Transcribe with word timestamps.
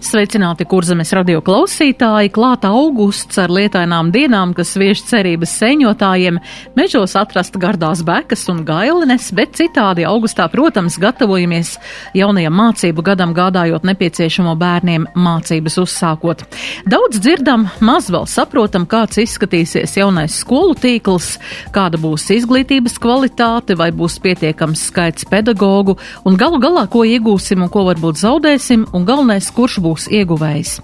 Sveicināti, 0.00 0.64
kurzemes 0.64 1.10
radio 1.12 1.42
klausītāji! 1.44 2.30
Klāta 2.32 2.70
augusts 2.72 3.36
ar 3.36 3.52
lietainām 3.52 4.08
dienām, 4.14 4.54
kas 4.56 4.70
vieš 4.80 5.02
cerības 5.10 5.52
seņotājiem, 5.60 6.38
mežos 6.72 7.12
atrast 7.20 7.58
gardās 7.60 8.00
bekas 8.08 8.46
un 8.48 8.62
gailines, 8.64 9.26
bet 9.36 9.58
citādi 9.58 10.06
augustā, 10.08 10.46
protams, 10.48 10.96
gatavojamies 11.02 11.74
jaunajam 12.16 12.56
mācību 12.56 13.04
gadam, 13.10 13.34
gādājot 13.36 13.84
nepieciešamo 13.90 14.54
bērniem 14.62 15.04
mācības 15.20 15.76
uzsākot. 15.84 16.46
Daudz 16.88 17.20
dzirdam, 17.20 17.68
maz 17.84 18.08
vēl 18.08 18.24
saprotam, 18.24 18.88
kāds 18.88 19.20
izskatīsies 19.20 19.98
jaunais 20.00 20.40
skolu 20.40 20.78
tīkls, 20.80 21.34
kāda 21.76 22.00
būs 22.00 22.24
izglītības 22.38 22.96
kvalitāte, 23.04 23.76
vai 23.76 23.90
būs 23.92 24.16
pietiekams 24.24 24.88
skaits 24.88 25.28
pedagoģu, 25.28 25.98
un 26.24 26.40
galu 26.40 26.64
galā, 26.64 26.88
ko 26.88 27.04
iegūsim 27.04 27.68
un 27.68 27.68
ko 27.68 27.84
varbūt 27.92 28.24
zaudēsim, 28.24 28.88
un 28.96 29.04
galvenais, 29.04 29.52
kurš 29.52 29.76
būs 29.84 29.89
būs 29.90 30.06
ieguvējs. 30.14 30.78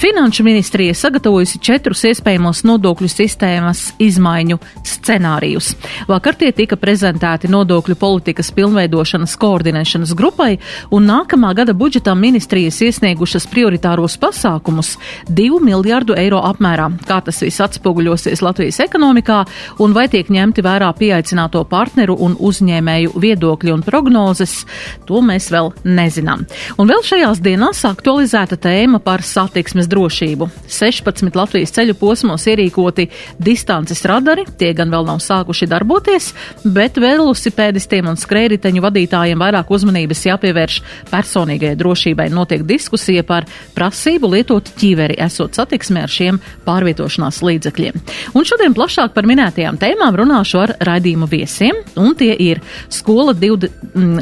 Finanšu 0.00 0.44
ministrija 0.44 0.94
sagatavojusi 0.94 1.60
četrus 1.64 2.04
iespējamos 2.10 2.62
nodokļu 2.68 3.08
sistēmas 3.08 3.94
izmaiņu 4.02 4.58
scenārijus. 4.84 5.72
Vakar 6.10 6.36
tie 6.36 6.52
tika 6.56 6.76
prezentēti 6.80 7.50
nodokļu 7.50 7.96
politikas 8.00 8.52
pilnveidošanas 8.56 9.36
koordinēšanas 9.40 10.14
grupai, 10.18 10.58
un 10.92 11.08
nākamā 11.08 11.54
gada 11.56 11.74
budžetam 11.76 12.20
ministrijas 12.20 12.80
iesniegušas 12.84 13.48
prioritāros 13.50 14.18
pasākumus 14.20 14.96
2 15.30 15.60
miljārdu 15.64 16.16
eiro 16.18 16.42
apmērā. 16.50 16.90
Kā 17.08 17.20
tas 17.24 17.40
viss 17.44 17.62
atspoguļosies 17.64 18.44
Latvijas 18.44 18.80
ekonomikā 18.84 19.42
un 19.80 19.96
vai 19.96 20.06
tiek 20.12 20.28
ņemti 20.30 20.64
vērā 20.66 20.90
pieaicināto 20.98 21.64
partneru 21.70 22.16
un 22.20 22.36
uzņēmēju 22.36 23.16
viedokļi 23.20 23.74
un 23.74 23.84
prognozes, 23.86 24.64
to 25.08 25.22
mēs 25.24 25.50
vēl 25.52 25.72
nezinām. 25.84 26.44
Un 26.78 26.90
vēl 26.90 27.04
šajās 27.06 27.40
dienās 27.44 27.82
aktualizēta 27.88 28.49
minēta 28.50 28.58
tēma 28.58 28.98
par 29.00 29.22
satiksmes 29.22 29.86
drošību. 29.88 30.48
16 30.66 31.36
Latvijas 31.36 31.70
ceļu 31.72 31.94
posmos 31.94 32.46
ierīkoti 32.46 33.08
distances 33.38 34.02
radari, 34.04 34.44
tie 34.58 34.72
gan 34.74 34.90
vēl 34.90 35.06
nav 35.06 35.20
sākuši 35.20 35.68
darboties, 35.68 36.34
bet 36.64 36.98
velosipēdistiem 36.98 38.08
un 38.08 38.16
skrējriteņu 38.16 38.82
vadītājiem 38.82 39.38
vairāk 39.38 39.70
uzmanības 39.70 40.24
jāpievērš 40.26 40.80
personīgajai 41.10 41.76
drošībai. 41.78 42.30
Notiek 42.30 42.64
diskusija 42.66 43.22
par 43.22 43.46
prasību 43.74 44.32
lietot 44.34 44.72
ķīveri, 44.76 45.18
esot 45.20 45.54
satiksmē 45.54 46.04
ar 46.04 46.10
šiem 46.10 46.40
pārvietošanās 46.66 47.42
līdzekļiem. 47.42 48.00
Un 48.34 48.44
šodien 48.44 48.74
plašāk 48.74 49.14
par 49.14 49.28
minētajām 49.30 49.78
tēmām 49.78 50.18
runāšu 50.18 50.62
ar 50.64 50.74
raidījumu 50.80 51.30
viesiem, 51.30 51.84
un 51.96 52.14
tie 52.18 52.34
ir 52.34 52.62
skola, 52.90 53.34
div, 53.34 53.68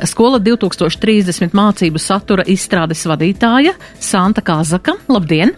skola 0.04 0.40
2030 0.42 1.56
mācību 1.56 2.02
satura 2.02 2.44
izstrādes 2.48 3.06
vadītāja 3.08 3.74
Santa 4.18 4.42
Kāzaka. 4.42 4.96
Labdien! 5.06 5.52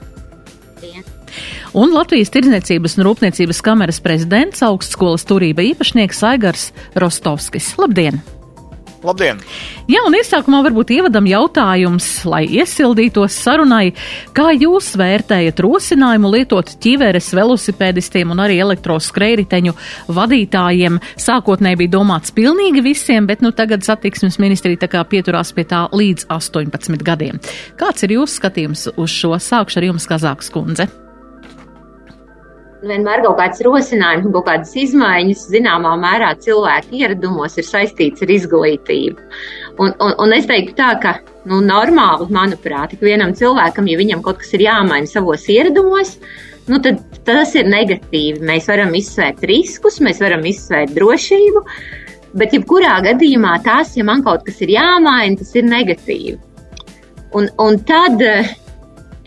Labdien. 0.74 1.06
Un 1.72 1.94
Latvijas 1.94 2.32
Tirdzniecības 2.34 2.98
un 2.98 3.06
Rūpniecības 3.06 3.62
kameras 3.64 4.02
prezidents, 4.04 4.60
augstskolas 4.66 5.24
turība 5.24 5.64
īpašnieks 5.70 6.20
Aigars 6.34 6.68
Rostovskis. 6.98 7.72
Labdien! 7.80 8.20
Labdien! 8.20 8.39
Jā, 9.90 10.02
un 10.06 10.14
iesākumā 10.18 10.60
varbūt 10.66 10.92
ievadam 10.92 11.26
jautājums, 11.28 12.06
lai 12.28 12.42
iesildītos 12.60 13.38
sarunai, 13.42 13.94
kā 14.36 14.50
jūs 14.52 14.92
vērtējat 15.00 15.62
rosinājumu 15.64 16.30
lietot 16.34 16.74
ķiveres 16.84 17.32
velosipēdistiem 17.36 18.34
un 18.34 18.44
arī 18.44 18.60
elektroskrējriteņu 18.64 19.74
vadītājiem. 20.12 21.00
Sākotnēji 21.16 21.82
bija 21.82 21.94
domāts 21.96 22.34
pilnīgi 22.36 22.84
visiem, 22.84 23.28
bet 23.30 23.44
nu 23.44 23.54
tagad 23.56 23.86
satiksmes 23.86 24.40
ministrija 24.42 24.84
tā 24.84 24.92
kā 24.92 25.04
pieturās 25.08 25.54
pie 25.56 25.64
tā 25.70 25.86
līdz 25.96 26.28
18 26.28 27.06
gadiem. 27.06 27.40
Kāds 27.80 28.04
ir 28.04 28.18
jūsu 28.20 28.36
skatījums 28.42 28.90
uz 28.96 29.14
šo? 29.14 29.36
Sākšu 29.40 29.80
ar 29.80 29.90
jums, 29.90 30.10
Kazāks 30.10 30.52
kundze 30.52 30.90
vienmēr 32.86 33.22
kaut 33.24 33.38
kāds 33.40 33.62
rosinājums, 33.64 34.28
kaut 34.34 34.46
kādas 34.48 34.72
izmaiņas, 34.78 35.46
zināmā 35.52 35.92
mērā 36.00 36.30
cilvēku 36.44 37.00
ieradumos 37.00 37.58
ir 37.60 37.66
saistīts 37.68 38.24
ar 38.24 38.32
izglītību. 38.32 39.26
Un, 39.80 39.92
un, 39.92 40.14
un 40.22 40.34
es 40.36 40.48
teiktu 40.48 40.76
tā, 40.78 40.90
ka 41.02 41.16
nu, 41.48 41.60
normāli, 41.64 42.28
manuprāt, 42.34 42.94
ik 42.94 43.04
vienam 43.04 43.34
cilvēkam, 43.36 43.88
ja 43.90 44.00
viņam 44.00 44.24
kaut 44.26 44.40
kas 44.42 44.54
ir 44.56 44.66
jāmaina 44.66 45.08
savos 45.08 45.46
ieradumos, 45.52 46.16
nu, 46.70 46.80
tad 46.84 47.00
tas 47.28 47.54
ir 47.58 47.68
negatīvi. 47.70 48.44
Mēs 48.46 48.68
varam 48.70 48.94
izsvērt 48.96 49.44
riskus, 49.50 50.00
mēs 50.04 50.22
varam 50.22 50.44
izsvērt 50.48 50.94
drošību, 50.96 51.64
bet 52.40 52.56
jebkurā 52.56 53.00
gadījumā 53.08 53.58
tās, 53.66 53.96
ja 53.98 54.06
man 54.06 54.24
kaut 54.26 54.46
kas 54.48 54.60
ir 54.64 54.76
jāmaina, 54.76 55.40
tas 55.40 55.52
ir 55.58 55.68
negatīvi. 55.68 56.38
Un, 57.36 57.46
un 57.62 57.76
tad 57.86 58.18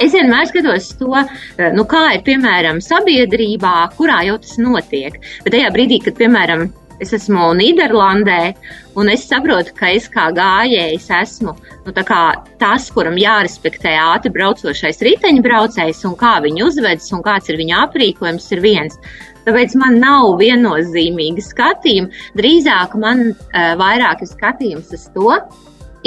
Es 0.01 0.13
vienmēr 0.15 0.47
skatos 0.49 0.87
to, 0.97 1.11
eh, 1.13 1.71
nu, 1.75 1.85
kā 1.85 2.15
ir 2.15 2.23
piemēram 2.25 2.81
sabiedrībā, 2.81 3.75
kurā 3.97 4.23
jau 4.25 4.39
tas 4.41 4.57
notiek. 4.57 5.19
Bet 5.43 5.53
tajā 5.53 5.69
brīdī, 5.75 6.01
kad, 6.03 6.15
piemēram, 6.17 6.71
es 6.99 7.13
esmu 7.13 7.51
Nīderlandē, 7.57 8.55
un 8.95 9.09
es 9.09 9.27
saprotu, 9.27 9.73
ka 9.75 9.91
es 9.93 10.07
kā 10.09 10.31
gājējs 10.33 11.09
esmu 11.21 11.53
nu, 11.85 11.93
tas, 11.93 12.89
kuram 12.95 13.17
jārespektē 13.19 13.93
ātri 13.99 14.31
braucošais 14.33 15.01
riteņbraucējs, 15.05 16.03
un 16.09 16.15
kā 16.15 16.39
viņi 16.41 16.65
uzvedas, 16.65 17.11
un 17.13 17.23
kāds 17.25 17.49
ir 17.49 17.59
viņa 17.61 17.83
aprīkojums, 17.87 18.51
ir 18.55 18.63
viens. 18.63 18.97
Tāpēc 19.45 19.75
man 19.75 19.99
nav 19.99 20.37
viennozīmīga 20.39 21.43
skatījuma. 21.43 22.13
Drīzāk 22.39 22.95
man 22.95 23.33
uh, 23.33 23.73
vairāk 23.79 24.23
ir 24.23 24.31
skatījums 24.31 24.93
uz 24.95 25.09
to, 25.13 25.33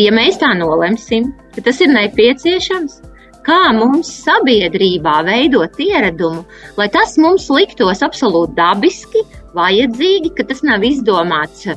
ja 0.01 0.15
mēs 0.17 0.41
tā 0.41 0.55
nolemsim, 0.57 1.35
ka 1.55 1.67
tas 1.67 1.83
ir 1.85 1.93
nepieciešams, 1.93 3.03
kā 3.47 3.61
mums 3.77 4.11
sabiedrībā 4.25 5.21
veidot 5.27 5.79
ieradumu, 5.83 6.45
lai 6.79 6.89
tas 6.93 7.17
mums 7.23 7.49
liktos 7.53 8.03
absolūti 8.07 8.57
dabiski, 8.59 9.23
vajadzīgi, 9.57 10.35
ka 10.37 10.47
tas 10.49 10.65
nav 10.67 10.85
izdomāts, 10.87 11.69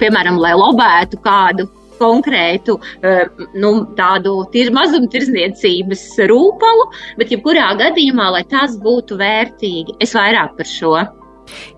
piemēram, 0.00 0.38
lai 0.40 0.54
lobētu 0.58 1.20
kādu 1.24 1.68
konkrētu 1.98 2.76
eh, 3.06 3.26
nu, 3.60 3.72
tādu 3.98 4.36
tir, 4.52 4.72
mazumtirdzniecības 4.74 6.04
rūpalu, 6.30 6.88
bet 7.20 7.34
jebkurā 7.34 7.70
gadījumā, 7.80 8.30
lai 8.34 8.44
tas 8.50 8.76
būtu 8.82 9.18
vērtīgi. 9.20 9.98
Es 10.02 10.16
vairāk 10.18 10.56
par 10.58 10.70
šo. 10.70 10.94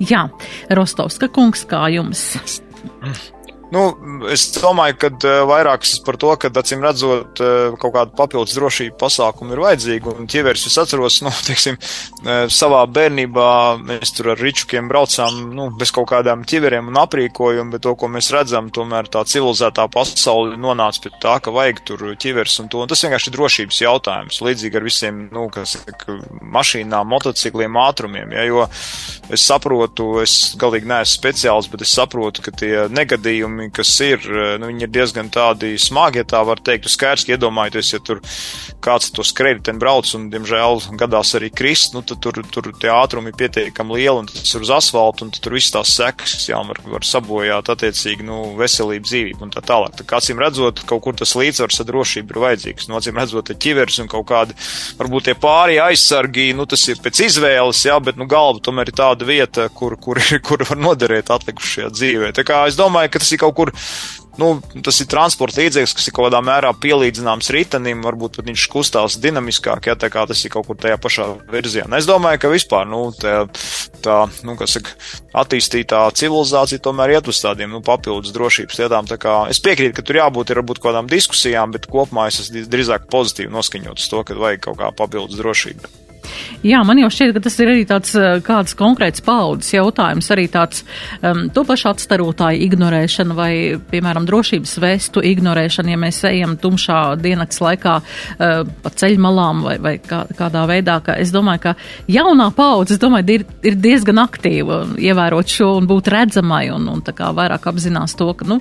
Jā, 0.01 0.29
Rostovska 0.79 1.29
kungs, 1.35 1.67
kā 1.69 1.87
jums? 1.93 2.29
Nu, 3.75 3.81
es 4.31 4.45
domāju, 4.55 4.95
ka 5.03 5.09
uh, 5.11 5.41
vairākas 5.49 5.97
par 6.07 6.15
to, 6.23 6.31
ka 6.39 6.53
acīm 6.61 6.85
redzot, 6.87 7.41
uh, 7.43 7.75
kaut 7.83 7.95
kāda 7.97 8.15
papildus 8.15 8.55
drošība 8.55 8.95
pasākuma 9.01 9.57
ir 9.57 9.63
vajadzīga. 9.65 10.13
Un 10.21 10.29
ķieveris 10.31 10.69
es 10.71 10.77
atceros, 10.79 11.19
nu, 11.27 11.33
teiksim, 11.49 11.79
uh, 11.79 12.47
savā 12.53 12.85
bērnībā 12.87 13.49
mēs 13.83 14.15
tur 14.15 14.31
ar 14.37 14.43
ričukiem 14.43 14.87
braucām, 14.91 15.41
nu, 15.57 15.67
bez 15.75 15.91
kaut 15.95 16.13
kādām 16.13 16.45
ķieveriem 16.47 16.93
un 16.93 17.01
aprīkojumu, 17.03 17.75
bet 17.75 17.83
to, 17.89 17.97
ko 17.99 18.11
mēs 18.13 18.31
redzam, 18.37 18.71
tomēr 18.71 19.11
tā 19.11 19.25
civilizētā 19.27 19.89
pasaule 19.91 20.55
nonāca 20.63 21.03
pie 21.03 21.15
tā, 21.23 21.35
ka 21.43 21.55
vajag 21.55 21.83
tur 21.91 22.07
ķieveris 22.23 22.61
un 22.63 22.71
to. 22.71 22.85
Un 22.85 22.93
tas 22.93 23.03
vienkārši 23.03 23.33
ir 23.33 23.39
drošības 23.41 23.83
jautājums, 23.83 24.41
līdzīgi 24.47 24.79
ar 24.79 24.87
visiem, 24.87 25.21
nu, 25.35 25.49
kas 25.51 25.75
mašīnām, 26.55 27.11
motocikliem, 27.11 27.83
ātrumiem, 27.83 28.39
ja, 28.39 28.47
jo 28.47 28.63
es 29.35 29.43
saprotu, 29.43 30.13
es 30.23 30.55
galīgi 30.61 30.87
neesmu 30.87 31.17
speciāls, 31.17 31.67
bet 31.73 31.83
es 31.83 31.99
saprotu, 31.99 32.47
ka 32.47 32.55
tie 32.55 32.87
negadījumi 32.95 33.56
gadījumi, 33.57 33.73
kas 33.73 34.01
ir, 34.01 34.21
eh, 34.21 34.59
nu, 34.59 34.69
viņi 34.69 34.83
ir 34.83 34.91
diezgan 34.91 35.31
tādi 35.31 35.77
smagi, 35.79 36.19
ja 36.19 36.25
tā 36.25 36.45
var 36.45 36.59
teikt. 36.59 36.89
Skaidrs, 36.89 37.25
ka 37.25 37.37
iedomājieties, 37.37 37.93
ja 37.93 38.01
tur 38.01 38.21
kāds 38.81 39.11
to 39.13 39.23
skrējēju 39.23 39.79
brauc 39.79 40.07
un, 40.15 40.31
diemžēl, 40.31 40.97
gadās 40.97 41.35
arī 41.35 41.51
krist, 41.51 41.95
nu, 41.95 42.03
tad 42.03 42.21
tur, 42.21 42.33
tur 42.51 42.73
tie 42.79 42.91
ātrumi 42.91 43.33
ir 43.33 43.37
pietiekami 43.37 43.97
lieli 43.97 44.23
un 44.23 44.27
tas 44.27 44.55
ir 44.55 44.63
uz 44.63 44.71
asfalta 44.71 45.25
un 45.25 45.31
tur 45.31 45.53
viss 45.53 45.73
tās 45.73 45.95
sekas, 45.97 46.49
jā, 46.49 46.59
var, 46.67 46.79
var 46.85 47.05
sabojāt 47.05 47.69
attiecīgi, 47.73 48.25
nu, 48.27 48.55
veselību, 48.57 49.07
dzīvību 49.07 49.47
un 49.47 49.53
tā 49.55 49.63
tālāk. 49.65 49.97
Tā 49.97 50.07
kā 50.07 50.21
acīm 50.21 50.39
redzot, 50.39 50.85
kaut 50.87 51.03
kur 51.05 51.17
tas 51.17 51.35
līdzsvars 51.37 51.81
ar 51.81 51.89
drošību 51.91 52.35
ir 52.35 52.43
vajadzīgs. 52.45 52.89
Nu, 52.89 52.99
acīm 52.99 53.19
redzot, 53.19 53.51
ķivers 53.51 54.01
un 54.03 54.11
kaut 54.13 54.27
kādi, 54.29 54.57
varbūt 54.99 55.29
tie 55.29 55.37
pārējie 55.39 55.83
aizsargi, 55.87 56.49
nu, 56.57 56.67
tas 56.67 56.87
ir 56.89 57.01
pēc 57.03 57.23
izvēles, 57.27 57.85
jā, 57.89 57.99
bet, 58.03 58.19
nu, 58.21 58.29
galva 58.31 58.63
tomēr 58.63 58.91
ir 58.91 58.99
tāda 58.99 59.27
vieta, 59.27 59.69
kur, 59.75 59.97
kur, 60.01 60.21
kur 60.47 60.65
var 60.69 60.81
noderēt 60.81 61.33
atlikušajā 61.35 61.91
dzīvē. 61.95 62.33
Tā 62.37 62.47
kā 62.47 62.63
es 62.71 62.79
domāju, 62.79 63.13
ka 63.13 63.23
tas 63.23 63.33
ir 63.33 63.41
kaut 63.43 63.46
kur 63.55 63.73
nu, 64.41 64.51
tas 64.85 65.01
ir 65.01 65.09
transporta 65.11 65.63
līdzeklis, 65.63 65.95
kas 65.97 66.09
ir 66.09 66.15
kaut 66.17 66.29
kādā 66.29 66.41
mērā 66.45 66.73
pielīdzināms 66.81 67.51
ritenim, 67.55 68.03
varbūt 68.05 68.39
pat 68.39 68.49
viņš 68.51 68.67
kustās 68.73 69.19
dinamiskāk, 69.23 69.89
ja 69.89 69.97
tā 69.99 70.11
kā 70.13 70.27
tas 70.29 70.43
ir 70.45 70.53
kaut 70.53 70.69
kur 70.69 70.79
tajā 70.81 70.99
pašā 71.03 71.29
virzienā. 71.53 71.99
Es 71.99 72.09
domāju, 72.09 72.43
ka 72.43 72.53
vispār, 72.53 72.89
nu, 72.91 73.03
tā, 73.17 73.47
tā 74.05 74.19
nu, 74.47 74.57
saka, 74.69 74.97
attīstītā 75.45 76.05
civilizācija 76.17 76.85
tomēr 76.85 77.17
iet 77.17 77.31
uz 77.33 77.43
tādiem, 77.45 77.73
nu, 77.73 77.83
papildus 77.85 78.35
drošības 78.37 78.83
lietām. 78.83 79.11
Es 79.53 79.63
piekrītu, 79.65 79.97
ka 79.97 80.07
tur 80.07 80.21
jābūt 80.23 80.53
ir 80.53 80.63
varbūt 80.63 80.83
kaut 80.83 80.91
kādām 80.93 81.11
diskusijām, 81.11 81.75
bet 81.77 81.89
kopumā 81.91 82.29
es 82.31 82.43
esmu 82.45 82.67
drīzāk 82.73 83.09
pozitīvi 83.13 83.53
noskaņots 83.55 84.11
to, 84.13 84.27
ka 84.27 84.41
vajag 84.41 84.67
kaut 84.69 84.83
kā 84.83 84.93
papildus 84.97 85.41
drošību. 85.41 86.06
Jā, 86.67 86.81
man 86.87 86.99
jau 87.01 87.11
šķiet, 87.13 87.35
ka 87.37 87.43
tas 87.45 87.59
ir 87.63 87.71
arī 87.73 87.85
tāds 87.89 88.15
eh, 88.19 88.39
kāds 88.45 88.77
konkrēts 88.79 89.23
paudzes 89.25 89.75
jautājums, 89.75 90.31
arī 90.35 90.47
tāds 90.53 90.83
um, 91.21 91.47
to 91.55 91.65
pašu 91.69 91.91
atstarotāju 91.93 92.65
ignorēšana 92.67 93.37
vai, 93.37 93.53
piemēram, 93.91 94.27
drošības 94.29 94.77
vestu 94.83 95.23
ignorēšana, 95.27 95.95
ja 95.95 96.01
mēs 96.01 96.23
ejam 96.29 96.57
tumšā 96.61 97.01
diennakts 97.23 97.63
laikā 97.63 97.97
uh, 98.01 98.65
pa 98.83 98.95
ceļmalām 99.03 99.63
vai, 99.67 99.77
vai 99.83 99.95
kā, 100.03 100.25
kādā 100.37 100.67
veidā, 100.71 100.99
ka 101.07 101.19
es 101.23 101.33
domāju, 101.35 101.69
ka 101.69 101.77
jaunā 102.11 102.51
paudze, 102.57 102.97
es 102.97 103.03
domāju, 103.03 103.41
ir, 103.41 103.47
ir 103.67 103.79
diezgan 103.81 104.23
aktīva 104.25 104.83
ievērot 104.97 105.57
šo 105.59 105.73
un 105.81 105.89
būt 105.91 106.11
redzamai 106.13 106.67
un, 106.75 106.89
un 106.93 107.05
tā 107.07 107.15
kā 107.17 107.33
vairāk 107.37 107.71
apzinās 107.71 108.17
to, 108.19 108.33
ka, 108.37 108.49
nu, 108.49 108.61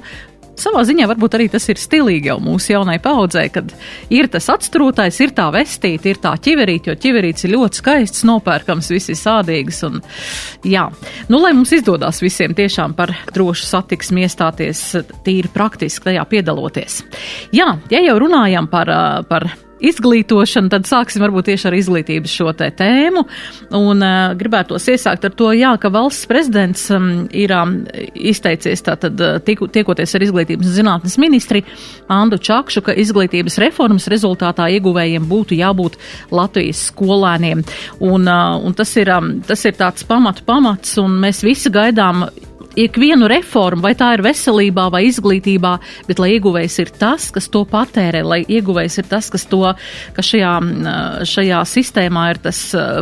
savā 0.59 0.83
ziņā 0.87 1.07
varbūt 1.09 1.37
arī 1.37 1.47
tas 1.53 1.65
ir 1.71 1.79
stilīgi 1.79 2.31
jau 2.31 2.37
mūsu 2.43 2.73
jaunai 2.73 2.97
paudzē, 3.03 3.45
kad 3.53 3.73
ir 4.13 4.29
tas 4.31 4.47
atstrūtais, 4.53 5.19
ir 5.23 5.33
tā 5.37 5.47
vestīte, 5.55 6.11
ir 6.11 6.21
tā 6.23 6.35
ķiverīte, 6.47 6.91
jo 6.91 6.97
ķiverīts 7.05 7.47
ir 7.47 7.55
ļoti 7.55 7.81
skaists, 7.81 8.25
nopērkams, 8.27 8.91
visi 8.93 9.17
sādīgas 9.19 9.81
un 9.87 9.99
jā. 10.65 10.87
Nu, 11.31 11.41
lai 11.43 11.53
mums 11.57 11.73
izdodas 11.75 12.21
visiem 12.23 12.55
tiešām 12.57 12.95
par 12.97 13.13
drošu 13.35 13.67
satiksmi 13.69 14.25
iestāties 14.25 14.83
tīri 15.25 15.51
praktiski 15.53 16.11
tajā 16.11 16.25
piedaloties. 16.29 17.01
Jā, 17.55 17.75
ja 17.91 18.03
jau 18.05 18.17
runājam 18.25 18.69
par, 18.71 18.91
par 19.29 19.49
izglītošanu, 19.83 20.71
tad 20.71 20.87
sāksim 20.87 21.23
varbūt 21.23 21.49
tieši 21.49 21.67
ar 21.69 21.77
izglītības 21.77 22.35
šo 22.37 22.53
te 22.57 22.69
tēmu. 22.79 23.25
Un 23.75 24.03
uh, 24.05 24.33
gribētos 24.37 24.87
iesākt 24.91 25.27
ar 25.27 25.35
to, 25.35 25.51
jā, 25.55 25.73
ka 25.81 25.91
valsts 25.93 26.29
prezidents 26.29 26.87
um, 26.95 27.25
ir 27.35 27.53
um, 27.55 27.77
izteicies 28.15 28.85
tātad 28.85 29.19
tiku, 29.47 29.67
tiekoties 29.71 30.15
ar 30.15 30.25
izglītības 30.25 30.73
zinātnes 30.77 31.17
ministri 31.21 31.65
Andu 32.11 32.39
Čakšu, 32.39 32.85
ka 32.85 32.95
izglītības 32.95 33.59
reformas 33.63 34.07
rezultātā 34.11 34.69
ieguvējiem 34.77 35.27
būtu 35.29 35.59
jābūt 35.59 35.99
Latvijas 36.35 36.87
skolēniem. 36.91 37.65
Un, 37.99 38.27
uh, 38.29 38.55
un 38.63 38.75
tas, 38.77 38.95
ir, 39.01 39.11
um, 39.15 39.35
tas 39.45 39.67
ir 39.67 39.77
tāds 39.79 40.07
pamatu 40.07 40.45
pamats, 40.47 40.97
un 41.01 41.19
mēs 41.23 41.43
visi 41.45 41.73
gaidām 41.73 42.27
ikvienu 42.79 43.29
reformu, 43.31 43.83
vai 43.85 43.93
tā 43.97 44.11
ir 44.15 44.23
veselībā 44.25 44.87
vai 44.93 45.05
izglītībā, 45.09 45.73
bet 46.07 46.21
lai 46.21 46.35
ieguvējs 46.35 46.77
ir 46.83 46.91
tas, 46.99 47.29
kas 47.33 47.47
to 47.51 47.63
patērē, 47.69 48.23
lai 48.25 48.41
ieguvējs 48.43 48.99
ir 49.01 49.09
tas, 49.11 49.29
kas 49.33 49.47
to, 49.51 49.61
ka 50.15 50.25
šajā, 50.25 50.53
šajā 51.27 51.61
sistēmā 51.71 52.27
ir 52.33 52.41
tas 52.45 52.61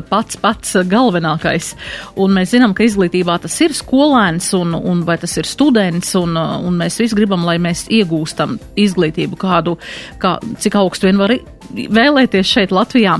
pats 0.09 0.39
pats 0.41 0.77
galvenākais. 0.89 1.73
Un 2.21 2.35
mēs 2.37 2.53
zinām, 2.53 2.75
ka 2.77 2.85
izglītībā 2.87 3.39
tas 3.43 3.57
ir 3.65 3.75
skolēns 3.77 4.51
un, 4.57 4.75
un 4.77 5.03
vai 5.07 5.17
tas 5.21 5.35
ir 5.39 5.49
students, 5.49 6.13
un, 6.19 6.37
un 6.37 6.79
mēs 6.79 6.99
visi 7.01 7.17
gribam, 7.17 7.45
lai 7.47 7.57
mēs 7.61 7.85
iegūstam 7.93 8.57
izglītību 8.79 9.39
kādu, 9.41 9.77
kā, 10.21 10.37
cik 10.63 10.77
augstu 10.79 11.09
vien 11.09 11.21
var 11.21 11.35
vēlēties 11.71 12.49
šeit 12.49 12.73
Latvijā. 12.75 13.17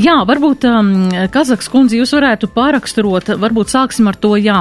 Jā, 0.00 0.16
varbūt 0.28 0.66
um, 0.68 0.92
Kazaks 1.32 1.68
kundze, 1.72 1.98
jūs 2.00 2.14
varētu 2.16 2.50
pāraksturot, 2.54 3.32
varbūt 3.40 3.72
sāksim 3.72 4.10
ar 4.10 4.18
to, 4.20 4.34
jā, 4.40 4.58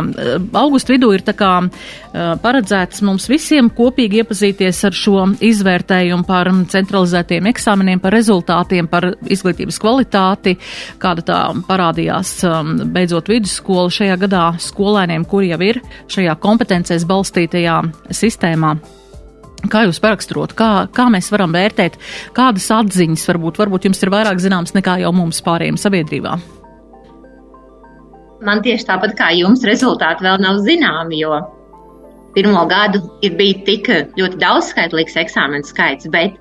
augustu 0.56 0.96
vidū 0.96 1.12
ir 1.16 1.26
tā 1.26 1.36
kā 1.38 1.52
uh, 1.66 2.34
paredzēts 2.42 3.04
mums 3.06 3.28
visiem 3.32 3.70
kopīgi 3.76 4.24
iepazīties 4.24 4.82
ar 4.90 4.98
šo 4.98 5.26
izvērtējumu 5.46 6.28
par 6.28 6.52
centralizētiem 6.72 7.50
eksāmeniem, 7.52 8.02
par 8.04 8.16
rezultātiem, 8.16 8.90
par 8.92 9.12
izglītības 9.24 9.80
kvalitāti, 9.82 10.58
kāda 11.02 11.26
tā 11.26 11.40
parādījās 11.70 12.36
um, 12.50 12.76
beidzot 12.96 13.32
vidusskolu 13.32 13.94
šajā 13.94 14.20
gadā 14.26 14.46
skolēniem, 14.62 15.26
kuri 15.30 15.54
jau 15.54 15.62
ir 15.66 15.82
šajā 16.12 16.38
kompetencēs 16.44 17.08
balstītajā 17.10 17.82
sistēmā. 18.14 18.76
Kā 19.72 19.86
jūs 19.88 19.98
paraksturot, 20.04 20.54
kā, 20.58 20.70
kā 20.94 21.08
mēs 21.10 21.32
varam 21.34 21.56
vērtēt, 21.56 21.98
kādas 22.38 22.68
atziņas 22.76 23.26
varbūt, 23.32 23.58
varbūt 23.62 23.88
jums 23.88 24.04
ir 24.04 24.12
vairāk 24.14 24.42
zināmas 24.44 24.76
nekā 24.76 25.00
jau 25.02 25.12
mums 25.16 25.42
pārējiem 25.46 25.80
sabiedrībā? 25.82 26.36
Man 28.46 28.62
tieši 28.62 28.86
tāpat 28.86 29.16
kā 29.18 29.32
jums 29.34 29.64
rezultāti 29.66 30.26
vēl 30.26 30.42
nav 30.44 30.60
zināmi, 30.68 31.24
jo 31.24 31.40
pirmo 32.36 32.66
gadu 32.70 33.02
ir 33.26 33.38
bijis 33.40 33.64
tik 33.66 33.90
ļoti 34.20 34.42
daudzskaitlīgs 34.44 35.16
eksāmenu 35.24 35.66
skaits, 35.66 36.10
bet 36.14 36.36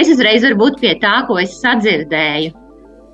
es 0.00 0.10
uzreiz 0.10 0.42
varu 0.46 0.58
būt 0.64 0.80
pie 0.82 0.96
tā, 1.02 1.20
ko 1.28 1.38
es 1.42 1.54
sadzirdēju. 1.60 2.54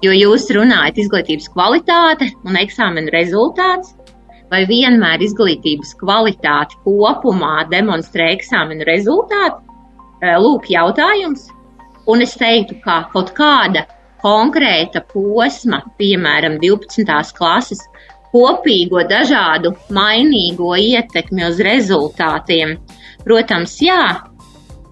Jo 0.03 0.15
jūs 0.17 0.49
runājat 0.55 0.97
izglītības 0.99 1.51
kvalitāte 1.53 2.31
un 2.49 2.57
eksāmenu 2.59 3.13
rezultāts, 3.15 3.93
vai 4.53 4.63
vienmēr 4.69 5.25
izglītības 5.25 5.95
kvalitāti 6.03 6.77
kopumā 6.85 7.65
demonstrē 7.73 8.29
eksāmenu 8.37 8.85
rezultāti? 8.89 9.63
Lūk, 10.23 10.69
jautājums. 10.71 11.49
Un 12.11 12.23
es 12.23 12.35
teiktu, 12.39 12.77
ka 12.85 13.05
kaut 13.15 13.33
kāda 13.37 13.87
konkrēta 14.23 15.03
posma, 15.11 15.81
piemēram, 15.99 16.59
12. 16.63 17.33
klases, 17.39 17.81
kopīgo 18.33 19.03
dažādu 19.09 19.75
mainīgo 19.93 20.75
ietekmi 20.79 21.47
uz 21.49 21.61
rezultātiem. 21.63 22.77
Protams, 23.27 23.77
jā, 23.83 24.05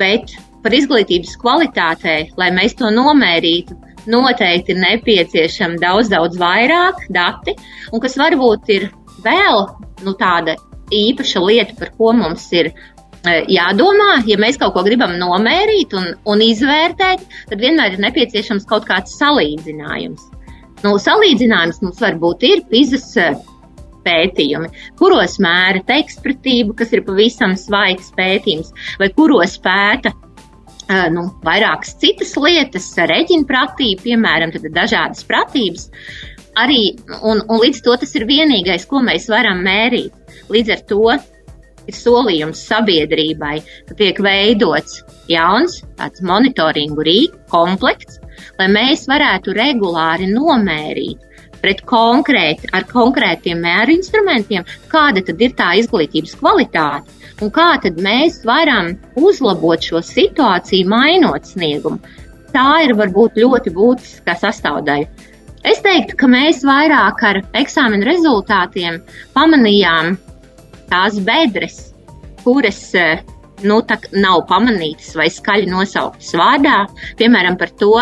bet 0.00 0.34
par 0.64 0.76
izglītības 0.76 1.36
kvalitātei, 1.40 2.30
lai 2.40 2.50
mēs 2.54 2.76
to 2.78 2.90
nomērītu, 2.94 3.76
noteikti 4.10 4.74
ir 4.74 4.82
nepieciešama 4.82 5.80
daudz, 5.80 6.10
daudz 6.12 6.38
vairāk 6.40 7.06
dati, 7.12 7.56
un 7.92 8.02
kas 8.02 8.16
varbūt 8.20 8.72
ir 8.76 8.88
vēl 9.24 9.66
nu, 10.06 10.14
tāda 10.18 10.56
īpaša 10.94 11.42
lieta, 11.44 11.76
par 11.78 11.92
ko 11.98 12.12
mums 12.16 12.46
ir 12.56 12.70
e, 12.70 12.74
jādomā, 13.52 14.20
ja 14.28 14.38
mēs 14.40 14.58
kaut 14.60 14.74
ko 14.74 14.84
gribam 14.86 15.16
nomērīt 15.20 15.94
un, 15.98 16.10
un 16.28 16.44
izvērtēt, 16.44 17.24
tad 17.52 17.62
vienmēr 17.62 17.96
ir 17.96 18.04
nepieciešams 18.06 18.66
kaut 18.70 18.88
kāds 18.88 19.16
salīdzinājums. 19.20 20.26
Nu, 20.84 20.96
salīdzinājums 20.96 21.82
mums 21.84 22.00
varbūt 22.02 22.46
ir 22.48 22.64
pizas 22.70 23.06
e, 23.20 23.30
pētījumi, 24.06 24.70
kuros 24.98 25.36
mēra 25.42 25.82
tekstpratību, 25.86 26.74
kas 26.78 26.94
ir 26.96 27.04
pavisam 27.06 27.54
svaigs 27.58 28.10
pētījums, 28.16 28.72
vai 29.00 29.10
kuros 29.14 29.58
pēta 29.62 30.14
e, 30.14 31.02
nu, 31.14 31.28
vairākas 31.46 31.94
citas 32.00 32.32
lietas, 32.40 32.88
reģina 33.12 33.46
pratība, 33.48 34.06
piemēram, 34.08 34.56
dažādas 34.72 35.26
pratības 35.28 35.90
arī, 36.62 36.82
un, 37.20 37.42
un 37.46 37.62
līdz 37.62 37.82
to 37.86 37.96
tas 38.02 38.14
ir 38.18 38.26
vienīgais, 38.28 38.86
ko 38.90 39.02
mēs 39.06 39.28
varam 39.32 39.62
mērīt. 39.66 40.14
Līdz 40.52 40.74
ar 40.76 40.82
to 40.90 41.14
ir 41.90 41.96
solījums 41.96 42.64
sabiedrībai, 42.70 43.56
ka 43.88 43.96
tiek 43.98 44.20
veidots 44.24 45.00
jauns 45.30 45.80
tāds 45.98 46.22
monitoringu 46.26 47.06
rīku 47.06 47.40
komplekts, 47.52 48.20
lai 48.58 48.68
mēs 48.72 49.06
varētu 49.10 49.56
regulāri 49.56 50.30
nomērīt 50.30 51.26
pret 51.60 51.82
konkrēti, 51.84 52.70
ar 52.72 52.86
konkrētiem 52.88 53.58
mēru 53.60 53.98
instrumentiem, 53.98 54.64
kāda 54.88 55.20
tad 55.26 55.42
ir 55.44 55.52
tā 55.58 55.74
izglītības 55.82 56.38
kvalitāte 56.40 57.20
un 57.44 57.52
kā 57.52 57.70
tad 57.82 58.00
mēs 58.00 58.42
varam 58.48 58.94
uzlabot 59.16 59.82
šo 59.84 60.02
situāciju, 60.04 60.88
mainot 60.90 61.48
sniegumu. 61.48 62.00
Tā 62.50 62.82
ir 62.84 62.96
varbūt 62.98 63.38
ļoti 63.38 63.72
būtiska 63.76 64.34
sastāvdaļa. 64.40 65.28
Es 65.66 65.82
teiktu, 65.84 66.16
ka 66.16 66.28
mēs 66.30 66.62
vairāk 66.64 67.20
ar 67.28 67.42
eksāmenu 67.60 68.06
rezultātiem 68.08 68.96
pamanījām 69.36 70.14
tās 70.88 71.18
bedres, 71.26 71.90
kuras 72.40 72.80
eh, 72.96 73.20
nu, 73.68 73.82
nav 74.16 74.46
pamanītas 74.48 75.12
vai 75.18 75.28
skaļi 75.28 75.68
nosauktas 75.68 76.32
vārdā, 76.40 76.78
piemēram, 77.20 77.58
par 77.60 77.74
to, 77.76 77.92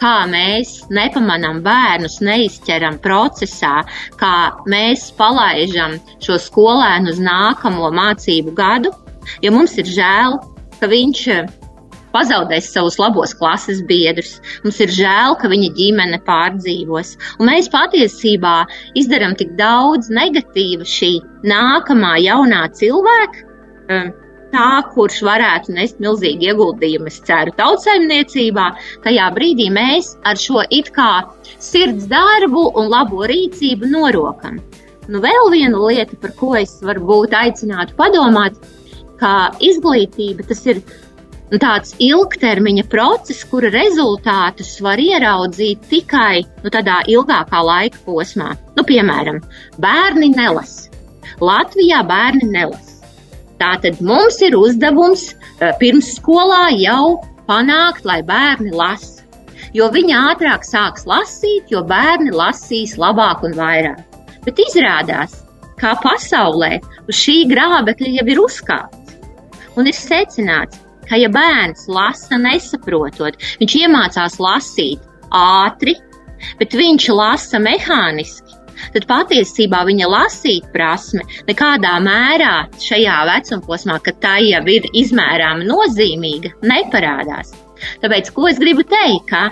kā 0.00 0.14
mēs 0.26 0.80
nepamanām 0.90 1.62
bērnus, 1.62 2.18
neizķeram 2.26 2.98
procesā, 3.04 3.84
kā 4.18 4.34
mēs 4.66 5.06
palaidām 5.14 6.00
šo 6.18 6.40
skolēnu 6.48 7.14
uz 7.14 7.22
nākamo 7.22 7.92
mācību 7.94 8.56
gadu. 8.58 8.90
Jo 9.40 9.54
mums 9.54 9.78
ir 9.78 9.86
žēl, 9.86 10.40
ka 10.80 10.90
viņš 10.90 11.28
eh, 11.30 11.46
pazaudēs 12.14 12.70
savus 12.72 12.98
labos 13.02 13.34
klases 13.36 13.82
biedrus. 13.88 14.38
Mums 14.64 14.80
ir 14.84 14.92
žēl, 14.94 15.38
ka 15.40 15.50
viņa 15.52 15.70
ģimene 15.78 16.20
pārdzīvos. 16.26 17.14
Un 17.38 17.50
mēs 17.50 17.70
patiesībā 17.72 18.56
izdarām 18.98 19.36
tik 19.38 19.56
daudz 19.60 20.10
negatīva 20.14 20.86
šī 20.88 21.16
nākamā 21.50 22.16
jaunā 22.24 22.66
cilvēka. 22.78 23.50
Um, 23.84 24.12
tā, 24.54 24.68
kurš 24.94 25.20
varētu 25.26 25.74
nest 25.74 25.98
milzīgu 26.02 26.48
ieguldījumu, 26.50 27.10
es 27.10 27.18
ceru, 27.26 27.54
tautsēmniecībā, 27.58 28.66
tajā 29.06 29.26
brīdī 29.34 29.68
mēs 29.74 30.14
ar 30.28 30.38
šo 30.40 30.62
it 30.70 30.92
kā 30.94 31.10
sirds 31.58 32.06
darbu 32.10 32.68
un 32.78 32.90
labo 32.92 33.26
rīcību 33.30 33.90
norokam. 33.90 34.60
Nu, 35.10 35.20
vēl 35.20 35.50
viena 35.52 35.80
lieta, 35.82 36.16
par 36.20 36.32
ko 36.38 36.54
es 36.56 36.78
varbūt 36.84 37.34
aicinātu 37.36 37.96
padomāt, 37.98 38.56
ka 39.20 39.52
izglītība 39.62 40.46
tas 40.48 40.64
ir 40.70 40.80
nu, 41.52 41.60
tāds 41.60 41.94
ilgtermiņa 42.02 42.86
process, 42.92 43.44
kura 43.50 43.70
rezultātus 43.74 44.76
var 44.84 45.00
ieraudzīt 45.02 45.84
tikai 45.90 46.44
nu, 46.62 46.72
tādā 46.72 47.02
ilgākā 47.10 47.60
laika 47.64 48.00
posmā. 48.06 48.54
Nu, 48.76 48.86
piemēram, 48.86 49.42
bērni 49.82 50.32
nelasa. 50.34 50.90
Latvijā 51.42 52.02
bērni 52.06 52.50
nelasa. 52.52 52.94
Tātad 53.60 54.00
mums 54.02 54.40
ir 54.42 54.56
uzdevums 54.58 55.28
eh, 55.32 55.70
pirms 55.80 56.14
skolā 56.18 56.68
jau 56.78 57.20
panākt, 57.48 58.04
lai 58.08 58.20
bērni 58.26 58.74
lasa. 58.74 59.22
Jo 59.74 59.88
viņi 59.90 60.14
ātrāk 60.14 60.66
sāks 60.66 61.06
lasīt, 61.08 61.70
jo 61.72 61.82
bērni 61.86 62.34
lasīs 62.34 62.94
labāk 63.00 63.42
un 63.46 63.56
vairāk. 63.58 64.02
Bet 64.44 64.60
izrādās, 64.60 65.40
kā 65.80 65.94
pasaulē 66.02 66.76
uz 67.08 67.18
šī 67.18 67.40
grābekļa 67.50 68.12
jau 68.18 68.26
ir 68.34 68.42
uzkāpts. 68.42 69.16
Un 69.74 69.90
ir 69.90 69.96
secināts, 69.96 70.83
ka, 71.08 71.18
ja 71.20 71.30
bērns 71.32 71.86
lasa 71.92 72.38
nesaprotot, 72.40 73.38
viņš 73.60 73.78
iemācās 73.84 74.38
lasīt 74.42 75.02
ātri, 75.34 75.96
bet 76.60 76.76
viņš 76.76 77.08
lasa 77.14 77.60
mehāniski, 77.62 78.60
tad 78.94 79.06
patiesībā 79.10 79.82
viņa 79.88 80.08
lasīt 80.10 80.66
prasme 80.74 81.24
nekādā 81.48 81.94
mērā 82.04 82.54
šajā 82.82 83.18
vecumposmā, 83.30 84.00
kad 84.04 84.20
tā 84.22 84.38
jau 84.44 84.62
ir 84.70 84.88
izmērāma 84.92 85.66
nozīmīga, 85.68 86.54
neparādās. 86.66 87.54
Tāpēc, 88.02 88.30
ko 88.34 88.48
es 88.50 88.60
gribu 88.60 88.84
teikt, 88.88 89.30
ka 89.30 89.48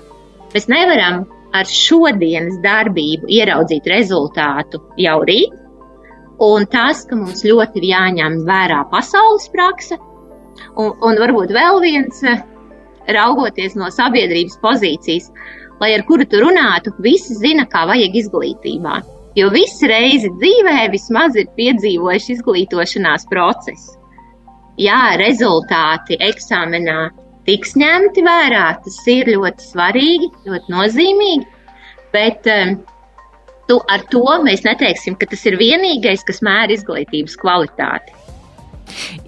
mēs 0.55 0.69
nevaram 0.71 1.25
ar 1.53 1.69
šodienas 1.69 2.61
darbību 2.65 3.29
ieraudzīt 3.33 3.89
rezultātu 3.91 4.81
jau 5.01 5.19
rīt, 5.29 5.59
un 6.43 6.65
tas, 6.71 7.05
ka 7.09 7.19
mums 7.19 7.45
ļoti 7.47 7.83
ir 7.83 7.91
jāņem 7.93 8.41
vērā 8.49 8.83
pasaules 8.93 9.49
praksa, 9.53 9.99
Un, 10.77 10.93
un 11.01 11.21
varbūt 11.21 11.53
vēl 11.55 11.81
viens, 11.85 12.23
eh, 12.25 12.43
raugoties 13.13 13.75
no 13.79 13.89
sabiedrības 13.93 14.59
pozīcijas, 14.63 15.31
lai 15.81 15.93
ar 15.97 16.05
kuru 16.07 16.27
tu 16.29 16.43
runātu, 16.43 16.93
visi 17.03 17.35
zina, 17.39 17.67
kā 17.67 17.87
vajag 17.91 18.15
izglītībā. 18.23 19.01
Jo 19.39 19.49
visi 19.51 19.89
reizi 19.89 20.29
dzīvē 20.37 20.91
vismaz 20.93 21.37
ir 21.41 21.49
piedzīvojuši 21.57 22.35
izglītošanās 22.37 23.25
procesu. 23.31 23.97
Jā, 24.81 25.17
rezultāti 25.21 26.19
eksāmenā 26.21 27.11
tiks 27.49 27.75
ņemti 27.81 28.25
vērā, 28.25 28.67
tas 28.85 28.97
ir 29.11 29.33
ļoti 29.35 29.67
svarīgi, 29.67 30.31
ļoti 30.47 30.73
nozīmīgi, 30.73 31.47
bet 32.15 32.49
um, 32.53 32.77
tu, 33.69 33.81
ar 33.93 34.05
to 34.13 34.23
mēs 34.47 34.65
neteiksim, 34.67 35.17
ka 35.19 35.29
tas 35.33 35.45
ir 35.49 35.59
vienīgais, 35.61 36.25
kas 36.29 36.43
mēra 36.45 36.73
izglītības 36.77 37.37
kvalitāti. 37.41 38.15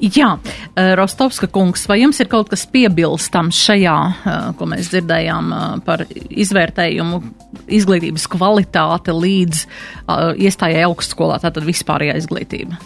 Jā, 0.01 0.39
eh, 0.77 0.95
Rostovska 0.99 1.49
kungs, 1.53 1.87
vai 1.89 2.01
jums 2.03 2.21
ir 2.21 2.29
kaut 2.33 2.51
kas 2.53 2.67
piebilstams 2.71 3.59
šajā, 3.67 3.99
eh, 4.13 4.49
ko 4.59 4.69
mēs 4.71 4.91
dzirdējām 4.93 5.53
eh, 5.53 5.69
par 5.87 6.05
izvērtējumu 6.13 7.23
izglītības 7.69 8.27
kvalitāte 8.29 9.15
līdz 9.15 9.65
iestājai 10.37 10.83
augstskolā, 10.85 11.39
tātad 11.41 11.65
vispārējā 11.65 12.19
izglītība? 12.21 12.77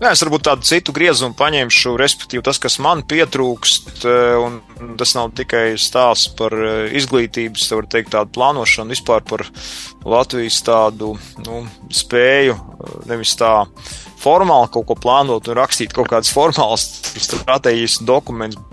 Jā, 0.00 0.14
es 0.14 0.22
varbūt 0.24 0.46
tādu 0.48 0.64
citu 0.64 0.94
griezumu 0.96 1.36
paņemšu, 1.36 1.92
respektīvi 2.00 2.42
tas, 2.42 2.58
kas 2.58 2.78
man 2.80 3.02
pietrūkst, 3.04 4.06
un 4.40 4.56
tas 4.98 5.12
nav 5.14 5.34
tikai 5.36 5.76
stāsts 5.76 6.32
par 6.38 6.56
izglītības, 6.96 7.66
tā 7.68 7.76
var 7.76 7.88
teikt, 7.92 8.14
tādu 8.16 8.32
plānošanu, 8.32 8.96
vispār 8.96 9.20
par 9.28 9.44
Latvijas 10.08 10.62
tādu 10.64 11.12
nu, 11.44 11.60
spēju, 11.92 12.56
nevis 13.12 13.36
tā 13.36 13.52
formāli 14.20 14.70
kaut 14.74 14.88
ko 14.90 14.96
plānot 15.00 15.48
un 15.48 15.58
rakstīt 15.58 15.94
kaut 15.96 16.10
kādas 16.12 16.32
formālas 16.34 16.86
stratēģijas 17.16 18.00
dokumentus. 18.08 18.66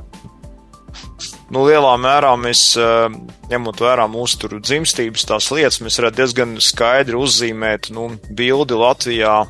Nu, 1.47 1.61
lielā 1.63 1.93
mērā 2.03 2.33
mēs, 2.35 2.61
eh, 2.75 3.07
ņemot 3.51 3.79
vērā 3.79 4.07
mūsu 4.11 4.41
tur 4.41 4.57
dzimstības 4.59 5.23
tās 5.29 5.47
lietas, 5.55 5.79
mēs 5.79 5.99
varētu 6.01 6.19
diezgan 6.19 6.57
skaidri 6.59 7.15
uzzīmēt, 7.15 7.89
nu, 7.95 8.09
bildi 8.35 8.75
Latvijā 8.75 9.45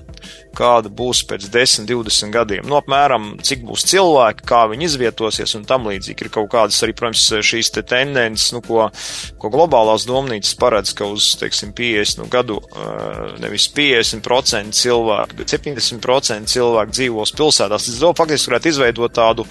kāda 0.58 0.92
būs 0.94 1.24
pēc 1.30 1.48
10, 1.54 1.88
20 1.90 2.34
gadiem. 2.34 2.66
Nu, 2.68 2.78
apmēram, 2.80 3.36
cik 3.46 3.64
būs 3.68 3.86
cilvēki, 3.92 4.46
kā 4.48 4.64
viņi 4.72 4.88
izvietosies 4.90 5.56
un 5.58 5.66
tam 5.70 5.88
līdzīgi. 5.90 6.26
Ir 6.26 6.34
kaut 6.34 6.50
kādas 6.54 6.80
arī, 6.86 6.96
protams, 6.98 7.26
šīs 7.46 7.72
te 7.76 7.84
tendences, 7.88 8.52
nu, 8.56 8.62
ko, 8.66 8.88
ko 9.42 9.52
globālās 9.54 10.08
domnīcas 10.10 10.56
paredz, 10.60 10.94
ka 10.98 11.10
uz, 11.12 11.30
teiksim, 11.40 11.74
50 11.78 12.22
nu, 12.22 12.28
gadu, 12.32 12.60
nevis 13.42 13.68
50% 13.78 14.78
cilvēku, 14.78 15.38
bet 15.38 15.54
70% 15.54 16.54
cilvēku 16.54 16.96
dzīvos 16.98 17.36
pilsētās. 17.38 17.90
Līdz 17.92 18.04
to 18.04 18.14
faktiski 18.18 18.52
varētu 18.52 18.72
izveidot 18.72 19.16
tādu, 19.18 19.46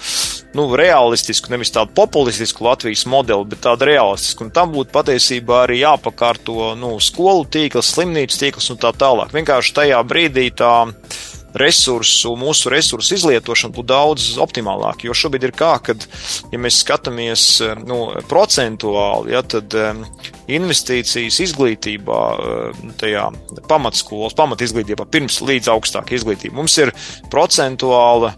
nu, 0.57 0.67
realistisku, 0.77 1.51
nevis 1.53 1.73
tādu 1.75 1.93
populistisku 1.97 2.67
Latvijas 2.67 3.05
modeli, 3.09 3.47
bet 3.53 3.63
tādu 3.65 3.87
realistisku. 3.89 4.47
Un 4.47 4.53
tam 4.55 4.73
būtu 4.75 4.93
patiesībā 4.95 5.63
arī 5.65 5.81
jāpakārto, 5.83 6.73
nu, 6.79 6.95
skolu 7.03 7.47
tīkls, 7.51 7.93
slimnīcas 7.95 8.41
tīkls 8.41 8.71
un 8.73 8.81
tā 8.81 8.93
tālāk. 8.97 9.33
Vienkārši 9.35 9.75
tajā 9.81 10.01
brīdī 10.07 10.49
tā 10.57 10.73
resursu, 11.57 12.33
mūsu 12.39 12.71
resursu 12.71 13.15
izlietošana 13.17 13.73
būtu 13.75 13.89
daudz 13.89 14.27
optimālāka. 14.43 15.07
Jo 15.07 15.15
šobrīd 15.17 15.47
ir 15.47 15.55
tā, 15.57 15.73
ka, 15.83 15.95
ja 16.51 16.59
mēs 16.61 16.81
skatāmies 16.83 17.47
nu, 17.87 17.99
procentuāli, 18.29 19.33
ja, 19.35 19.41
tad 19.41 19.73
investīcijas 20.51 21.39
izglītībā, 21.47 22.21
tajā 23.01 23.25
pamatskolas, 23.69 24.37
pamatizglītībā, 24.37 25.07
pirms 25.11 25.41
līdz 25.43 25.73
augstākai 25.73 26.19
izglītībai, 26.19 26.59
mums 26.61 26.77
ir 26.83 26.93
procentuāli 27.33 28.33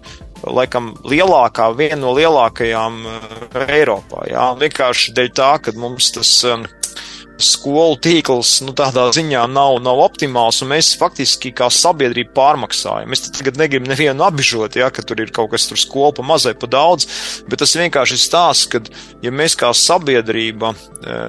laikam 0.48 0.94
lielākā, 1.04 1.68
viena 1.76 2.00
no 2.00 2.14
lielākajām 2.16 3.02
Eiropā. 3.68 4.24
Jā. 4.32 4.46
Vienkārši 4.60 5.16
dēļ 5.18 5.32
tā, 5.36 5.52
ka 5.66 5.74
mums 5.76 6.14
tas 6.16 6.32
skolu 7.40 7.96
tīkls 8.04 8.60
nu, 8.68 8.74
tādā 8.76 9.08
ziņā 9.16 9.46
nav, 9.52 9.78
nav 9.84 10.02
optimāls, 10.04 10.60
un 10.64 10.74
mēs 10.74 10.92
faktiski 11.00 11.54
kā 11.56 11.70
sabiedrība 11.72 12.36
pārmaksājam. 12.36 13.16
Es 13.16 13.24
tagad 13.32 13.60
negribu 13.60 13.90
nevienu 13.90 14.26
apbižot, 14.28 14.76
ja, 14.80 14.90
ka 14.94 15.06
tur 15.06 15.24
ir 15.24 15.32
kaut 15.36 15.54
kas 15.54 15.70
tur 15.70 15.80
skolu 15.80 16.18
pa 16.20 16.26
mazai, 16.28 16.54
pa 16.60 16.70
daudz, 16.70 17.08
bet 17.50 17.64
tas 17.64 17.78
vienkārši 17.80 18.18
ir 18.18 18.24
stāsts, 18.24 18.68
ka 18.72 18.84
ja 19.24 19.32
mēs 19.32 19.56
kā 19.60 19.72
sabiedrība 19.76 20.74
e, 20.76 21.20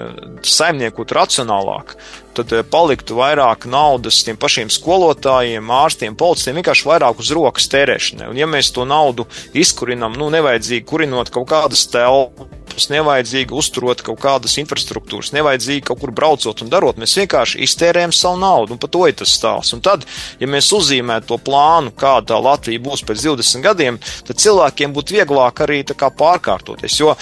saimniekot 0.46 1.14
racionālāk, 1.14 1.94
tad 2.36 2.52
e, 2.54 2.62
paliktu 2.66 3.18
vairāk 3.18 3.66
naudas 3.70 4.22
tiem 4.26 4.38
pašiem 4.40 4.70
skolotājiem, 4.72 5.72
ārstiem, 5.74 6.16
policistiem, 6.18 6.60
vienkārši 6.60 6.88
vairāk 6.88 7.22
uz 7.22 7.32
rokas 7.36 7.68
tērēšanai. 7.72 8.30
Un 8.30 8.40
ja 8.40 8.48
mēs 8.50 8.72
to 8.74 8.86
naudu 8.88 9.26
izkurinam, 9.56 10.16
nu, 10.18 10.30
nevajadzīgi 10.34 10.86
kurinot 10.88 11.32
kaut 11.34 11.48
kādas 11.50 11.86
telpas, 11.90 12.88
nevajadzīgi 12.92 13.54
uzturot 13.56 14.04
kaut 14.06 14.20
kādas 14.22 14.56
infrastruktūras, 14.62 15.32
nevajadzīgi 15.36 15.84
kaut 15.90 16.00
kur 16.02 16.14
braucot 16.14 16.64
un 16.64 16.72
darot. 16.72 17.00
Mēs 17.00 17.16
vienkārši 17.20 17.62
iztērējam 17.66 18.14
savu 18.14 18.40
naudu, 18.40 18.76
un 18.76 18.82
par 18.82 18.92
to 18.92 19.06
ir 19.08 19.16
tas 19.18 19.34
stāsts. 19.36 19.74
Un 19.76 19.84
tad, 19.84 20.06
ja 20.40 20.48
mēs 20.50 20.70
uzzīmētu 20.76 21.32
to 21.32 21.40
plānu, 21.50 21.94
kāda 21.98 22.40
Latvija 22.40 22.82
būs 22.82 23.04
pēc 23.06 23.26
20 23.26 23.66
gadiem, 23.66 24.00
tad 24.26 24.40
cilvēkiem 24.40 24.94
būtu 24.96 25.18
vieglāk 25.18 25.64
arī 25.66 25.82
pārkārtoties. 25.90 26.96
Jo 27.00 27.14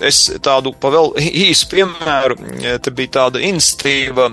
es 0.00 0.22
tādu 0.42 0.72
pavēlu 0.80 1.20
īsu 1.46 1.68
piemēru, 1.70 2.38
te 2.82 2.92
bija 2.94 3.16
tāda 3.20 3.42
institīva, 3.44 4.28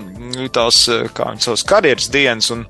tās, 0.54 0.84
kā 1.14 1.30
viņas 1.32 1.48
savas 1.48 1.64
karjeras 1.68 2.10
dienas, 2.12 2.50
un 2.54 2.66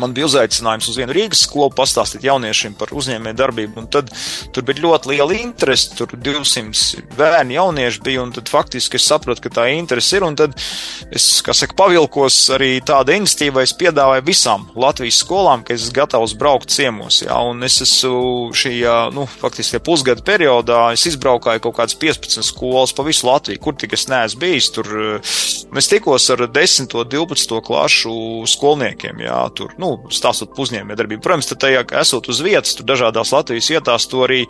man 0.00 0.14
bija 0.16 0.28
uzaicinājums 0.28 0.88
uz 0.90 0.98
vienu 0.98 1.14
Rīgas 1.16 1.44
skolu 1.46 1.72
pastāstīt 1.74 2.24
jauniešiem 2.26 2.76
par 2.78 2.92
uzņēmēju 2.96 3.38
darbību, 3.38 3.82
un 3.82 3.88
tad 3.92 4.10
tur 4.54 4.66
bija 4.66 4.84
ļoti 4.84 5.12
liela 5.12 5.36
interese, 5.38 5.94
tur 5.98 6.14
200 6.14 7.04
bērni 7.18 7.58
jaunieši 7.58 8.02
bija, 8.04 8.24
tad 8.34 8.50
faktiski 8.52 8.98
es 9.00 9.08
sapratu, 9.08 9.44
ka 9.44 9.52
tā 9.60 9.66
interese 9.74 10.18
ir, 10.18 10.26
tad 10.38 10.56
es, 11.14 11.26
saka, 11.42 11.74
pavilkos 11.78 12.38
arī 12.54 12.78
tāda 12.86 13.16
iniciatīva, 13.18 13.64
es 13.64 13.74
piedāvāju 13.78 14.26
visām 14.26 14.68
Latvijas 14.78 15.20
skolām, 15.24 15.64
ka 15.66 15.74
es 15.74 15.86
esmu 15.86 15.98
gatavs 15.98 16.36
braukt 16.38 16.72
ciemos, 16.74 17.22
jā, 17.24 17.36
un 17.50 17.62
es 17.66 17.80
esmu 17.84 18.52
šajā, 18.56 18.96
nu, 19.14 19.26
faktiski 19.40 19.80
pusgada 19.84 20.24
periodā, 20.24 20.80
izbraukāju 20.94 21.62
kaut 21.66 21.78
kādas 21.78 21.98
15 22.00 22.44
skolas 22.46 22.94
pa 22.96 23.04
visu 23.06 23.28
Latviju, 23.28 23.60
kur 23.62 23.76
tik 23.78 23.96
es 23.96 24.06
neesmu 24.10 24.40
bijis, 24.44 24.70
tur, 24.74 24.90
es 25.76 25.90
tikos 25.90 26.28
ar 26.34 26.46
10, 26.48 26.94
12 27.12 27.60
klašu 27.64 28.14
skolniekiem, 28.50 29.22
jā, 29.26 29.40
tur, 29.56 29.74
nu, 29.80 29.83
nu, 29.84 30.10
stāstot 30.12 30.56
uzņēmē 30.60 30.96
darbību. 30.96 31.22
Protams, 31.24 31.48
tad 31.50 31.60
tajā, 31.64 31.84
esot 32.00 32.30
uz 32.32 32.40
vietas, 32.44 32.74
tur 32.78 32.88
dažādās 32.88 33.32
Latvijas 33.34 33.70
vietās, 33.72 34.08
to 34.10 34.24
arī 34.26 34.44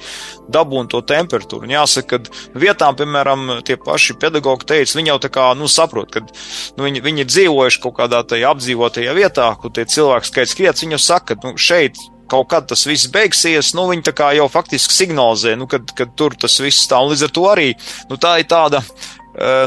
dabūn 0.55 0.89
to 0.93 1.03
temperatūru. 1.07 1.67
Un 1.67 1.75
jāsaka, 1.75 2.21
ka 2.23 2.61
vietām, 2.61 2.97
piemēram, 2.99 3.47
tie 3.67 3.79
paši 3.81 4.19
pedagogi 4.23 4.71
teica, 4.71 4.99
viņi 4.99 5.15
jau 5.15 5.21
tā 5.27 5.33
kā, 5.35 5.51
nu, 5.59 5.71
saprot, 5.71 6.15
ka 6.15 6.25
nu, 6.25 6.87
viņi, 6.87 7.05
viņi 7.05 7.29
dzīvojuši 7.33 7.83
kaut 7.85 7.99
kādā 7.99 8.23
tajā 8.29 8.55
apdzīvotajā 8.55 9.15
vietā, 9.17 9.51
kur 9.61 9.75
tie 9.75 9.87
cilvēki 9.89 10.31
skaits 10.31 10.59
kriets, 10.59 10.85
viņi 10.87 10.99
jau 10.99 11.05
saka, 11.11 11.35
ka, 11.35 11.51
nu, 11.51 11.59
šeit 11.61 11.99
kaut 12.31 12.49
kad 12.51 12.69
tas 12.71 12.87
viss 12.89 13.11
beigsies, 13.13 13.75
nu, 13.77 13.89
viņi 13.91 14.15
jau 14.39 14.47
faktiski 14.53 14.97
signalizē, 14.97 15.59
nu, 15.61 15.69
kad, 15.71 15.91
kad 15.97 16.15
tur 16.17 16.37
tas 16.41 16.57
viss 16.63 16.87
stāv. 16.87 17.11
Līdz 17.13 17.27
ar 17.29 17.35
to 17.37 17.45
arī, 17.51 17.69
nu, 18.11 18.19
tā 18.21 18.39
ir 18.41 18.49
tāda 18.51 18.81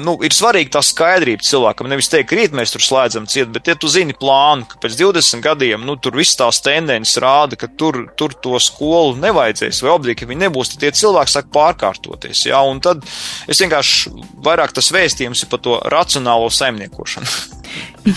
nu, 0.04 0.14
ir 0.24 0.32
svarīgi 0.36 0.72
tā 0.72 0.82
skaidrība 0.86 1.44
cilvēkam. 1.44 1.90
Nevis 1.92 2.08
teikt, 2.12 2.36
rīt 2.38 2.56
mēs 2.56 2.72
tur 2.74 2.84
slēdzam 2.84 3.28
ciet, 3.28 3.50
bet 3.52 3.68
ja 3.68 3.76
tu 3.80 3.90
zini 3.92 4.16
plānu, 4.18 4.68
ka 4.70 4.80
pēc 4.84 4.96
20 5.02 5.44
gadiem 5.44 5.84
nu, 5.88 5.98
tur 6.00 6.16
viss 6.16 6.38
tās 6.40 6.62
tendences 6.64 7.20
rāda, 7.24 7.60
ka 7.60 7.70
tur, 7.80 8.06
tur 8.20 8.36
to 8.44 8.56
skolu 8.64 9.18
nevajadzēs, 9.20 9.82
vai 9.84 9.94
obligāti, 9.94 10.22
ka 10.24 10.32
viņi 10.32 10.46
nebūs, 10.46 10.74
tad 10.74 10.86
tie 10.86 10.94
cilvēki 11.02 11.36
sāk 11.36 11.52
pārkārtoties. 11.56 12.48
Ja? 12.48 12.64
Un 12.68 12.80
tad 12.84 13.04
es 13.48 13.62
vienkārši 13.64 14.16
vairāk 14.48 14.76
tas 14.78 14.92
vēstījums 14.96 15.44
ir 15.44 15.52
par 15.52 15.64
to 15.66 15.80
racionālo 15.92 16.52
saimniekošanu. 16.54 17.38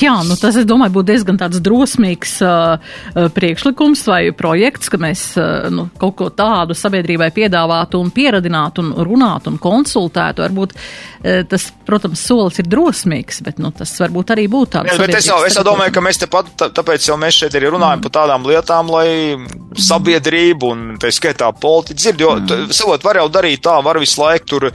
Jā, 0.00 0.14
nu 0.26 0.36
tas, 0.38 0.54
es 0.54 0.66
domāju, 0.68 0.94
būtu 0.98 1.08
diezgan 1.08 1.38
tāds 1.40 1.58
drosmīgs 1.64 2.36
uh, 2.46 2.78
priekšlikums 3.34 4.04
vai 4.06 4.20
projekts, 4.36 4.90
ka 4.92 5.00
mēs 5.02 5.24
uh, 5.40 5.66
nu, 5.74 5.88
kaut 5.98 6.14
ko 6.20 6.28
tādu 6.30 6.76
sabiedrībai 6.78 7.32
piedāvātu 7.34 7.98
un 7.98 8.12
pieradinātu 8.14 8.84
un 8.84 8.92
runātu 9.06 9.50
un 9.50 9.58
konsultētu. 9.62 10.44
Varbūt 10.46 10.76
uh, 10.76 11.42
tas, 11.50 11.66
protams, 11.86 12.22
solis 12.22 12.60
ir 12.62 12.70
drosmīgs, 12.70 13.42
bet 13.46 13.58
nu, 13.62 13.72
tas 13.74 13.92
varbūt 14.02 14.34
arī 14.36 14.46
būtu 14.52 14.76
tāds. 14.76 14.92
Jā, 14.92 15.00
bet 15.02 15.16
es 15.18 15.26
jau, 15.26 15.40
es 15.48 15.58
jau 15.58 15.66
domāju, 15.66 15.94
ka 15.96 16.04
mēs 16.06 16.22
tepat, 16.22 16.54
tā, 16.60 16.70
tāpēc 16.76 17.10
jau 17.10 17.18
mēs 17.20 17.42
šeit 17.42 17.58
arī 17.58 17.72
runājam 17.74 17.98
mm. 17.98 18.06
par 18.06 18.14
tādām 18.20 18.46
lietām, 18.46 18.94
lai 18.94 19.08
sabiedrība 19.80 20.70
un, 20.70 20.86
tā 21.02 21.10
skaitā, 21.14 21.50
politiķi 21.50 21.98
dzird, 21.98 22.24
jo, 22.24 22.36
mm. 22.38 22.70
savot, 22.76 23.02
var 23.04 23.20
jau 23.20 23.26
darīt 23.32 23.64
tā, 23.66 23.76
var 23.84 23.98
visu 24.02 24.22
laiku 24.22 24.52
tur, 24.54 24.68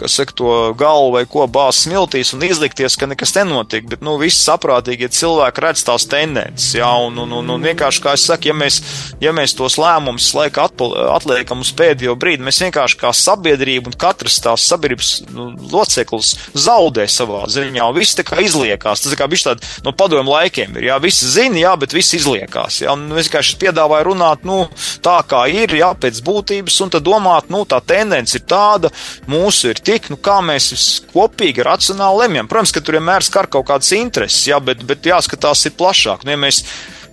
kas 0.00 0.16
saka, 0.16 0.36
to 0.38 0.56
galvu 0.78 1.12
vai 1.18 1.24
ko 1.28 1.46
bāz 1.50 1.84
smiltīs 1.84 2.32
un 2.36 2.44
izlikties, 2.46 2.96
ka 2.96 3.08
nekas 3.10 3.36
nenotiek, 3.36 3.86
bet, 3.88 4.04
nu, 4.04 4.16
viss 4.22 4.44
saprātīgi, 4.46 5.06
ja 5.06 5.12
cilvēki 5.12 5.64
redz 5.64 5.84
tās 5.86 6.06
tendences, 6.10 6.72
jā, 6.78 6.88
un, 7.06 7.18
un, 7.24 7.34
un, 7.40 7.50
un 7.56 7.66
vienkārši, 7.66 8.02
kā 8.04 8.14
es 8.16 8.26
saku, 8.28 8.50
ja 8.50 8.56
mēs, 8.56 8.80
ja 9.22 9.34
mēs 9.36 9.56
tos 9.58 9.78
lēmumus 9.80 10.30
laika 10.38 10.68
atliekam 10.68 11.64
uz 11.64 11.72
pēdējo 11.78 12.16
brīdi, 12.20 12.44
mēs 12.46 12.62
vienkārši 12.64 13.00
kā 13.00 13.12
sabiedrība 13.16 13.92
un 13.92 13.98
katrs 13.98 14.40
tās 14.44 14.66
sabiedrības 14.70 15.12
nu, 15.32 15.50
loceklis 15.72 16.34
zaudē 16.54 17.08
savā 17.10 17.44
ziņā, 17.52 17.88
un 17.88 17.98
viss 17.98 18.18
tā 18.18 18.26
kā 18.26 18.40
izliekās, 18.44 19.04
tas 19.04 19.18
kā 19.18 19.28
bišķi 19.30 19.48
tādi 19.50 19.72
no 19.86 19.94
padomu 19.96 20.34
laikiem 20.36 20.78
ir, 20.78 20.88
jā, 20.92 20.98
visi 21.02 21.30
zina, 21.30 21.60
jā, 21.64 21.74
bet 21.80 21.96
viss 21.96 22.16
izliekās, 22.18 22.82
jā, 22.84 22.94
un 22.94 23.10
es 23.18 23.30
vienkārši 23.30 23.58
piedāvāju 23.62 24.10
runāt, 24.12 24.46
nu, 24.48 24.62
tā 25.04 25.18
kā 25.28 25.44
ir, 25.50 25.72
jā, 25.78 25.92
pēc 25.98 26.20
būtības, 26.24 26.78
un 26.84 26.92
tad 26.92 27.06
domāt, 27.06 27.48
nu, 27.52 27.64
tā 27.68 27.80
tendence 27.84 28.36
ir 28.38 28.44
tāda, 28.48 28.92
mūsu 29.30 29.72
ir 29.72 29.80
tik, 29.82 30.10
nu, 30.12 30.18
kā 30.20 30.38
mēs 30.44 30.72
kopīgi, 31.12 31.64
racionāli 31.66 32.24
lemjam. 32.24 32.48
Protams, 32.50 32.72
ka 32.74 32.82
tur 32.84 32.98
vienmēr 32.98 33.24
skar 33.26 33.48
kaut 33.52 33.66
kādas 33.70 33.90
intereses, 33.96 34.11
jā, 34.20 34.60
bet, 34.60 34.82
bet 34.88 35.06
jāskatās 35.06 35.66
ir 35.68 35.76
plašāk. 35.78 36.26
Nu, 36.26 36.34
ja 36.34 36.40
mēs 36.40 36.62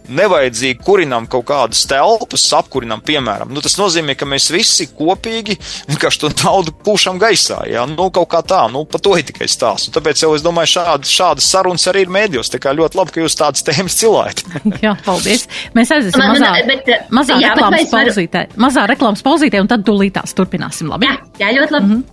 nevajadzīgi 0.10 0.80
kurinām 0.84 1.28
kaut 1.30 1.46
kādas 1.50 1.84
telpas, 1.90 2.46
apkurinām, 2.58 3.02
piemēram, 3.06 3.52
nu, 3.54 3.62
tas 3.64 3.78
nozīmē, 3.80 4.16
ka 4.18 4.28
mēs 4.30 4.50
visi 4.54 4.88
kopīgi 4.98 5.58
vienkārši 5.90 6.22
to 6.24 6.32
naudu 6.44 6.74
pūšam 6.86 7.20
gaisā. 7.22 7.62
Jā, 7.70 7.86
nu, 7.90 8.10
kaut 8.16 8.30
kā 8.34 8.42
tā, 8.46 8.64
nu, 8.74 8.86
par 8.90 9.04
to 9.06 9.16
ir 9.20 9.26
tikai 9.28 9.48
stāsts. 9.52 9.90
Un 9.90 9.98
tāpēc 9.98 10.24
jau 10.24 10.32
es 10.38 10.46
domāju, 10.46 10.74
šāda, 10.76 11.10
šādas 11.10 11.50
sarunas 11.54 11.88
arī 11.92 12.06
ir 12.06 12.14
mēdījos. 12.14 12.52
Tā 12.54 12.62
kā 12.64 12.74
ļoti 12.78 13.00
labi, 13.00 13.16
ka 13.16 13.24
jūs 13.26 13.40
tādas 13.40 13.66
tēmas 13.68 14.00
cilājat. 14.00 14.38
jā, 14.86 14.96
paldies. 15.06 15.48
Mēs 15.78 15.94
aiziesim 15.96 16.26
mazā, 16.26 16.54
bet, 16.70 16.90
mazā 17.14 17.40
jā, 17.42 17.54
reklāmas 17.54 17.94
pauzītē, 17.94 18.46
mazā 18.60 18.88
reklāmas 18.90 19.26
pauzītē, 19.26 19.62
un 19.64 19.70
tad 19.72 19.86
tūlītās 19.88 20.36
turpināsim. 20.38 20.90
Labi? 20.90 21.10
Jā, 21.10 21.16
jā, 21.44 21.54
ļoti 21.60 21.78
labi. 21.78 21.86
Mm 21.86 21.94
-hmm. 22.00 22.06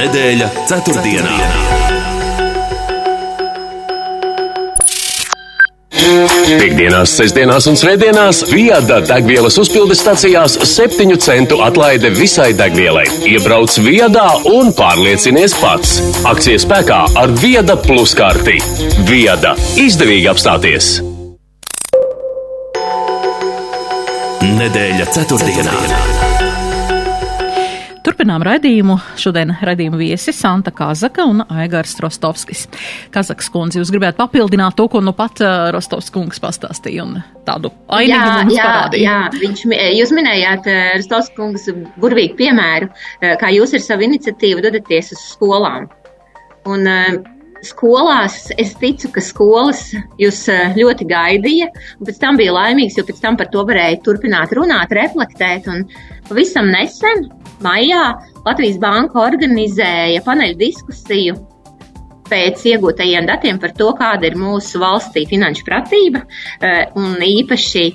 Nedēļa 0.00 0.48
ceturtdienā. 0.68 1.36
ceturtdienā. 1.36 1.79
Piektdienās, 6.00 7.12
sestdienās 7.18 7.66
un 7.70 7.76
svētdienās 7.78 8.42
Viada 8.50 9.00
degvielas 9.04 9.58
uzpildes 9.60 10.00
stacijās 10.00 10.56
7 10.64 11.16
centu 11.20 11.60
atlaide 11.64 12.10
visai 12.16 12.50
degvielai. 12.56 13.04
Iebrauc 13.28 13.76
Viedā 13.84 14.26
un 14.48 14.72
pārliecinies 14.76 15.56
pats. 15.60 15.98
Akcijas 16.30 16.64
spēkā 16.66 17.02
ar 17.20 17.36
Vieda 17.42 17.76
plus 17.84 18.16
karti. 18.16 18.58
Vieda 19.08 19.54
izdevīgi 19.80 20.30
apstāties! 20.32 20.96
Nedēļa 24.40 25.06
ceturtdienā. 25.14 25.72
ceturtdienā. 25.72 26.29
Turpinām 28.10 28.42
raidījumu. 28.42 28.96
Šodien 29.22 29.52
raidījuma 29.62 29.98
viesi 30.00 30.32
Santa 30.34 30.72
Kazaka 30.74 31.22
un 31.30 31.44
Aigars 31.46 31.92
Rostovskis. 32.02 32.64
Kazaks 33.14 33.46
kundze, 33.54 33.78
jūs 33.78 33.92
gribētu 33.94 34.18
papildināt 34.18 34.74
to, 34.74 34.88
ko 34.90 34.98
nu 35.04 35.12
pat 35.14 35.38
uh, 35.44 35.68
Rostovs 35.70 36.10
kungs 36.10 36.42
pastāstīja 36.42 37.04
un 37.06 37.20
tādu 37.46 37.70
ainiņu 37.86 38.32
mums 38.40 38.56
jā, 38.56 38.66
parādīja. 38.66 39.04
Jā, 39.14 39.44
viņš, 39.44 39.62
jūs 40.00 40.14
minējāt 40.18 40.66
uh, 40.66 40.80
Rostovs 40.96 41.30
kungs 41.38 41.70
burvīgu 42.02 42.34
piemēru, 42.40 42.90
uh, 42.90 43.36
kā 43.38 43.54
jūs 43.54 43.78
ar 43.78 43.86
savu 43.86 44.08
iniciatīvu 44.08 44.66
dodaties 44.66 45.14
uz 45.14 45.22
skolām. 45.36 45.86
Un, 46.66 46.90
skolās, 47.62 48.46
es 48.58 48.72
ticu, 48.80 49.10
ka 49.14 49.22
skolas 49.22 49.90
jūs 50.18 50.46
ļoti 50.74 51.06
gaidīja, 51.06 51.68
un 52.00 52.08
pēc 52.08 52.18
tam 52.22 52.38
bija 52.40 52.56
laimīgs, 52.56 52.96
jo 52.98 53.04
pēc 53.06 53.20
tam 53.22 53.36
par 53.38 53.52
to 53.52 53.62
varēja 53.68 54.00
turpināt 54.06 54.54
runāt, 54.56 54.94
reflektēt. 54.96 55.68
Un 55.70 55.84
pavisam 56.26 56.72
nesen 56.72 57.28
maijā 57.64 58.02
Latvijas 58.44 58.80
Banka 58.82 59.20
organizēja 59.22 60.22
paneļu 60.26 60.58
diskusiju 60.60 61.38
pēc 62.30 62.62
iegūtajiem 62.72 63.26
datiem 63.28 63.58
par 63.60 63.74
to, 63.76 63.90
kāda 63.98 64.30
ir 64.30 64.38
mūsu 64.38 64.80
valstī 64.82 65.26
finanšu 65.28 65.66
pratība 65.66 66.22
eh, 66.62 66.86
un 66.98 67.18
īpaši 67.26 67.86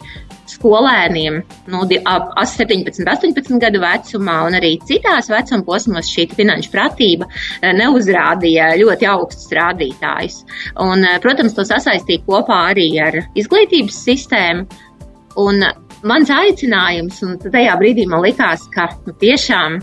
skolēniem 0.55 1.39
no 1.73 1.81
nu, 1.83 1.87
17, 1.89 3.01
18 3.01 3.61
gadu 3.61 3.81
vecumā 3.81 4.35
un 4.45 4.57
arī 4.59 4.75
citās 4.85 5.29
vecuma 5.31 5.65
posmos 5.65 6.09
šī 6.11 6.27
finanšu 6.35 6.73
pratība 6.73 7.29
eh, 7.29 7.71
neuzrādīja 7.77 8.73
ļoti 8.81 9.09
augstus 9.09 9.49
rādītājus. 9.55 10.41
Un, 10.83 11.05
eh, 11.07 11.17
protams, 11.23 11.55
to 11.57 11.65
sasaistīja 11.67 12.25
kopā 12.27 12.61
arī 12.73 12.89
ar 13.07 13.21
izglītības 13.37 14.03
sistēmu. 14.09 14.83
Un 15.41 15.65
mans 16.05 16.31
aicinājums, 16.31 17.19
un 17.25 17.35
tajā 17.41 17.75
brīdī 17.81 18.05
man 18.09 18.23
likās, 18.25 18.65
ka 18.73 18.89
nu, 19.05 19.15
tiešām 19.21 19.81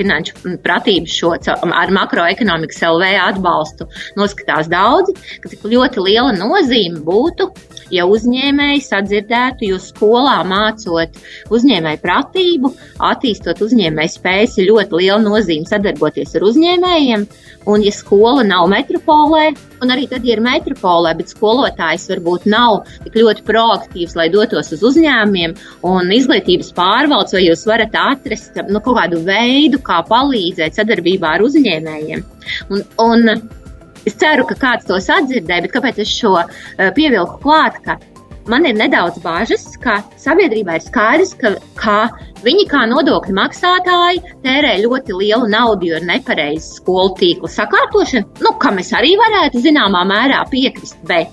finanšu 0.00 0.54
pratību 0.64 1.10
šo 1.10 1.34
ar 1.36 1.92
makroekonomikas 1.92 2.80
LV 2.88 3.10
atbalstu 3.26 3.86
noskatās 4.18 4.70
daudzi, 4.70 5.16
ka 5.42 5.50
tik 5.52 5.66
ļoti 5.68 6.04
liela 6.06 6.32
nozīme 6.36 7.02
būtu, 7.04 7.50
ja 7.92 8.06
uzņēmēji 8.08 8.84
sadzirdētu, 8.86 9.68
jo 9.72 9.80
skolā 9.82 10.38
mācot 10.48 11.18
uzņēmēju 11.52 12.02
pratību, 12.04 12.72
attīstot 13.10 13.60
uzņēmēju 13.66 14.14
spējas, 14.14 14.56
ir 14.60 14.70
ļoti 14.70 15.02
liela 15.02 15.20
nozīme 15.24 15.68
sadarboties 15.68 16.36
ar 16.38 16.48
uzņēmējiem. 16.48 17.26
Un, 17.68 17.82
ja 17.84 17.92
skola 17.92 18.46
nav 18.46 18.70
metropolē, 18.72 19.50
un 19.82 19.92
arī 19.92 20.06
tad, 20.10 20.24
ja 20.26 20.36
ir 20.36 20.42
metropolē, 20.44 21.14
bet 21.18 21.32
skolotājs 21.32 22.08
varbūt 22.12 22.46
nav 22.50 22.82
tik 23.04 23.16
ļoti 23.20 23.44
proaktīvs, 23.48 24.16
lai 24.18 24.28
dotos 24.32 24.72
uz 24.76 24.84
uzņēmumiem 24.90 25.56
un 25.90 26.12
izglītības 26.14 26.72
pārvaldes, 26.76 27.36
vai 27.36 27.46
jūs 27.46 27.66
varat 27.68 27.96
atrast 27.96 28.60
nu, 28.68 28.82
kaut 28.84 28.98
kādu 29.00 29.22
veidu, 29.26 29.80
kā 29.84 30.02
palīdzēt 30.08 30.78
sadarbībā 30.78 31.36
ar 31.36 31.46
uzņēmējiem. 31.46 32.24
Un, 32.70 32.86
un 33.02 33.34
es 34.06 34.16
ceru, 34.20 34.46
ka 34.48 34.58
kāds 34.60 34.88
to 34.88 35.00
sadzirdēja, 35.02 35.66
bet 35.66 35.76
kāpēc 35.76 36.00
es 36.04 36.12
šo 36.12 36.36
uh, 36.40 36.46
pievilku 36.96 37.40
klāt? 37.44 37.80
Man 38.48 38.66
ir 38.68 38.76
nedaudz 38.78 39.20
bažas, 39.24 39.66
ka 39.82 40.00
sabiedrībā 40.20 40.78
ir 40.78 40.84
skaidrs, 40.84 41.34
ka, 41.40 41.54
ka 41.80 41.98
viņi 42.44 42.66
kā 42.70 42.86
nodokļu 42.90 43.36
maksātāji 43.36 44.22
tērē 44.44 44.76
ļoti 44.84 45.18
lielu 45.18 45.50
naudu, 45.52 45.90
jo 45.90 46.00
ir 46.00 46.08
nepareizs 46.08 46.76
skolu 46.78 47.14
tīkla 47.20 47.52
sakārtošana, 47.52 48.26
nu, 48.44 48.54
kam 48.62 48.80
es 48.82 48.92
arī 48.96 49.14
varētu 49.20 49.62
zināmā 49.66 50.06
mērā 50.08 50.42
piekrist. 50.52 51.00
Bet 51.08 51.32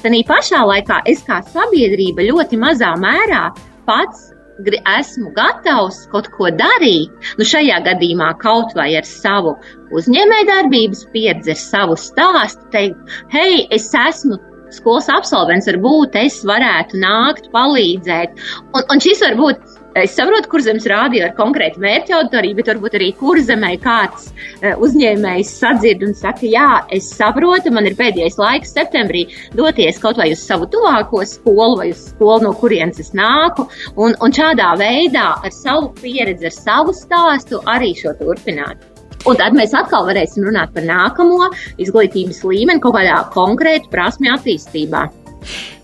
tā 0.00 0.12
pašā 0.28 0.64
laikā 0.64 1.02
es 1.10 1.24
kā 1.26 1.42
sabiedrība 1.52 2.28
ļoti 2.30 2.60
mazā 2.60 2.94
mērā 3.00 3.48
pats 3.88 4.30
esmu 4.68 5.30
gatavs 5.32 6.06
kaut 6.12 6.28
ko 6.36 6.50
darīt, 6.52 7.10
nu 7.38 7.44
šajā 7.44 7.80
gadījumā 7.86 8.34
kaut 8.42 8.74
vai 8.76 8.94
ar 8.98 9.06
savu 9.08 9.54
uzņēmējdarbības 9.96 11.06
pieredzi, 11.12 11.54
ar 11.54 11.60
savu 11.60 11.96
stāstu, 11.96 12.68
teikt, 12.74 12.98
hei, 13.32 13.66
es 13.70 13.88
esmu 13.94 14.36
skolas 14.74 15.10
absolvents, 15.12 15.68
varbūt 15.70 16.16
es 16.20 16.40
varētu 16.46 17.00
nākt, 17.00 17.50
palīdzēt. 17.54 18.40
Un, 18.74 18.84
un 18.84 19.02
šis 19.02 19.22
varbūt, 19.24 19.62
es 19.98 20.14
saprotu, 20.14 20.48
kur 20.52 20.62
zemes 20.64 20.86
rādīja 20.90 21.28
ar 21.28 21.34
konkrētu 21.38 21.82
mērķu 21.82 22.14
auditoriju, 22.18 22.58
bet 22.60 22.70
varbūt 22.72 22.96
arī 22.98 23.10
kur 23.18 23.40
zemē 23.42 23.72
kāds 23.82 24.28
uh, 24.30 24.76
uzņēmējs 24.78 25.54
sadzird 25.62 26.04
un 26.06 26.14
saka, 26.18 26.46
jā, 26.50 26.68
es 26.94 27.10
saprotu, 27.16 27.72
man 27.74 27.88
ir 27.90 27.98
pēdējais 27.98 28.38
laiks 28.40 28.76
septembrī 28.76 29.26
doties 29.58 29.98
kaut 30.02 30.20
vai 30.20 30.30
uz 30.34 30.44
savu 30.46 30.70
tuvāko 30.70 31.24
skolu 31.26 31.80
vai 31.82 31.90
uz 31.94 32.06
skolu, 32.12 32.46
no 32.46 32.54
kurienes 32.60 33.02
es 33.02 33.12
nāku, 33.16 33.66
un, 33.96 34.14
un 34.22 34.36
šādā 34.36 34.72
veidā 34.80 35.32
ar 35.40 35.54
savu 35.54 35.92
pieredzi, 36.00 36.50
ar 36.50 36.56
savu 36.56 36.96
stāstu 36.96 37.62
arī 37.68 37.94
šo 37.98 38.14
turpināt. 38.22 38.99
Un 39.28 39.36
tad 39.36 39.56
mēs 39.56 39.74
atkal 39.76 40.06
varēsim 40.08 40.46
runāt 40.48 40.72
par 40.72 40.86
nākamo 40.88 41.50
izglītības 41.82 42.40
līmeni 42.48 42.80
kaut 42.80 42.96
kādā 42.96 43.18
konkrētu 43.34 43.92
prasmju 43.92 44.32
attīstībā. 44.38 45.08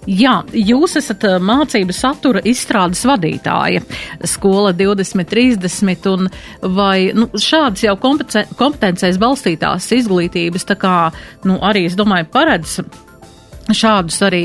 Jā, 0.06 0.36
jūs 0.54 0.94
esat 1.00 1.24
mācību 1.42 1.94
satura 1.96 2.38
izstrādes 2.46 3.00
vadītāja 3.08 3.80
skola 4.28 4.70
2030 4.76 6.06
un 6.12 6.28
vai 6.76 7.10
nu, 7.16 7.26
šādas 7.34 7.82
jau 7.82 7.96
kompetencēs 7.98 9.18
balstītās 9.18 9.88
izglītības 9.98 10.68
tā 10.68 10.78
kā, 10.78 10.94
nu, 11.48 11.58
arī, 11.58 11.88
es 11.90 11.98
domāju, 11.98 12.28
paredz 12.30 12.78
šādus 13.74 14.20
arī 14.26 14.44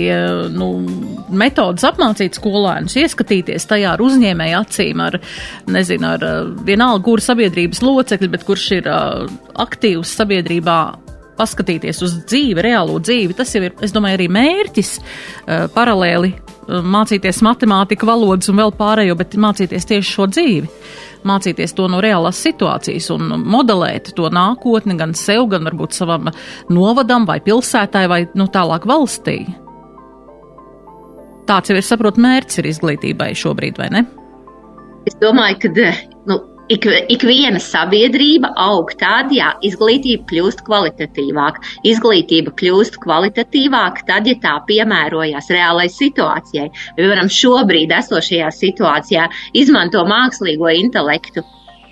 nu, 0.54 0.72
metodus 1.30 1.86
apmācīt 1.86 2.40
skolēnus, 2.40 2.98
ieskatīties 2.98 3.68
tajā 3.70 3.94
ar 3.94 4.02
uzņēmēju 4.02 4.58
acīm, 4.64 5.04
ar, 5.06 5.20
nezinu, 5.70 6.16
ar 6.16 6.26
vienalga, 6.66 7.04
kur 7.06 7.22
sabiedrības 7.22 7.84
locekļi, 7.86 8.32
bet 8.34 8.48
kurš 8.48 8.68
ir 8.80 8.90
aktīvs 9.62 10.18
sabiedrībā 10.18 10.82
paskatīties 11.42 12.02
uz 12.06 12.16
dzīvi, 12.30 12.64
reālo 12.66 13.00
dzīvi. 13.02 13.36
Tas 13.38 13.54
jau 13.56 13.64
ir, 13.68 13.76
es 13.84 13.94
domāju, 13.96 14.20
arī 14.20 14.28
mērķis 14.32 14.92
uh, 15.00 15.68
paralēli 15.76 16.34
uh, 16.36 16.82
mācīties 16.86 17.42
matemātiku, 17.46 18.10
valodas 18.10 18.52
un 18.52 18.62
vēl 18.62 18.74
pārējo, 18.78 19.18
bet 19.20 19.38
mācīties 19.40 19.90
tieši 19.90 20.18
šo 20.18 20.30
dzīvi. 20.32 20.70
Mācīties 21.28 21.76
to 21.78 21.88
no 21.92 22.00
reālās 22.02 22.40
situācijas 22.42 23.12
un 23.14 23.36
modelēt 23.46 24.14
to 24.18 24.30
nākotni 24.34 24.98
gan 25.00 25.14
sev, 25.18 25.48
gan 25.52 25.68
varbūt 25.70 25.98
savam 25.98 26.32
novadam 26.74 27.28
vai 27.30 27.40
pilsētai 27.46 28.08
vai 28.10 28.22
nu, 28.38 28.48
tālāk 28.52 28.88
valstī. 28.90 29.44
Tāds 31.50 31.72
jau, 31.72 31.78
es 31.78 31.90
saprotu, 31.90 32.22
mērķis 32.24 32.62
ir 32.62 32.70
izglītībai 32.72 33.32
šobrīd, 33.38 33.80
vai 33.82 33.90
ne? 33.94 34.06
Es 35.10 35.18
domāju, 35.22 35.58
ka 35.64 35.92
nu, 36.30 36.38
Ik, 36.72 36.86
ik 37.12 37.24
viena 37.28 37.60
sabiedrība 37.60 38.54
aug 38.64 38.94
tad, 39.00 39.34
ja 39.36 39.50
izglītība 39.68 40.24
kļūst 40.30 40.62
kvalitatīvāka. 40.70 41.60
Izglītība 41.92 42.54
kļūst 42.62 42.96
kvalitatīvāka 43.04 44.06
tad, 44.08 44.30
ja 44.32 44.38
tā 44.40 44.54
piemērojas 44.70 45.52
reālai 45.52 45.90
situācijai. 45.92 46.70
Piemēram, 46.96 47.32
šobrīd 47.42 47.92
esošajā 47.98 48.54
situācijā 48.56 49.28
izmanto 49.64 50.06
mākslīgo 50.08 50.72
intelektu 50.80 51.44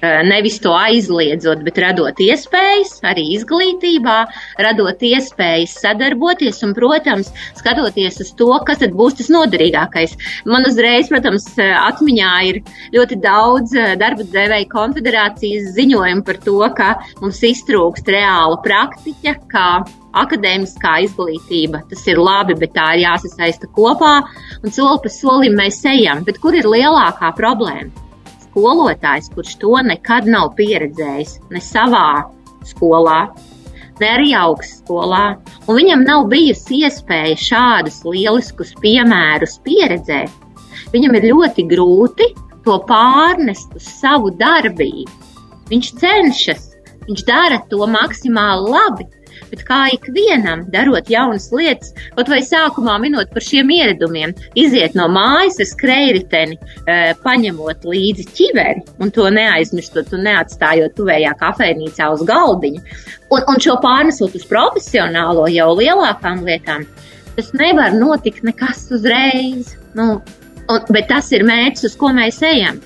nevis 0.02 0.60
to 0.64 0.74
aizliedzot, 0.76 1.64
bet 1.66 1.80
radot 1.82 2.20
iespējas 2.24 3.00
arī 3.08 3.26
izglītībā, 3.36 4.18
radot 4.64 5.04
iespējas 5.06 5.76
sadarboties 5.84 6.62
un, 6.66 6.74
protams, 6.78 7.32
skatoties 7.60 8.20
uz 8.24 8.34
to, 8.40 8.52
kas 8.68 8.82
tad 8.84 8.96
būs 8.98 9.20
tas 9.20 9.32
noderīgākais. 9.34 10.16
Man 10.50 10.68
uzreiz, 10.70 11.12
protams, 11.12 11.48
atmiņā 11.60 12.34
ir 12.50 12.62
ļoti 12.96 13.20
daudz 13.24 13.76
eh, 13.78 13.96
darba 14.00 14.26
devēja 14.28 14.70
konfederācijas 14.72 15.74
ziņojumu 15.78 16.26
par 16.28 16.42
to, 16.46 16.60
ka 16.78 16.92
mums 17.22 17.42
iztrūkst 17.52 18.12
reāla 18.14 18.60
praktiķa, 18.66 19.36
kā 19.52 19.70
akadēmiskā 20.20 20.96
izglītība. 21.06 21.84
Tas 21.92 22.06
ir 22.10 22.22
labi, 22.22 22.58
bet 22.60 22.74
tā 22.78 22.94
ir 22.96 23.06
jāsasaista 23.06 23.70
kopā, 23.76 24.20
un 24.64 24.74
soli 24.74 25.04
pa 25.04 25.14
solim 25.14 25.58
mēs 25.60 25.84
ejam. 25.90 26.24
Bet 26.28 26.42
kur 26.44 26.58
ir 26.58 26.70
lielākā 26.70 27.34
problēma? 27.38 28.09
Skolotājs, 28.60 29.30
kurš 29.34 29.56
to 29.62 29.78
nekad 29.86 30.28
nav 30.28 30.54
pieredzējis 30.58 31.38
ne 31.54 31.62
savā 31.64 32.28
skolā, 32.68 33.30
ne 34.00 34.10
arī 34.10 34.34
augstskolā, 34.36 35.38
un 35.68 35.80
viņam 35.80 36.04
nav 36.08 36.28
bijusi 36.32 36.84
iespēja 36.84 37.38
šādus 37.40 38.02
lieliskus 38.04 38.74
piemērus 38.84 39.60
pieredzēt, 39.64 40.32
viņam 40.94 41.16
ir 41.20 41.30
ļoti 41.32 41.66
grūti 41.72 42.30
to 42.66 42.76
pārnest 42.90 43.76
uz 43.80 43.88
savu 44.02 44.34
darbību. 44.36 45.12
Viņš 45.72 45.94
cenšas, 46.02 46.68
viņš 47.08 47.26
dara 47.28 47.62
to 47.72 47.86
maksimāli 47.88 48.74
labi, 48.76 49.08
bet 49.52 49.64
kā 49.68 49.80
ikvienam, 49.96 50.66
darot 50.74 51.10
jaunas 51.12 51.50
lietas, 51.56 51.94
kaut 52.16 52.32
vai 52.32 52.42
sākumā 52.46 52.98
minot 53.04 53.32
par 53.34 53.46
šiem 53.46 53.72
ieradumiem, 53.74 54.34
iziet 54.60 54.98
no 54.98 55.08
mājas 55.12 55.60
ar 55.60 55.70
skrējriteni, 55.72 56.58
e, 56.86 56.98
paņemot 57.24 57.88
līdzi 57.90 58.28
ķiveri 58.38 58.86
un 59.04 59.14
to 59.16 59.30
neaizmirstot 59.34 60.14
un 60.18 60.26
neatstājot 60.30 60.98
tuvējā 60.98 61.36
kafejnīcā 61.40 62.10
uz 62.16 62.26
galdiņa, 62.30 62.84
un, 63.30 63.46
un 63.46 63.64
šo 63.64 63.78
pārnesot 63.84 64.36
uz 64.38 64.46
profesionālo 64.50 65.48
jau 65.54 65.72
lielākām 65.80 66.44
lietām, 66.48 66.86
tas 67.38 67.54
nevar 67.58 67.96
notikt 67.96 68.44
nekas 68.44 68.88
uzreiz. 68.94 69.76
Nu, 69.98 70.20
un, 70.70 70.86
bet 70.94 71.10
tas 71.10 71.32
ir 71.36 71.46
mērķis, 71.48 71.92
uz 71.92 71.98
ko 72.00 72.12
mēs 72.16 72.42
ejam. 72.46 72.82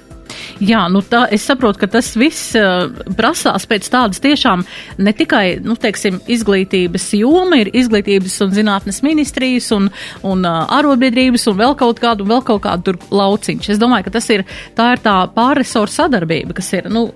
Jā, 0.63 0.85
nu 0.91 1.01
tā, 1.05 1.25
es 1.33 1.45
saprotu, 1.47 1.81
ka 1.81 1.89
tas 1.95 2.13
viss 2.19 2.53
uh, 2.59 2.89
prasās 3.17 3.67
pēc 3.69 3.89
tādas 3.93 4.21
tiešām 4.23 4.65
ne 5.03 5.13
tikai, 5.15 5.59
nu, 5.63 5.75
teiksim, 5.79 6.19
izglītības 6.31 7.09
joma, 7.19 7.61
ir 7.63 7.71
izglītības 7.73 8.39
un 8.45 8.53
zinātnes 8.55 9.01
ministrijas 9.05 9.71
un, 9.75 9.89
un 10.27 10.45
uh, 10.47 10.63
arotbiedrības 10.79 11.47
un 11.51 11.59
vēl 11.59 11.77
kaut 11.79 12.01
kādu, 12.03 12.27
vēl 12.29 12.43
kaut 12.47 12.63
kādu 12.67 12.91
tur 12.91 13.01
lauciņš. 13.13 13.73
Es 13.75 13.81
domāju, 13.81 14.07
ka 14.07 14.17
tas 14.19 14.29
ir, 14.33 14.45
tā 14.77 14.93
ir 14.95 15.03
tā 15.03 15.17
pārresoru 15.35 15.91
sadarbība, 15.91 16.57
kas 16.59 16.73
ir, 16.77 16.91
nu, 16.93 17.09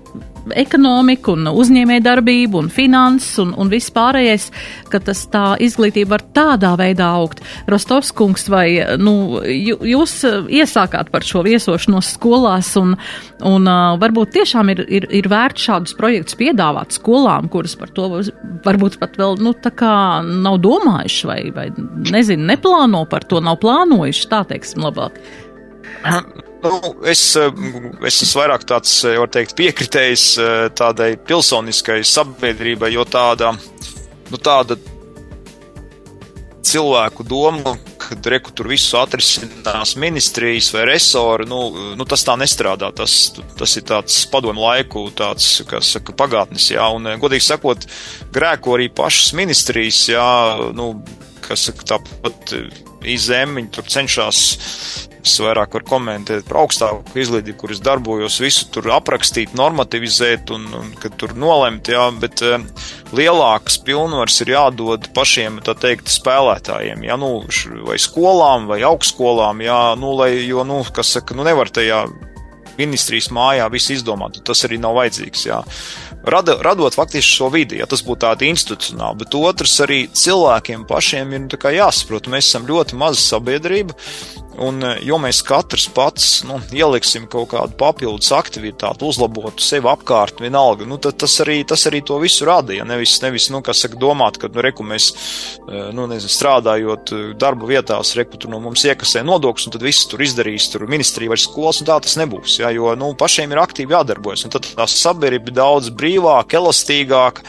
ekonomiku 0.56 1.34
un 1.36 1.50
uzņēmē 1.50 1.98
darbību 2.04 2.62
un 2.62 2.70
finanses 2.72 3.38
un, 3.42 3.52
un 3.58 3.70
viss 3.72 3.92
pārējais, 3.94 4.48
ka 4.92 5.00
tas 5.04 5.24
tā 5.32 5.44
izglītība 5.64 6.16
var 6.16 6.24
tādā 6.36 6.74
veidā 6.80 7.10
augt. 7.18 7.42
Rostovs 7.70 8.12
kungs, 8.16 8.48
vai 8.52 8.68
nu, 9.00 9.40
jūs 9.44 10.20
iesākāt 10.48 11.12
par 11.14 11.26
šo 11.26 11.44
viesošanos 11.46 12.14
skolās 12.16 12.72
un, 12.80 12.96
un 13.46 13.68
uh, 13.68 13.98
varbūt 14.00 14.34
tiešām 14.38 14.72
ir, 14.74 14.84
ir, 14.88 15.08
ir 15.20 15.30
vērts 15.30 15.68
šādus 15.68 15.96
projektus 15.98 16.38
piedāvāt 16.40 16.96
skolām, 16.96 17.50
kuras 17.52 17.76
par 17.78 17.92
to 17.94 18.08
varbūt 18.64 18.98
pat 19.02 19.18
vēl, 19.20 19.38
nu, 19.44 19.54
tā 19.54 19.72
kā 19.76 19.94
nav 20.24 20.60
domājuši 20.64 21.30
vai, 21.30 21.40
vai 21.54 21.68
nezinu, 22.12 22.48
neplāno 22.48 23.04
par 23.10 23.26
to, 23.28 23.42
nav 23.44 23.60
plānojuši, 23.62 24.28
tā 24.32 24.44
teiksim 24.48 24.86
labāk. 24.88 25.18
Nu, 26.62 26.94
es, 27.06 27.20
eh, 27.38 27.50
es 28.08 28.22
esmu 28.24 28.42
vairāk 28.42 28.64
tāds, 28.66 28.92
eh, 29.06 29.18
var 29.20 29.30
teikt, 29.30 29.54
piekritējis 29.58 30.24
eh, 30.42 30.62
tādai 30.74 31.12
pilsoniskai 31.28 32.00
sabiedrībai, 32.02 32.90
jo 32.96 33.04
tāda, 33.06 33.52
nu, 34.32 34.40
tāda 34.42 34.74
cilvēku 36.68 37.24
doma, 37.24 37.76
ka 38.02 38.18
reku 38.32 38.50
tur 38.56 38.68
visu 38.72 38.98
atrisinās 38.98 39.94
ministrijas 40.00 40.72
vai 40.74 40.88
resori, 40.90 41.46
nu, 41.48 41.60
nu 41.96 42.08
tas 42.08 42.26
tā 42.26 42.34
nestrādā. 42.40 42.90
Tas, 42.96 43.14
tas 43.56 43.76
ir 43.78 43.86
tāds 43.88 44.18
padomu 44.32 44.66
laiku, 44.66 45.06
tāds, 45.16 45.62
kas 45.68 45.94
saka, 45.94 46.16
pagātnes, 46.18 46.72
jā, 46.74 46.90
un 46.90 47.06
godīgi 47.22 47.46
sakot, 47.52 47.86
grēko 48.34 48.74
arī 48.76 48.90
pašas 48.90 49.30
ministrijas, 49.38 50.02
jā, 50.10 50.28
nu, 50.76 50.90
kas 51.46 51.70
saka, 51.70 51.92
tāpat 51.94 52.58
izēmiņi 53.06 53.72
tur 53.74 53.86
cenšas 53.92 54.42
Es 55.28 55.34
vairāk 55.42 55.74
varu 55.76 55.86
komentēt 55.88 56.46
par 56.48 56.62
augstāku 56.62 57.18
izglītību, 57.20 57.58
kuras 57.60 57.82
darbojos, 57.84 58.38
visu 58.40 58.68
tur 58.72 58.86
aprakstīt, 58.94 59.52
normativizēt 59.58 60.52
un, 60.54 60.64
un 60.78 60.92
tur 61.20 61.34
nolemt, 61.36 61.90
jā, 61.92 62.06
bet 62.22 62.40
uh, 62.46 62.62
lielākas 63.16 63.76
pilnvaras 63.84 64.38
ir 64.44 64.54
jādod 64.54 65.10
pašiem, 65.16 65.60
tā 65.66 65.74
teikt, 65.78 66.08
spēlētājiem, 66.12 67.04
jā, 67.08 67.18
nu, 67.20 67.32
vai 67.88 67.98
skolām, 68.00 68.70
vai 68.70 68.80
augstskolām, 68.88 69.60
jā, 69.66 69.80
nu, 70.00 70.14
lai, 70.16 70.30
jo, 70.46 70.64
nu, 70.68 70.80
kas 70.94 71.12
saka, 71.18 71.36
nu, 71.36 71.46
nevar 71.48 71.72
tajā 71.74 72.04
ministrijas 72.78 73.30
mājā 73.34 73.68
visu 73.72 73.94
izdomāt, 73.96 74.40
tas 74.46 74.64
arī 74.68 74.80
nav 74.82 74.96
vajadzīgs, 74.98 75.46
jā. 75.48 75.62
Rada, 76.28 76.56
radot 76.64 76.96
faktiski 76.98 77.38
šo 77.38 77.48
vidi, 77.54 77.78
ja 77.78 77.86
tas 77.88 78.02
būtu 78.04 78.24
tāda 78.26 78.46
institucionāla, 78.48 79.20
bet 79.20 79.36
otrs 79.38 79.76
arī 79.84 80.00
cilvēkiem 80.12 80.84
pašiem 80.88 81.34
ir 81.36 81.44
nu, 81.46 81.60
jāsaprot, 81.78 82.30
mēs 82.32 82.50
esam 82.50 82.66
ļoti 82.68 82.98
maza 82.98 83.22
sabiedrība, 83.22 83.96
Un, 84.58 84.80
eh, 84.82 84.98
jo 85.06 85.18
mēs 85.22 85.40
katrs 85.46 85.86
pats 85.94 86.26
nu, 86.48 86.58
ieliksim 86.74 87.28
kaut 87.30 87.52
kādu 87.52 87.76
papildus 87.78 88.32
aktivitāti, 88.34 89.06
uzlabotu 89.06 89.62
sevi 89.62 89.86
apkārt, 89.90 90.42
vienalga, 90.42 90.86
nu, 90.88 90.98
tad 91.02 91.18
tas 91.22 91.36
arī, 91.44 91.60
tas 91.68 91.86
arī 91.90 92.00
to 92.06 92.18
visu 92.22 92.46
rada. 92.48 92.74
Ja 92.74 92.86
nevis, 92.88 93.16
nevis 93.22 93.48
nu, 93.54 93.62
saka, 93.62 93.98
domāt, 94.00 94.40
ka, 94.42 94.50
nu, 94.50 94.62
reku 94.64 94.86
mēs, 94.86 95.10
eh, 95.68 95.90
nu, 95.94 96.08
nezinu, 96.10 96.32
strādājot 96.34 97.14
eh, 97.14 97.24
darba 97.38 97.70
vietās, 97.70 98.14
reku 98.18 98.40
tur 98.40 98.52
no 98.54 98.60
mums 98.64 98.82
iekasē 98.88 99.22
nodokļus, 99.26 99.68
un 99.68 99.76
tad 99.76 99.86
viss 99.86 100.08
tur 100.10 100.26
izdarīs, 100.26 100.70
tur 100.72 100.88
ministrija 100.90 101.34
vai 101.34 101.40
skolas, 101.40 101.82
un 101.82 101.90
tā 101.90 102.00
tas 102.02 102.18
nebūs. 102.18 102.58
Ja, 102.62 102.72
jo, 102.74 102.90
nu, 102.98 103.12
pašiem 103.18 103.54
ir 103.54 103.62
aktīvi 103.62 103.94
jādarbojas, 103.94 104.46
un 104.48 104.56
tad 104.56 104.66
tā 104.74 104.88
sabiedrība 104.90 105.52
ir 105.52 105.58
daudz 105.60 105.94
brīvāka, 105.94 106.58
elastīgāka, 106.58 107.46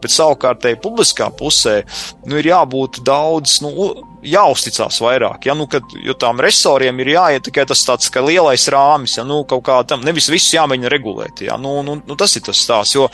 bet 0.00 0.14
savukārtēji 0.14 0.80
publiskā 0.80 1.28
pusē, 1.36 1.82
nu, 2.24 2.40
ir 2.40 2.52
jābūt 2.54 3.02
daudz, 3.04 3.60
nu, 3.64 3.92
jāuzticās 4.26 5.00
vairāk. 5.02 5.46
Ja, 5.48 5.54
nu, 5.58 5.66
kad, 5.70 5.86
jo 6.02 6.14
tām 6.18 6.40
resoriem 6.46 7.02
ir 7.02 7.14
jāiet 7.16 7.46
tikai 7.48 7.66
tas 7.68 7.82
tāds 7.86 8.10
kā 8.12 8.22
lielais 8.24 8.68
rāmis, 8.72 9.18
ja 9.18 9.24
nu, 9.26 9.42
kaut 9.48 9.64
kā 9.66 9.80
tam 9.88 10.04
nevis 10.06 10.30
viss 10.32 10.54
jāmēģina 10.54 10.92
regulēt. 10.92 11.42
Ja, 11.48 11.58
nu, 11.60 11.80
nu, 11.86 11.98
nu, 12.06 12.18
tas 12.18 12.36
ir 12.38 12.46
tas 12.46 12.62
stāsts, 12.62 12.96
jo 12.98 13.10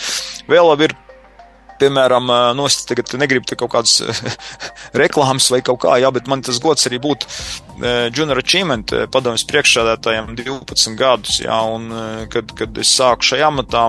vēl 0.51 0.77
ir. 0.89 0.99
Piemēram, 1.83 2.29
nu, 2.55 2.69
es 2.69 2.77
tagad 2.87 3.09
negribu 3.19 3.49
te 3.49 3.57
kaut 3.59 3.73
kādas 3.73 3.97
reklāmas 5.03 5.49
vai 5.51 5.59
kaut 5.67 5.81
kā, 5.83 5.97
jā, 5.99 6.13
bet 6.15 6.29
man 6.31 6.45
tas 6.47 6.61
gods 6.63 6.87
arī 6.87 7.01
būt 7.03 7.27
Junior 7.81 8.39
Achievement 8.43 8.93
padomjas 9.13 9.45
priekšsādātājiem 9.49 10.35
12 10.39 10.97
gadus, 10.99 11.39
jā, 11.43 11.57
un 11.73 11.89
kad, 12.33 12.53
kad 12.59 12.79
es 12.83 12.93
sāku 12.99 13.33
šajā 13.33 13.49
amatā, 13.49 13.87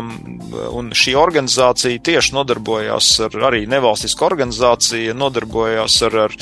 un 0.74 0.93
šī 0.96 1.15
organizācija 1.19 2.02
tieši 2.04 2.36
nodarbojās 2.38 3.10
ar 3.28 3.38
arī 3.50 3.65
nevalstisku 3.69 4.26
organizāciju, 4.28 5.17
nodarbojās 5.19 6.00
ar, 6.08 6.19
ar 6.28 6.38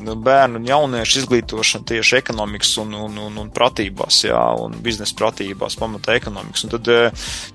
bērnu 0.00 0.60
un 0.60 0.66
jauniešu 0.68 1.22
izglītošanu 1.22 1.86
tieši 1.90 2.16
ekonomikas 2.20 2.72
un, 2.82 2.94
un, 2.94 3.18
un, 3.26 3.38
un 3.42 3.50
pratībās, 3.54 4.22
jā, 4.26 4.40
un 4.60 4.76
biznesa 4.82 5.16
pratībās, 5.18 5.76
pamatā 5.80 6.16
ekonomikas. 6.18 6.64
Un 6.66 6.74
tad 6.74 6.90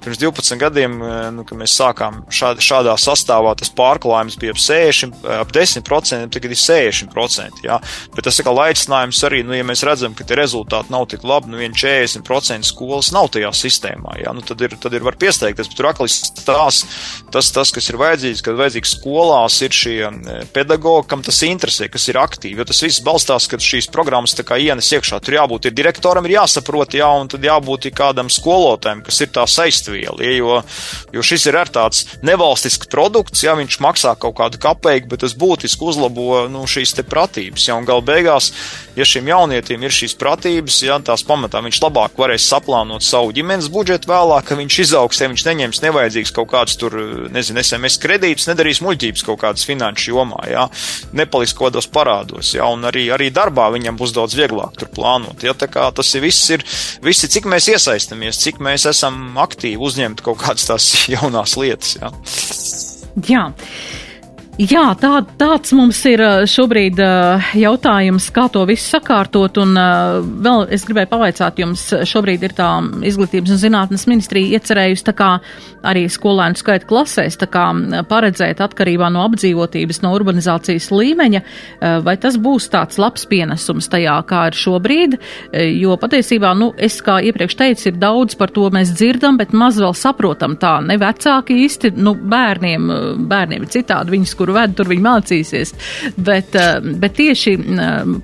pirms 0.04 0.22
12 0.22 0.62
gadiem, 0.62 0.98
nu, 1.36 1.46
kad 1.48 1.60
mēs 1.60 1.76
sākām 1.80 2.24
šād, 2.34 2.62
šādā 2.64 2.96
sastāvā, 3.02 3.56
tas 3.60 3.74
pārklājums 3.76 4.38
bija 4.42 4.56
ap 4.56 4.62
60, 4.62 5.26
ap 5.40 5.54
10%, 5.56 6.32
tagad 6.36 6.56
ir 6.56 6.62
60%, 6.62 7.66
jā. 7.66 7.80
Bet 8.16 8.28
tas 8.30 8.40
ir 8.40 8.48
kā 8.48 8.54
laicinājums 8.56 9.24
arī, 9.28 9.35
nu, 9.44 9.56
ja 9.58 9.66
mēs 9.68 9.84
redzam, 9.88 10.14
ka 10.16 10.26
tie 10.28 10.38
rezultāti 10.40 10.94
nav 10.94 11.08
tik 11.12 11.26
labi, 11.28 11.52
nu, 11.52 11.60
vien 11.60 11.76
40% 11.76 12.68
skolas 12.68 13.12
nav 13.16 13.28
tajā 13.34 13.52
sistēmā, 13.56 14.16
jā, 14.22 14.34
nu, 14.36 14.44
tad 14.46 14.62
ir, 14.64 14.76
tad 14.82 14.96
ir 14.96 15.04
var 15.06 15.18
piesteigties, 15.20 15.70
bet 15.72 15.80
tur 15.80 15.90
aklis 15.90 16.20
tās, 16.46 16.84
tas, 17.34 17.52
tas, 17.56 17.74
kas 17.76 17.90
ir 17.92 18.00
vajadzīgs, 18.02 18.44
kad 18.46 18.60
vajadzīgs 18.60 18.96
skolās 18.98 19.60
ir 19.66 19.76
šie 19.76 19.98
pedagogi, 20.56 21.08
kam 21.12 21.24
tas 21.26 21.42
interesē, 21.48 21.90
kas 21.92 22.08
ir 22.12 22.20
aktīvi, 22.22 22.60
jo 22.62 22.68
tas 22.70 22.84
viss 22.86 23.04
balstās, 23.06 23.50
ka 23.52 23.60
šīs 23.62 23.90
programmas 23.94 24.36
tā 24.38 24.46
kā 24.48 24.60
ienes 24.62 24.92
iekšā, 24.96 25.20
tur 25.24 25.40
jābūt 25.40 25.70
ir 25.70 25.76
direktoram, 25.78 26.28
ir 26.28 26.38
jāsaprot, 26.38 26.98
jā, 26.98 27.10
un 27.20 27.32
tad 27.32 27.46
jābūt 27.46 27.90
ir 27.90 27.96
kādam 27.98 28.32
skolotājiem, 28.32 29.04
kas 29.06 29.22
ir 29.26 29.34
tā 29.36 29.48
saistviela, 29.50 30.20
ja, 30.24 30.36
jo, 30.38 30.60
jo 31.16 31.26
šis 31.26 31.50
ir 31.50 31.60
ar 31.60 31.72
tāds 31.74 32.06
nevalstisks 32.26 32.90
produkts, 32.92 33.46
jā, 33.46 33.56
viņš 33.58 33.80
maksā 33.84 34.16
kaut 34.20 34.38
kādu 34.40 34.62
kapeiku, 34.62 35.12
bet 35.14 35.24
tas 35.26 35.36
būtiski 35.38 35.86
uzlabo, 35.86 36.46
nu, 36.52 36.66
šīs 36.70 36.96
te 36.98 37.06
pratības, 37.08 37.70
jā, 37.70 37.78
un 37.78 37.88
gal 37.88 38.04
beigās, 38.06 38.52
ja 38.98 39.08
šim 39.16 39.30
jaunietim 39.32 39.84
ir 39.86 39.94
šīs 39.96 40.16
pratības, 40.20 40.82
jā, 40.84 40.98
tās 41.06 41.24
pamatā 41.28 41.62
viņš 41.64 41.80
labāk 41.86 42.18
varēs 42.20 42.48
saplānot 42.52 43.04
savu 43.06 43.32
ģimenes 43.36 43.70
budžetu 43.72 44.12
vēlāk, 44.12 44.50
ka 44.50 44.58
viņš 44.60 44.80
izaugs, 44.84 45.22
ja 45.22 45.30
viņš 45.32 45.46
neņems 45.48 45.82
nevajadzīgs 45.86 46.34
kaut 46.36 46.50
kāds 46.52 46.76
tur, 46.82 46.98
nezinu, 47.34 47.64
SMS 47.64 48.00
kredītus, 48.04 48.50
nedarīs 48.50 48.82
muļķības 48.84 49.26
kaut 49.28 49.42
kādas 49.46 49.66
finanšu 49.68 50.12
jomā, 50.12 50.42
jā, 50.52 50.68
nepaliks 51.16 51.56
kaut 51.56 51.72
kādos 51.72 51.90
parādos, 51.92 52.54
jā, 52.58 52.68
un 52.68 52.88
arī, 52.90 53.08
arī 53.16 53.32
darbā 53.34 53.70
viņam 53.76 54.00
būs 54.00 54.16
daudz 54.18 54.36
vieglāk 54.38 54.76
tur 54.80 54.92
plānot, 54.96 55.46
jā, 55.46 55.56
tā 55.58 55.70
kā 55.72 55.88
tas 55.96 56.12
ir 56.18 56.26
viss 56.28 56.52
ir, 56.54 56.66
visi, 57.06 57.32
cik 57.32 57.48
mēs 57.52 57.70
iesaistamies, 57.72 58.42
cik 58.44 58.60
mēs 58.64 58.90
esam 58.92 59.40
aktīvi 59.42 59.80
uzņemt 59.80 60.26
kaut 60.26 60.42
kādas 60.44 60.68
tās 60.68 60.92
jaunās 61.16 61.56
lietas, 61.62 61.96
jā. 62.02 62.12
Jā. 63.26 63.46
Jā, 64.56 64.94
tā, 64.96 65.18
tāds 65.36 65.74
mums 65.76 65.98
ir 66.08 66.22
šobrīd 66.48 67.02
jautājums, 67.60 68.30
kā 68.32 68.46
to 68.48 68.62
visu 68.70 68.86
sakārtot, 68.94 69.58
un 69.60 69.76
vēl 70.46 70.62
es 70.72 70.86
gribēju 70.88 71.10
pavaicāt 71.12 71.60
jums, 71.60 71.84
šobrīd 72.08 72.46
ir 72.48 72.56
tā 72.56 72.70
izglītības 73.04 73.52
un 73.52 73.60
zinātnes 73.60 74.06
ministrija 74.08 74.56
iecerējusi 74.56 75.06
tā 75.10 75.14
kā 75.18 75.30
arī 75.86 76.06
skolēnu 76.08 76.56
skaitu 76.56 76.88
klasēs, 76.88 77.36
tā 77.42 77.50
kā 77.52 77.66
paredzēt 78.08 78.62
atkarībā 78.64 79.10
no 79.12 79.26
apdzīvotības, 79.28 80.00
no 80.06 80.14
urbanizācijas 80.16 80.88
līmeņa, 80.88 81.44
vai 82.08 82.16
tas 82.24 82.40
būs 82.40 82.70
tāds 82.72 82.96
labs 83.02 83.28
pienesums 83.28 83.92
tajā, 83.92 84.16
kā 84.30 84.46
ir 84.54 84.60
šobrīd, 84.62 85.20
jo 85.82 86.00
patiesībā, 86.00 86.54
nu, 86.56 86.72
es 86.80 86.96
kā 87.04 87.20
iepriekš 87.28 87.60
teicu, 87.60 87.90
ir 87.92 88.00
daudz 88.00 88.40
par 88.40 88.56
to 88.56 88.70
mēs 88.72 88.96
dzirdam, 88.96 89.36
bet 89.42 89.52
maz 89.52 89.84
vēl 89.84 89.94
saprotam 90.00 90.56
tā, 90.64 90.78
ne 90.88 90.96
vecāki 91.02 91.60
īsti, 91.68 91.92
nu, 92.00 92.16
bērniem, 92.16 92.90
bērniem 93.28 93.68
ir 93.68 93.76
citādi, 93.76 94.16
viņas, 94.16 94.36
kuru 94.46 94.56
ved, 94.60 94.78
tur 94.78 94.94
viņi 94.94 95.06
mācīsies. 95.10 95.74
Bet, 96.22 96.54
bet 97.02 97.18
tieši 97.18 97.58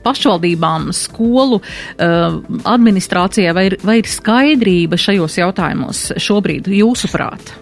pašvaldībām, 0.06 0.92
skolu 0.96 1.60
administrācijai 1.98 3.58
vai 3.58 3.66
ir, 3.72 3.80
vai 3.82 4.00
ir 4.04 4.08
skaidrība 4.10 5.02
šajos 5.02 5.42
jautājumos 5.42 6.06
šobrīd, 6.22 6.70
jūsuprāt? 6.78 7.58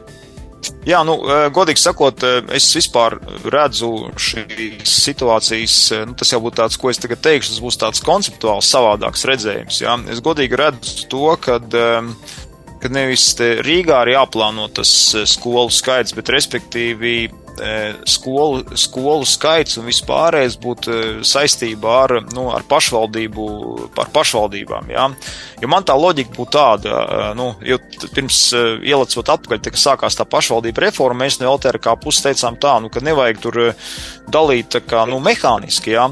Jā, 0.83 0.99
nu, 1.07 1.13
godīgi 1.55 1.79
sakot, 1.79 2.19
es 2.51 2.65
vispār 2.75 3.15
redzu 3.47 4.11
šīs 4.19 4.91
situācijas, 5.07 5.75
nu, 6.09 6.17
tas 6.19 6.33
jau 6.33 6.41
būtu 6.43 6.59
tāds, 6.59 6.75
ko 6.75 6.91
es 6.91 6.99
tagad 6.99 7.21
teikšu, 7.23 7.53
tas 7.53 7.63
būs 7.63 7.79
tāds 7.79 8.03
konceptuāls 8.03 8.67
savādāks 8.67 9.23
redzējums. 9.29 9.79
Jā. 9.85 9.95
Es 10.11 10.19
godīgi 10.25 10.59
redzu 10.59 11.07
to, 11.13 11.31
ka 11.39 12.91
nevis 12.91 13.31
Rīgā 13.39 14.03
ir 14.03 14.13
jāplāno 14.17 14.67
tas 14.75 14.91
skolu 15.31 15.71
skaits, 15.71 16.11
bet 16.17 16.31
respektīvi 16.35 17.15
skolu, 18.09 18.63
skolu 18.79 19.27
skaits 19.27 19.79
un 19.79 19.87
vispārējais 19.89 20.57
būtu 20.61 20.97
saistībā 21.27 21.95
ar, 22.05 22.15
nu, 22.35 22.47
ar 22.53 22.65
pašvaldību, 22.69 23.45
ar 23.99 24.11
pašvaldībām, 24.15 24.91
jā. 24.93 25.07
Jo 25.59 25.71
man 25.71 25.87
tā 25.87 25.95
loģika 25.99 26.35
būtu 26.35 26.55
tāda, 26.55 27.01
nu, 27.37 27.51
jo 27.65 27.79
pirms 28.15 28.41
ielecot 28.55 29.33
atpakaļ, 29.35 29.63
tā, 29.63 29.73
ka 29.75 29.81
sākās 29.81 30.17
tā 30.19 30.27
pašvaldība 30.29 30.87
reforma, 30.87 31.25
mēs 31.25 31.39
no 31.41 31.51
LTRK 31.55 31.97
puses 32.03 32.25
teicām 32.25 32.59
tā, 32.61 32.77
nu, 32.83 32.91
ka 32.93 33.03
nevajag 33.03 33.41
tur 33.43 33.61
dalīt 34.31 34.71
tā 34.75 34.83
kā, 34.85 35.05
nu, 35.09 35.19
mehāniski, 35.23 35.95
jā, 35.97 36.07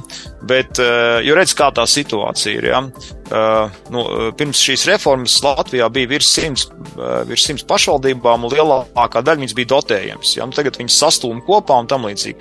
bet, 0.47 0.81
jo 1.23 1.37
redz, 1.37 1.55
kā 1.57 1.71
tā 1.75 1.87
situācija 1.89 2.59
ir, 2.59 2.71
jā. 2.73 2.83
Uh, 3.27 3.73
nu, 3.91 4.03
pirms 4.39 4.61
šīs 4.63 4.85
reformas 4.87 5.33
Latvijā 5.43 5.89
bija 5.91 6.07
virs 6.13 6.29
simts, 6.31 6.69
uh, 6.95 7.25
virs 7.27 7.43
simts 7.43 7.65
pašvaldībām, 7.67 8.45
un 8.47 8.53
lielākā 8.53 9.19
daļa 9.19 9.41
viņas 9.41 9.55
bija 9.57 9.71
dotējams. 9.73 10.37
Ja? 10.37 10.47
Nu, 10.47 10.55
tagad 10.55 10.79
viņas 10.79 10.99
sastūma 11.03 11.43
kopā 11.47 11.75
un 11.83 11.89
tam 11.91 12.07
līdzīgi. 12.07 12.37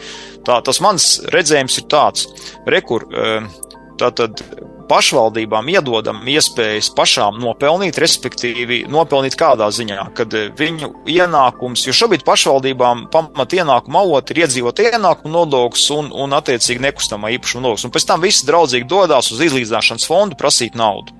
Tā, 0.47 0.61
tas 0.67 0.79
mans 0.85 1.09
redzējums 1.35 1.81
ir 1.83 1.89
tāds, 1.91 2.29
rekur, 2.71 3.09
uh, 3.11 3.51
tātad 3.99 4.45
pašvaldībām 4.91 5.69
iedodam 5.73 6.23
iespējas 6.31 6.89
pašām 6.97 7.41
nopelnīt, 7.43 7.99
respektīvi 8.03 8.83
nopelnīt 8.91 9.37
kādā 9.39 9.69
ziņā, 9.75 10.09
kad 10.17 10.35
viņu 10.59 10.93
ienākums, 11.11 11.87
jo 11.87 11.95
šobrīd 11.97 12.25
pašvaldībām 12.27 13.07
pamat 13.13 13.57
ienākuma 13.59 14.05
avot 14.07 14.33
ir 14.33 14.45
iedzīvot 14.45 14.83
ienākumu 14.87 15.35
nodoklis 15.35 15.87
un, 15.97 16.11
un 16.15 16.37
attiecīgi 16.39 16.85
nekustamā 16.87 17.35
īpašuma 17.37 17.67
nodoklis, 17.67 17.87
un 17.89 17.95
pēc 17.95 18.09
tam 18.09 18.25
visi 18.25 18.49
draudzīgi 18.49 18.91
dodās 18.91 19.31
uz 19.35 19.45
izlīdzināšanas 19.49 20.09
fondu 20.09 20.39
prasīt 20.39 20.79
naudu. 20.79 21.15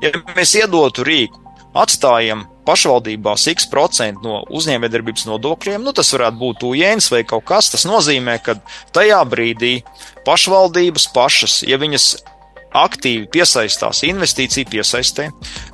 Ja 0.00 0.14
mēs 0.36 0.56
iedotu 0.56 1.04
rīku, 1.04 1.40
atstājam 1.76 2.46
pašvaldībās 2.66 3.46
x 3.50 3.66
procentu 3.70 4.24
no 4.24 4.40
uzņēmējdarbības 4.54 5.26
nodokļiem, 5.28 5.84
nu 5.84 5.94
tas 5.96 6.12
varētu 6.14 6.38
būt 6.40 6.66
ujēns 6.70 7.10
vai 7.12 7.22
kaut 7.28 7.46
kas, 7.48 7.70
tas 7.72 7.86
nozīmē, 7.88 8.38
ka 8.44 8.58
tajā 8.94 9.20
brīdī 9.30 9.80
pašvaldības 10.26 11.08
pašas, 11.14 11.60
ja 11.66 11.80
viņas 11.80 12.12
aktīvi 12.76 13.26
piesaistās 13.32 14.04
investīciju 14.06 14.68
piesaistē, 14.70 15.28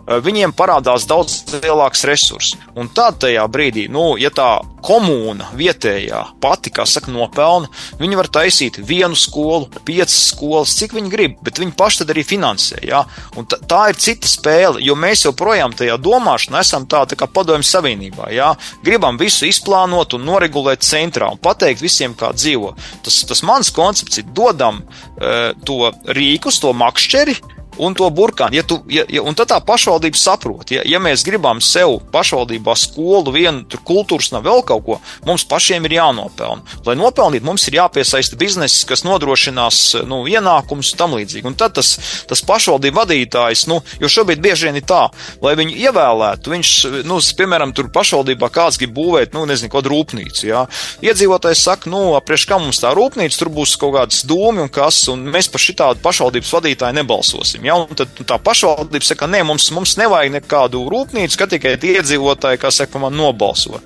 viņiem 0.07 0.55
parādās 0.57 1.07
daudz 1.09 1.43
lielāks 1.59 2.05
resurss. 2.07 2.57
Un 2.79 2.89
tad 2.95 3.19
tajā 3.25 3.45
brīdī, 3.51 3.87
nu, 3.93 4.15
ja 4.21 4.31
tā 4.35 4.61
komūna 4.87 5.51
vietējā 5.59 6.21
pati, 6.43 6.71
kā 6.75 6.87
saka, 6.87 7.11
nopelna, 7.11 7.71
viņi 7.99 8.19
var 8.19 8.29
taisīt 8.31 8.79
vienu 8.87 9.19
skolu, 9.19 9.67
piecas 9.87 10.17
skolas, 10.31 10.77
cik 10.79 10.95
viņi 10.97 11.11
grib, 11.11 11.37
bet 11.43 11.59
viņi 11.59 11.75
paši 11.79 12.03
tad 12.03 12.13
arī 12.15 12.23
finansē. 12.27 12.79
Ja? 12.87 13.03
Un 13.37 13.49
tā, 13.51 13.59
tā 13.67 13.83
ir 13.91 14.01
cita 14.03 14.31
spēle, 14.31 14.83
jo 14.85 14.95
mēs 14.99 15.27
joprojām 15.27 15.75
tajā 15.77 15.99
domāšanā 16.03 16.63
esam 16.63 16.87
tā, 16.91 17.03
tā 17.11 17.19
kā 17.19 17.27
padomju 17.27 17.67
savienībā. 17.67 18.31
Ja? 18.35 18.53
Gribam 18.87 19.19
visu 19.19 19.49
izplānot 19.51 20.15
un 20.17 20.27
noregulēt 20.29 20.87
centrā 20.87 21.33
un 21.35 21.43
pateikt 21.43 21.83
visiem, 21.83 22.15
kā 22.15 22.31
dzīvo. 22.37 22.77
Tas, 23.07 23.21
tas 23.27 23.43
mans 23.47 23.73
koncepts 23.75 24.23
ir 24.23 24.31
dodam 24.37 24.85
uh, 24.85 25.51
to 25.67 25.91
rīkus, 26.15 26.61
to 26.63 26.71
makšķeri, 26.87 27.37
un 27.79 27.95
to 27.97 28.09
burkānu. 28.11 28.57
Ja 28.57 28.65
tu, 28.67 28.81
ja, 28.93 29.05
ja, 29.09 29.23
un 29.27 29.37
tad 29.39 29.51
tā 29.53 29.59
pašvaldība 29.65 30.19
saprot, 30.19 30.71
ja, 30.75 30.83
ja 30.87 31.01
mēs 31.03 31.25
gribam 31.27 31.61
sev 31.65 31.99
pašvaldībā 32.13 32.77
skolu, 32.79 33.35
vienu 33.35 33.65
kultūras 33.87 34.33
nav 34.35 34.47
vēl 34.47 34.63
kaut 34.67 34.85
ko, 34.87 34.99
mums 35.27 35.47
pašiem 35.49 35.87
ir 35.89 35.97
jānopelna. 35.99 36.79
Lai 36.87 36.97
nopelnītu, 36.99 37.47
mums 37.47 37.67
ir 37.69 37.79
jāpiesaista 37.81 38.39
bizness, 38.41 38.85
kas 38.89 39.05
nodrošinās 39.07 39.81
nu, 40.09 40.23
ienākumus 40.31 40.93
un 40.95 41.01
tam 41.01 41.17
līdzīgi. 41.19 41.47
Un 41.51 41.59
tad 41.59 41.77
tas, 41.79 41.95
tas 42.29 42.43
pašvaldību 42.47 43.01
vadītājs, 43.01 43.67
nu, 43.71 43.81
jo 44.01 44.11
šobrīd 44.11 44.43
bieži 44.43 44.69
vien 44.69 44.81
ir 44.81 44.87
tā, 44.89 45.07
lai 45.45 45.57
viņu 45.59 45.77
ievēlētu, 45.87 46.53
viņš, 46.55 46.73
nu, 47.09 47.21
piemēram, 47.39 47.75
tur 47.77 47.91
pašvaldībā 47.95 48.51
kāds 48.55 48.81
grib 48.81 48.95
būvēt, 48.97 49.35
nu, 49.37 49.45
nezinu, 49.49 49.73
kādu 49.73 49.93
rūpnīcu, 49.93 50.47
jā. 50.49 50.65
Iedzīvotājs 51.05 51.65
saka, 51.69 51.91
nu, 51.93 52.03
priekš 52.27 52.47
kā 52.49 52.61
mums 52.63 52.81
tā 52.83 52.93
rūpnīca, 52.97 53.41
tur 53.41 53.53
būs 53.55 53.77
kaut 53.81 53.97
kādas 53.99 54.23
dūmi 54.29 54.65
un 54.65 54.73
kas, 54.73 55.03
un 55.13 55.27
mēs 55.33 55.51
par 55.53 55.63
šitādu 55.63 56.03
pašvaldības 56.05 56.55
vadītāju 56.57 56.99
nebalsosim. 57.01 57.66
Ja? 57.67 57.77
Un 57.83 57.99
tad 57.99 58.13
tā 58.29 58.39
pašvaldība 58.43 59.07
saka, 59.07 59.29
nē, 59.31 59.43
mums, 59.49 59.69
mums 59.75 59.97
nevajag 60.01 60.37
nekādu 60.39 60.85
rūpnīcu, 60.93 61.41
ka 61.41 61.49
tikai 61.51 61.75
iedzīvotāji, 61.77 62.63
kā 62.63 62.73
saka, 62.75 63.03
man 63.03 63.17
nobalso. 63.19 63.81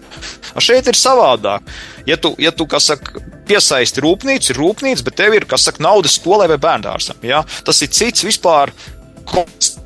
A 0.54 0.62
šeit 0.64 0.90
ir 0.90 0.98
savādāk. 0.98 1.66
Ja 2.08 2.18
tu, 2.20 2.34
ja 2.40 2.52
tu 2.52 2.68
kā 2.70 2.80
saka, 2.82 3.22
piesaisti 3.50 4.04
rūpnīcu, 4.04 4.52
ir 4.52 4.60
rūpnīca, 4.60 5.06
bet 5.06 5.18
tev 5.18 5.36
ir, 5.38 5.48
kas 5.50 5.66
saka, 5.68 5.82
naudas 5.82 6.18
skolai 6.20 6.48
vai 6.52 6.60
bērndārsam. 6.62 7.18
Ja? 7.26 7.42
Tas 7.66 7.82
ir 7.82 7.92
cits 7.94 8.26
vispār 8.26 8.74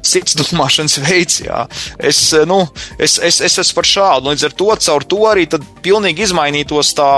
cits 0.05 0.37
domāšanas 0.38 0.99
veids. 1.05 1.40
Jā. 1.45 1.64
Es, 1.99 2.21
nu, 2.49 2.61
es, 2.99 3.19
es, 3.19 3.40
es 3.45 3.59
esmu 3.62 3.81
par 3.81 3.88
šādu. 3.88 4.33
Līdz 4.33 4.49
ar 4.49 4.57
to 4.59 4.71
caur 4.87 5.07
to 5.09 5.21
arī 5.31 5.47
pilnīgi 5.85 6.27
izmainītos 6.29 6.93
tā, 6.97 7.09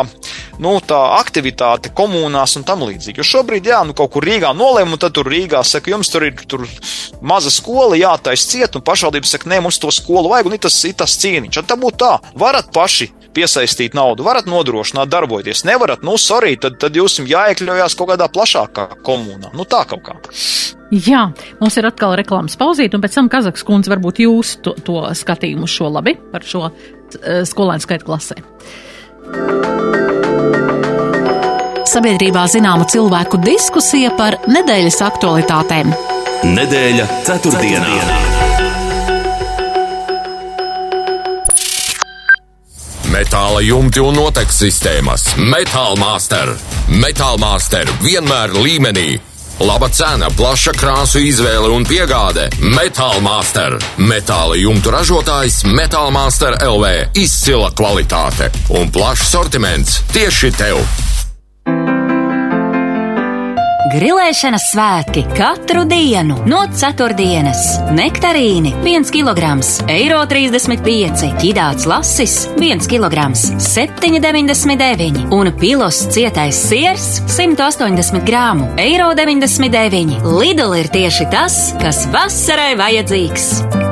nu, 0.63 0.77
tā 0.85 1.01
aktivitāte 1.19 1.93
komunās 1.97 2.57
un 2.59 2.67
tam 2.69 2.87
līdzīgi. 2.87 3.21
Jo 3.21 3.29
šobrīd, 3.33 3.69
jā, 3.73 3.83
nu, 3.87 3.97
kaut 3.97 4.15
kur 4.15 4.27
Rīgā 4.27 4.53
nolēma, 4.57 4.97
un 4.97 5.03
tad 5.03 5.17
tur 5.17 5.29
Rīgā 5.31 5.63
saka, 5.67 5.93
jums 5.95 6.11
tur 6.13 6.27
ir 6.29 6.41
tur 6.49 6.67
maza 7.21 7.53
skola, 7.53 7.99
jātais 7.99 8.47
ciet, 8.51 8.79
un 8.79 8.85
pašvaldība 8.87 9.29
saka, 9.29 9.51
nē, 9.53 9.61
mums 9.65 9.81
to 9.83 9.93
skolu 9.95 10.33
vajag, 10.33 10.51
un 10.51 10.59
ir 10.59 10.65
tas, 10.67 10.81
ir 10.89 10.97
tas 10.99 11.19
cīniņš. 11.23 11.63
Tad 11.63 11.81
būtu 11.83 12.03
tā, 12.05 12.17
varat 12.39 12.73
paši 12.75 13.11
piesaistīt 13.37 13.97
naudu, 13.97 14.25
varat 14.27 14.49
nodrošināt, 14.51 15.11
darboties. 15.13 15.65
Nevarat, 15.69 16.05
nu, 16.07 16.17
sorry, 16.21 16.57
tad, 16.61 16.79
tad 16.83 16.97
jums 16.97 17.19
jāiekļaujas 17.21 17.97
kaut 17.99 18.13
kādā 18.15 18.29
plašākā 18.33 18.89
komunā. 19.07 19.53
Nu, 19.57 19.69
tā 19.69 19.85
kaut 19.89 20.05
kā. 20.07 20.17
Jā, 20.95 21.27
mums 21.61 21.77
ir 21.81 21.89
atkal 21.89 22.15
reklāmas 22.19 22.59
pauzīt, 22.59 22.95
un 22.95 23.03
pēc 23.03 23.19
tam 23.19 23.31
Kazaks 23.33 23.67
kundze 23.67 23.91
varbūt 23.91 24.23
jūs 24.23 24.57
to, 24.63 24.77
to 24.87 25.03
skatījumu 25.19 25.67
šo 25.71 25.91
labi 25.99 26.15
par 26.33 26.47
šo 26.47 26.69
uh, 26.69 27.43
skolēnu 27.49 27.83
skaitu 27.83 28.07
klasē. 28.07 28.39
Sabiedrībā 31.87 32.45
zināma 32.53 32.87
cilvēku 32.91 33.41
diskusija 33.43 34.13
par 34.19 34.39
nedēļas 34.51 35.01
aktualitātēm. 35.07 35.95
Nedēļa 36.47 37.09
ceturtdienā. 37.27 37.87
ceturtdienā. 37.87 38.46
Metāla 43.17 43.63
jumti 43.65 44.03
un 44.05 44.13
notekas 44.13 44.59
sistēmas. 44.61 45.23
Metāla 45.41 45.97
master. 45.97 46.51
Metāla 47.01 47.39
master 47.41 47.89
vienmēr 48.03 48.53
līmenī. 48.61 49.15
Laba 49.65 49.89
cena, 49.89 50.29
plaša 50.37 50.75
krāsu 50.77 51.23
izvēle 51.25 51.71
un 51.73 51.89
piegāde. 51.89 52.51
Metāla 52.61 53.25
master. 53.25 53.79
Metāla 53.97 54.61
jumtu 54.61 54.93
ražotājs 54.93 55.63
Metāla 55.65 56.13
master 56.13 56.61
LV. 56.61 57.17
Izcila 57.17 57.73
kvalitāte 57.73 58.53
un 58.77 58.93
plašs 58.93 59.31
sortiments 59.33 60.03
tieši 60.13 60.53
tev. 60.61 60.85
Grilēšanas 63.87 64.65
svētki 64.73 65.23
katru 65.37 65.85
dienu 65.87 66.41
no 66.51 66.63
4. 66.75 67.53
Nektarīni 67.95 68.73
1 68.83 69.13
kg, 69.15 69.53
eiro 69.93 70.19
35, 70.27 71.31
ķidāts 71.39 71.87
lasis 71.87 72.35
1 72.59 72.83
kg, 72.91 73.29
7,99 73.63 75.31
un 75.37 75.53
pilos 75.61 76.03
cietais 76.11 76.59
siers 76.67 77.09
180 77.31 78.27
grāmu, 78.27 78.73
eiro 78.81 79.13
99. 79.15 80.23
Lidl 80.35 80.79
ir 80.81 80.91
tieši 80.91 81.31
tas, 81.31 81.61
kas 81.83 82.09
vasarai 82.11 82.73
vajadzīgs. 82.81 83.86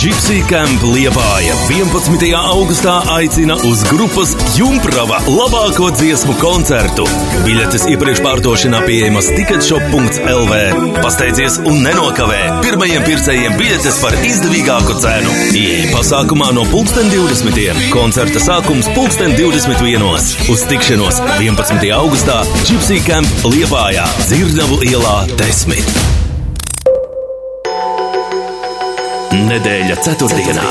Gypsy 0.00 0.40
Camp 0.48 0.80
Liepāja 0.80 1.52
11. 1.68 2.30
augustā 2.32 2.94
aicina 3.12 3.52
uz 3.68 3.82
grupas 3.84 4.30
Jumprava 4.56 5.18
labāko 5.28 5.90
dziesmu 5.92 6.38
koncertu. 6.40 7.04
Biļetes 7.44 7.84
iepriekš 7.92 8.22
pārdošanā 8.24 8.80
pieejamas 8.86 9.28
ticketshop.lv. 9.34 10.60
Pasteidzies 11.02 11.58
un 11.68 11.82
nenokavē! 11.84 12.38
Pirmajiem 12.64 13.04
pircējiem 13.10 13.58
biļetes 13.60 14.00
par 14.00 14.16
izdevīgāku 14.24 14.96
cenu. 15.04 15.36
Ieja 15.52 15.90
pasākumā 15.92 16.48
no 16.56 16.64
2020. 16.72 17.90
Koncerta 17.92 18.40
sākums 18.40 18.88
2021. 18.96 20.08
Uz 20.48 20.64
tikšanos 20.72 21.20
11. 21.36 21.92
augustā 21.98 22.40
Gypsy 22.62 23.02
Camp 23.04 23.46
Liepājā 23.52 24.08
Dzirnavu 24.24 24.80
ielā 24.88 25.18
10. 25.36 26.29
Nedēļa 29.30 29.94
ceturtdienā. 30.02 30.62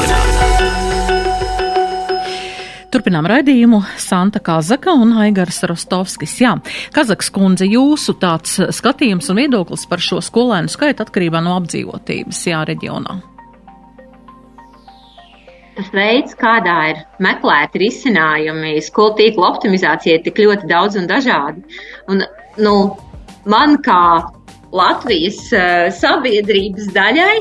Turpinām 2.91 3.27
raidījumu 3.31 3.77
Santa 3.95 4.41
Kazaka 4.43 4.91
un 4.99 5.13
Aigars 5.23 5.61
Rostovskis. 5.69 6.33
Jā, 6.41 6.57
Kazaks 6.91 7.29
kundze, 7.31 7.63
jūsu 7.71 8.17
tāds 8.19 8.57
skatījums 8.75 9.31
un 9.31 9.39
viedoklis 9.39 9.85
par 9.87 10.03
šo 10.03 10.19
skolēnu 10.19 10.67
skaitu 10.73 11.05
atkarībā 11.05 11.39
no 11.45 11.53
apdzīvotības, 11.55 12.41
jā, 12.49 12.59
reģionā. 12.67 13.13
Tas 15.77 15.93
veids, 15.95 16.35
kādā 16.41 16.75
ir 16.89 16.99
meklēti 17.23 17.79
risinājumi 17.85 18.73
skolu 18.83 19.15
tīkla 19.21 19.53
optimizācijai, 19.53 20.17
ir 20.17 20.25
tik 20.25 20.41
ļoti 20.43 20.67
daudz 20.67 20.99
un 20.99 21.07
dažādi. 21.07 21.63
Un, 22.11 22.25
nu, 22.59 22.75
man 23.47 23.79
kā 23.87 24.03
Latvijas 24.75 25.39
uh, 25.53 25.87
sabiedrības 25.95 26.91
daļai 26.91 27.37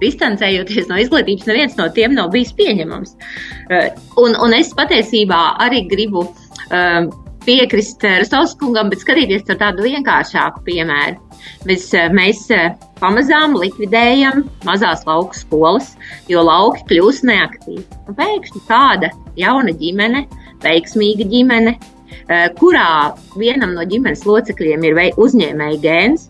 distancējoties 0.00 0.88
no 0.90 1.00
izglītības, 1.02 1.48
neviens 1.50 1.76
no 1.78 1.88
tiem 1.96 2.16
nav 2.16 2.30
bijis 2.34 2.54
pieņemams. 2.58 3.16
Uh, 3.68 3.90
un, 4.22 4.38
un 4.40 4.56
es 4.56 4.72
patiesībā 4.76 5.42
arī 5.62 5.84
gribu 5.90 6.24
uh, 6.28 7.10
piekrist 7.46 8.04
Rastovs 8.06 8.54
kungam, 8.60 8.90
bet 8.92 9.02
skatīties 9.02 9.48
ar 9.50 9.58
tādu 9.60 9.86
vienkāršāku 9.86 10.62
piemēru. 10.66 11.18
Mēs, 11.66 11.88
mēs 12.14 12.44
pamazām 13.00 13.56
likvidējam 13.58 14.44
mazās 14.66 15.02
lauku 15.08 15.34
skolas, 15.34 15.92
jo 16.30 16.44
lauki 16.46 16.84
kļūst 16.90 17.26
neaktīvi. 17.26 17.82
Un 18.06 18.18
pēkšņi 18.18 18.62
kāda 18.68 19.10
jauna 19.38 19.74
ģimene, 19.78 20.22
veiksmīga 20.62 21.26
ģimene, 21.32 21.74
kurā 22.60 22.86
vienam 23.34 23.74
no 23.74 23.86
ģimenes 23.88 24.22
locekļiem 24.28 24.86
ir 24.86 25.02
uzņēmēja 25.18 25.82
gēns, 25.82 26.28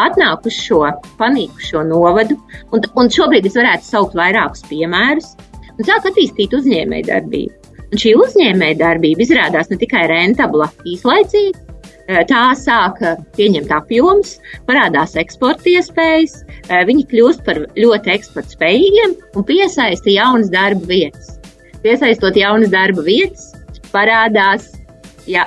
atnāk 0.00 0.46
uz 0.48 0.56
šo 0.58 0.84
panīkušo 1.18 1.84
novadu, 1.88 2.38
un, 2.72 2.84
un 2.98 3.10
šobrīd 3.12 3.46
es 3.48 3.58
varētu 3.58 3.86
saukt 3.88 4.16
vairākus 4.18 4.64
piemērus, 4.70 5.34
un 5.74 5.86
sāk 5.88 6.08
attīstīt 6.10 6.54
uzņēmējdarbību. 6.56 7.60
Un 7.92 8.00
šī 8.00 8.14
uzņēmējdarbība 8.18 9.22
izrādās 9.22 9.70
ne 9.70 9.78
tikai 9.78 10.06
rentabla 10.10 10.66
īslaicīgi, 10.88 11.52
eh, 12.08 12.22
tā 12.30 12.44
sāk 12.58 12.98
pieņemt 13.36 13.70
apjomus, 13.76 14.38
parādās 14.68 15.14
eksporta 15.20 15.70
iespējas, 15.76 16.40
eh, 16.68 16.84
viņi 16.88 17.06
kļūst 17.12 17.44
par 17.46 17.62
ļoti 17.78 18.14
eksporta 18.16 18.56
spējīgiem 18.56 19.14
un 19.36 19.46
piesaista 19.46 20.10
jaunas 20.10 20.50
darba 20.50 20.86
vietas. 20.90 21.38
Piesaistot 21.84 22.34
jaunas 22.34 22.72
darba 22.72 23.02
vietas, 23.04 23.52
parādās 23.92 24.72
ja, 25.26 25.46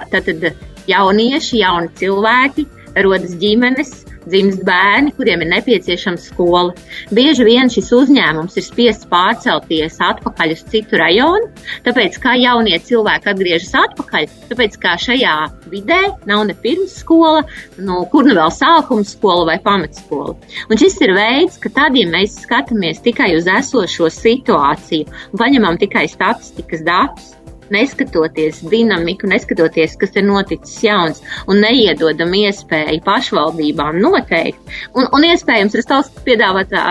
jaunieši, 0.88 1.62
jauni 1.62 1.90
cilvēki, 2.00 2.68
rodas 3.04 3.36
ģimenes, 3.42 4.06
dzimst 4.32 4.64
bērni, 4.68 5.14
kuriem 5.18 5.44
ir 5.44 5.52
nepieciešama 5.52 6.20
skola. 6.22 6.76
Bieži 7.16 7.46
vien 7.48 7.72
šis 7.72 7.92
uzņēmums 7.96 8.58
ir 8.60 8.66
spiests 8.66 9.08
pārcelties 9.12 10.00
atpakaļ 10.04 10.56
uz 10.56 10.64
citu 10.72 11.00
rajonu, 11.02 11.50
tāpēc 11.88 12.20
kā 12.24 12.36
jaunie 12.40 12.78
cilvēki 12.88 13.32
atgriežas 13.32 13.74
atpakaļ, 13.84 14.28
tāpēc 14.52 14.78
kā 14.84 14.96
šajā 15.02 15.38
vidē 15.72 16.02
nav 16.30 16.46
ne 16.50 16.58
pirmsskola, 16.64 17.46
nu, 17.80 18.02
kur 18.12 18.28
nu 18.28 18.36
vēl 18.38 18.54
sākuma 18.54 19.08
skola 19.08 19.48
vai 19.52 19.58
pamatskola. 19.64 20.36
Un 20.68 20.82
šis 20.82 21.00
ir 21.06 21.16
veids, 21.18 21.60
ka 21.62 21.72
tad, 21.74 21.98
ja 21.98 22.08
mēs 22.10 22.42
skatāmies 22.44 23.02
tikai 23.06 23.34
uz 23.38 23.50
esošo 23.52 24.12
situāciju 24.14 25.08
un 25.32 25.42
paņemam 25.42 25.80
tikai 25.82 26.08
statistikas 26.12 26.84
datus, 26.88 27.37
neskatoties 27.74 28.62
dinamiku, 28.72 29.30
neskatoties, 29.32 29.96
kas 30.00 30.16
ir 30.18 30.26
noticis 30.28 30.78
jauns, 30.86 31.22
un 31.50 31.62
neiedodam 31.64 32.34
iespēju 32.38 33.02
pašvaldībām 33.06 34.00
noteikt. 34.04 34.74
Un, 34.94 35.08
un 35.16 35.28
iespējams, 35.28 35.78
Rastovs 35.80 36.12
piedāvātā, 36.28 36.84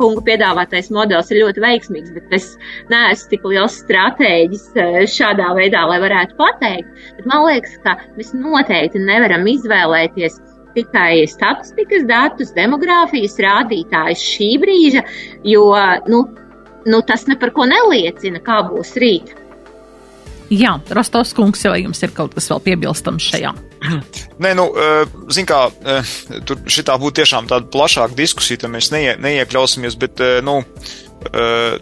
kungu 0.00 0.24
piedāvātais 0.26 0.90
modelis 0.94 1.32
ir 1.32 1.42
ļoti 1.44 1.64
veiksmīgs, 1.64 2.14
bet 2.16 2.36
es 2.40 2.50
neesmu 2.92 3.32
tik 3.32 3.46
liels 3.50 3.78
stratēģis 3.84 4.66
šādā 5.16 5.52
veidā, 5.58 5.86
lai 5.90 6.00
varētu 6.02 6.38
pateikt. 6.40 7.06
Bet 7.18 7.30
man 7.30 7.46
liekas, 7.48 7.78
ka 7.84 7.96
mēs 8.18 8.34
noteikti 8.36 9.02
nevaram 9.02 9.46
izvēlēties 9.50 10.40
tikai 10.76 11.24
statistikas 11.30 12.04
datus, 12.08 12.52
demogrāfijas 12.56 13.38
rādītājus 13.40 14.24
šī 14.34 14.50
brīža, 14.60 15.02
jo 15.48 15.70
nu, 16.10 16.22
nu, 16.86 17.02
tas 17.08 17.26
ne 17.30 17.38
par 17.40 17.54
ko 17.56 17.66
neliecina, 17.70 18.42
kā 18.44 18.60
būs 18.68 18.94
rīt. 19.00 19.32
Jā, 20.52 20.76
Rostovs 20.94 21.32
kungs, 21.34 21.64
vai 21.66 21.80
jums 21.82 22.02
ir 22.06 22.12
kaut 22.14 22.36
kas 22.36 22.46
vēl 22.52 22.60
piebilstams 22.68 23.30
šajā? 23.32 23.50
Nē, 24.42 24.52
nu, 24.58 24.68
eh, 24.78 25.16
zin 25.34 25.46
kā, 25.46 25.64
eh, 25.82 26.12
tur 26.46 26.62
šitā 26.70 26.94
būtu 27.02 27.20
tiešām 27.22 27.48
tāda 27.50 27.66
plašāka 27.70 28.14
diskusija, 28.18 28.62
tad 28.62 28.70
mēs 28.70 28.92
neie, 28.94 29.16
neiekļausimies, 29.22 29.98
bet, 29.98 30.20
eh, 30.20 30.40
nu, 30.46 30.62
Uh, 30.62 31.05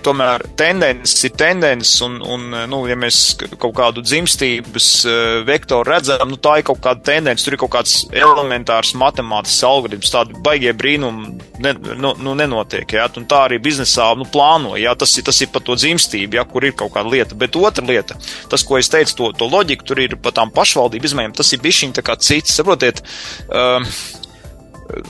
tomēr 0.04 0.44
tendences 0.58 1.24
ir 1.26 1.34
tendences, 1.38 1.98
un, 2.04 2.18
un 2.22 2.46
nu, 2.70 2.80
ja 2.88 2.96
mēs 2.98 3.20
kaut 3.60 3.74
kādu 3.76 4.04
dzimstības 4.04 4.88
uh, 5.08 5.16
vektoru 5.46 5.88
redzam, 5.88 6.26
nu, 6.30 6.38
tā 6.40 6.58
ir 6.60 6.66
kaut 6.68 6.80
kāda 6.84 7.04
tendence, 7.10 7.44
tur 7.44 7.56
ir 7.56 7.62
kaut 7.62 7.72
kāds 7.74 7.96
elementārs 8.14 8.94
matemātisks 8.98 9.66
algoritms, 9.68 10.12
tādi 10.14 10.40
baigie 10.44 10.74
brīnumi 10.76 11.34
ne, 11.64 11.74
nu, 11.94 12.14
nu, 12.18 12.34
nenotiek, 12.38 12.96
jā, 12.96 13.06
un 13.18 13.28
tā 13.30 13.44
arī 13.48 13.60
biznesā, 13.62 14.10
nu, 14.18 14.26
plāno, 14.30 14.74
jā, 14.80 14.94
tas 14.98 15.14
ir, 15.18 15.26
tas 15.26 15.40
ir 15.44 15.52
par 15.54 15.64
to 15.66 15.76
dzimstību, 15.78 16.38
jā, 16.38 16.46
kur 16.50 16.66
ir 16.66 16.76
kaut 16.78 16.94
kāda 16.96 17.12
lieta, 17.14 17.38
bet 17.38 17.58
otra 17.60 17.86
lieta, 17.86 18.18
tas, 18.50 18.66
ko 18.66 18.78
es 18.80 18.90
teicu, 18.92 19.16
to, 19.20 19.30
to 19.40 19.48
loģiku, 19.50 19.88
tur 19.88 20.02
ir 20.04 20.18
par 20.20 20.36
tām 20.36 20.52
pašvaldību 20.54 21.10
izmaiņām, 21.10 21.38
tas 21.38 21.54
ir 21.54 21.64
bišķiņ 21.64 21.96
tā 21.98 22.04
kā 22.06 22.18
cits, 22.20 22.56
saprotiet, 22.58 23.02
uh, 23.48 23.82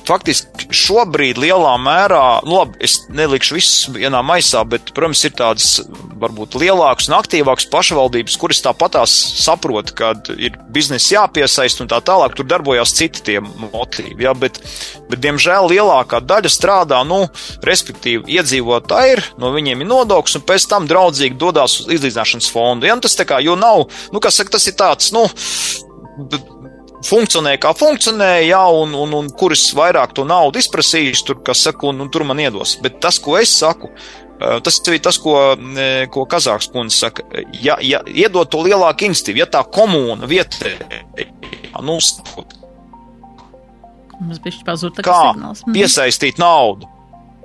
faktiski 0.06 0.68
šobrīd 0.74 1.38
lielā 1.40 1.74
mērā, 1.82 2.22
nu 2.46 2.58
labi, 2.60 2.78
es 2.84 3.00
nelikšu 3.12 3.56
visus 3.56 3.88
vienā 3.94 4.20
maisā, 4.26 4.62
bet, 4.68 4.92
protams, 4.94 5.24
ir 5.26 5.34
tādas 5.36 5.68
varbūt 6.20 6.56
lielākas 6.60 7.08
un 7.10 7.16
aktīvākas 7.18 7.66
pašvaldības, 7.72 8.36
kuras 8.40 8.62
tāpatās 8.64 9.14
saprot, 9.42 9.92
ka 9.98 10.12
ir 10.38 10.56
biznesa 10.74 11.16
jāpiesaist 11.16 11.82
un 11.82 11.90
tā 11.90 12.00
tālāk, 12.04 12.36
tur 12.38 12.48
darbojās 12.48 12.94
citi 12.96 13.24
tie 13.26 13.38
motīvi, 13.42 14.24
jā, 14.26 14.34
bet, 14.38 14.60
bet, 15.10 15.20
diemžēl, 15.24 15.68
lielākā 15.74 16.22
daļa 16.24 16.52
strādā, 16.52 17.02
nu, 17.08 17.24
respektīvi, 17.66 18.38
iedzīvotāji 18.38 19.16
ir, 19.16 19.24
no 19.42 19.52
viņiem 19.54 19.82
ir 19.82 19.90
nodoklis 19.90 20.38
un 20.38 20.46
pēc 20.46 20.68
tam 20.70 20.88
draudzīgi 20.90 21.38
dodās 21.40 21.80
uz 21.82 21.90
izlīdzināšanas 21.98 22.50
fondu. 22.54 22.88
Jā, 22.88 22.96
tas 23.02 23.18
tā 23.18 23.26
kā, 23.28 23.42
jo 23.44 23.58
nav, 23.58 23.88
nu, 24.14 24.22
kas 24.22 24.38
saka, 24.40 24.56
tas 24.56 24.70
ir 24.70 24.78
tāds, 24.78 25.10
nu, 25.14 25.26
funkcionē 27.04 27.54
kā 27.62 27.74
funkcionē, 27.76 28.30
jā, 28.48 28.62
un, 28.82 28.94
un, 28.98 29.14
un 29.20 29.30
kuras 29.38 29.66
vairāk 29.76 30.14
to 30.16 30.26
naudu 30.28 30.60
izprasīs, 30.60 31.24
tur, 31.26 31.40
kas 31.46 31.66
saka, 31.68 31.88
un, 31.90 32.02
un 32.04 32.10
tur 32.12 32.26
man 32.28 32.40
iedos. 32.42 32.76
Bet 32.84 33.00
tas, 33.04 33.20
ko 33.22 33.36
es 33.40 33.52
saku, 33.60 33.90
tas 34.38 34.80
ir 34.90 34.98
tas, 35.04 35.18
ko, 35.22 35.36
ko 36.12 36.26
Kazāks 36.30 36.70
kundze 36.72 37.04
saka. 37.04 37.24
Ja, 37.62 37.78
ja 37.80 38.02
iedot 38.10 38.50
to 38.50 38.64
lielāku 38.66 39.08
institīvu, 39.08 39.44
ja 39.44 39.48
tā 39.50 39.62
komūna 39.68 40.28
vietē, 40.30 40.76
nu, 41.84 41.98
Mums 44.20 44.38
bija 44.38 44.54
šis 44.54 44.66
pazūd, 44.66 45.00
kā 45.04 45.14
signāls. 45.18 45.64
Mhm. 45.64 45.74
piesaistīt 45.74 46.38
naudu. 46.38 46.88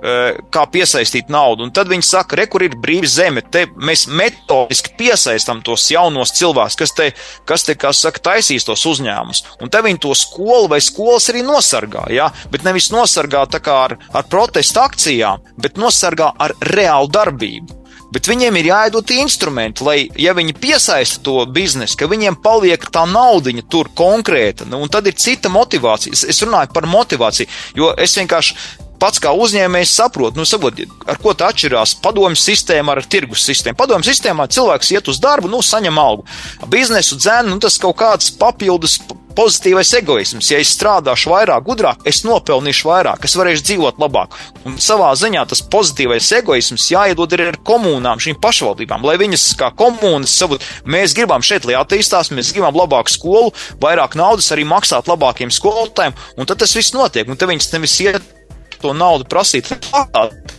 Eh, 0.00 0.38
kā 0.48 0.62
piesaistīt 0.72 1.28
naudu. 1.28 1.66
Un 1.66 1.72
tad 1.76 1.90
viņi 1.92 2.06
saka, 2.08 2.38
re, 2.38 2.46
kur 2.48 2.62
ir 2.64 2.72
brīva 2.80 3.08
zeme. 3.10 3.42
Te 3.44 3.66
mēs 3.76 4.06
metodiski 4.08 4.94
piesaistām 4.96 5.60
tos 5.64 5.84
jaunos 5.92 6.32
cilvēkus, 6.38 6.78
kas 6.80 6.94
te, 6.96 7.10
kas 7.44 7.66
te, 7.68 7.76
kā 7.76 7.92
saka, 7.92 8.22
taisīs 8.30 8.64
tos 8.64 8.86
uzņēmumus. 8.88 9.42
Un 9.60 9.68
te 9.68 9.84
viņi 9.84 10.00
to 10.00 10.16
skolu 10.16 10.72
vai 10.72 10.80
skolas 10.80 11.28
arī 11.28 11.44
nosargā, 11.44 12.06
jā, 12.16 12.30
bet 12.48 12.64
nevis 12.64 12.88
nosargā 12.94 13.44
tā 13.52 13.60
kā 13.60 13.76
ar, 13.90 13.98
ar 14.16 14.24
protestu 14.32 14.80
akcijām, 14.80 15.44
bet 15.60 15.76
nosargā 15.76 16.32
ar 16.32 16.56
reālu 16.72 17.12
darbību. 17.12 17.76
Bet 18.10 18.26
viņiem 18.26 18.56
ir 18.56 18.72
jāiedod 18.72 19.12
instrumenti, 19.20 19.84
lai, 19.84 19.98
ja 20.18 20.32
viņi 20.34 20.56
piesaista 20.58 21.20
to 21.22 21.44
biznesu, 21.44 22.00
ka 22.00 22.08
viņiem 22.10 22.40
paliek 22.40 22.88
tā 22.88 23.04
naudiņa 23.06 23.68
tur 23.70 23.92
konkrēta. 23.94 24.64
Nu, 24.64 24.80
un 24.80 24.88
tad 24.88 25.06
ir 25.06 25.20
cita 25.20 25.52
motivācija. 25.52 26.16
Es 26.16 26.40
runāju 26.40 26.72
par 26.72 26.88
motivāciju, 26.88 27.52
jo 27.76 27.92
es 28.00 28.16
vienkārši 28.16 28.88
pats 29.00 29.22
kā 29.22 29.32
uzņēmējs 29.36 29.94
saprot, 30.00 30.36
nu, 30.38 30.46
saprot, 30.48 30.82
ar 31.08 31.20
ko 31.22 31.34
tā 31.36 31.50
atšķirās 31.50 31.96
padomju 32.04 32.38
sistēma 32.40 32.96
ar 32.96 33.06
tirgus 33.10 33.46
sistēmu. 33.48 33.78
Padomju 33.80 34.10
sistēmā 34.10 34.48
cilvēks 34.52 34.92
iet 34.96 35.08
uz 35.10 35.22
darbu, 35.22 35.50
nu, 35.52 35.62
saņem 35.64 35.98
algu. 36.00 36.26
Biznesu 36.70 37.18
dzēnu, 37.20 37.54
nu, 37.54 37.62
tas 37.62 37.80
kaut 37.80 37.98
kāds 38.00 38.32
papildus 38.40 39.00
pozitīvais 39.36 39.90
egoisms. 40.00 40.48
Ja 40.50 40.58
es 40.60 40.72
strādāšu 40.74 41.30
vairāk, 41.32 41.62
gudrāk, 41.66 42.02
es 42.08 42.22
nopelnīšu 42.26 42.88
vairāk, 42.88 43.24
es 43.24 43.36
varēšu 43.38 43.64
dzīvot 43.68 44.00
labāk. 44.02 44.34
Un 44.68 44.76
savā 44.82 45.10
ziņā 45.18 45.44
tas 45.50 45.62
pozitīvais 45.72 46.30
egoisms 46.40 46.88
jāiedod 46.92 47.36
arī 47.36 47.50
ar 47.52 47.60
komunām, 47.66 48.20
šīm 48.22 48.40
pašvaldībām, 48.42 49.06
lai 49.06 49.16
viņas 49.20 49.46
kā 49.60 49.70
komunas 49.76 50.34
savu, 50.36 50.58
mēs 50.84 51.14
gribam 51.16 51.44
šeit, 51.46 51.68
lai 51.68 51.78
attīstās, 51.80 52.32
mēs 52.34 52.52
gribam 52.56 52.76
labāku 52.76 53.14
skolu, 53.14 53.54
vairāk 53.82 54.18
naudas 54.18 54.50
arī 54.54 54.66
maksāt 54.68 55.08
labākiem 55.10 55.54
skolotājiem, 55.54 56.18
un 56.36 56.50
tad 56.50 56.60
tas 56.64 56.76
viss 56.76 56.96
notiek. 56.96 57.30
Un 57.30 57.38
te 57.40 57.48
viņas 57.48 57.72
nevis 57.76 57.96
iet 58.04 58.39
to 58.82 58.92
naudu 58.96 59.28
prasīt, 59.30 59.70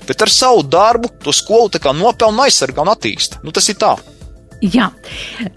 bet 0.07 0.25
ar 0.25 0.31
savu 0.31 0.63
darbu 0.63 1.11
to 1.23 1.33
skolu 1.35 1.69
nopelna, 1.97 2.47
aizsargā 2.47 2.85
un 2.85 2.93
attīsta. 2.93 3.41
Nu, 3.43 3.51
tas 3.51 3.69
ir 3.69 3.79
tā. 3.81 3.95
Jā, 4.61 4.91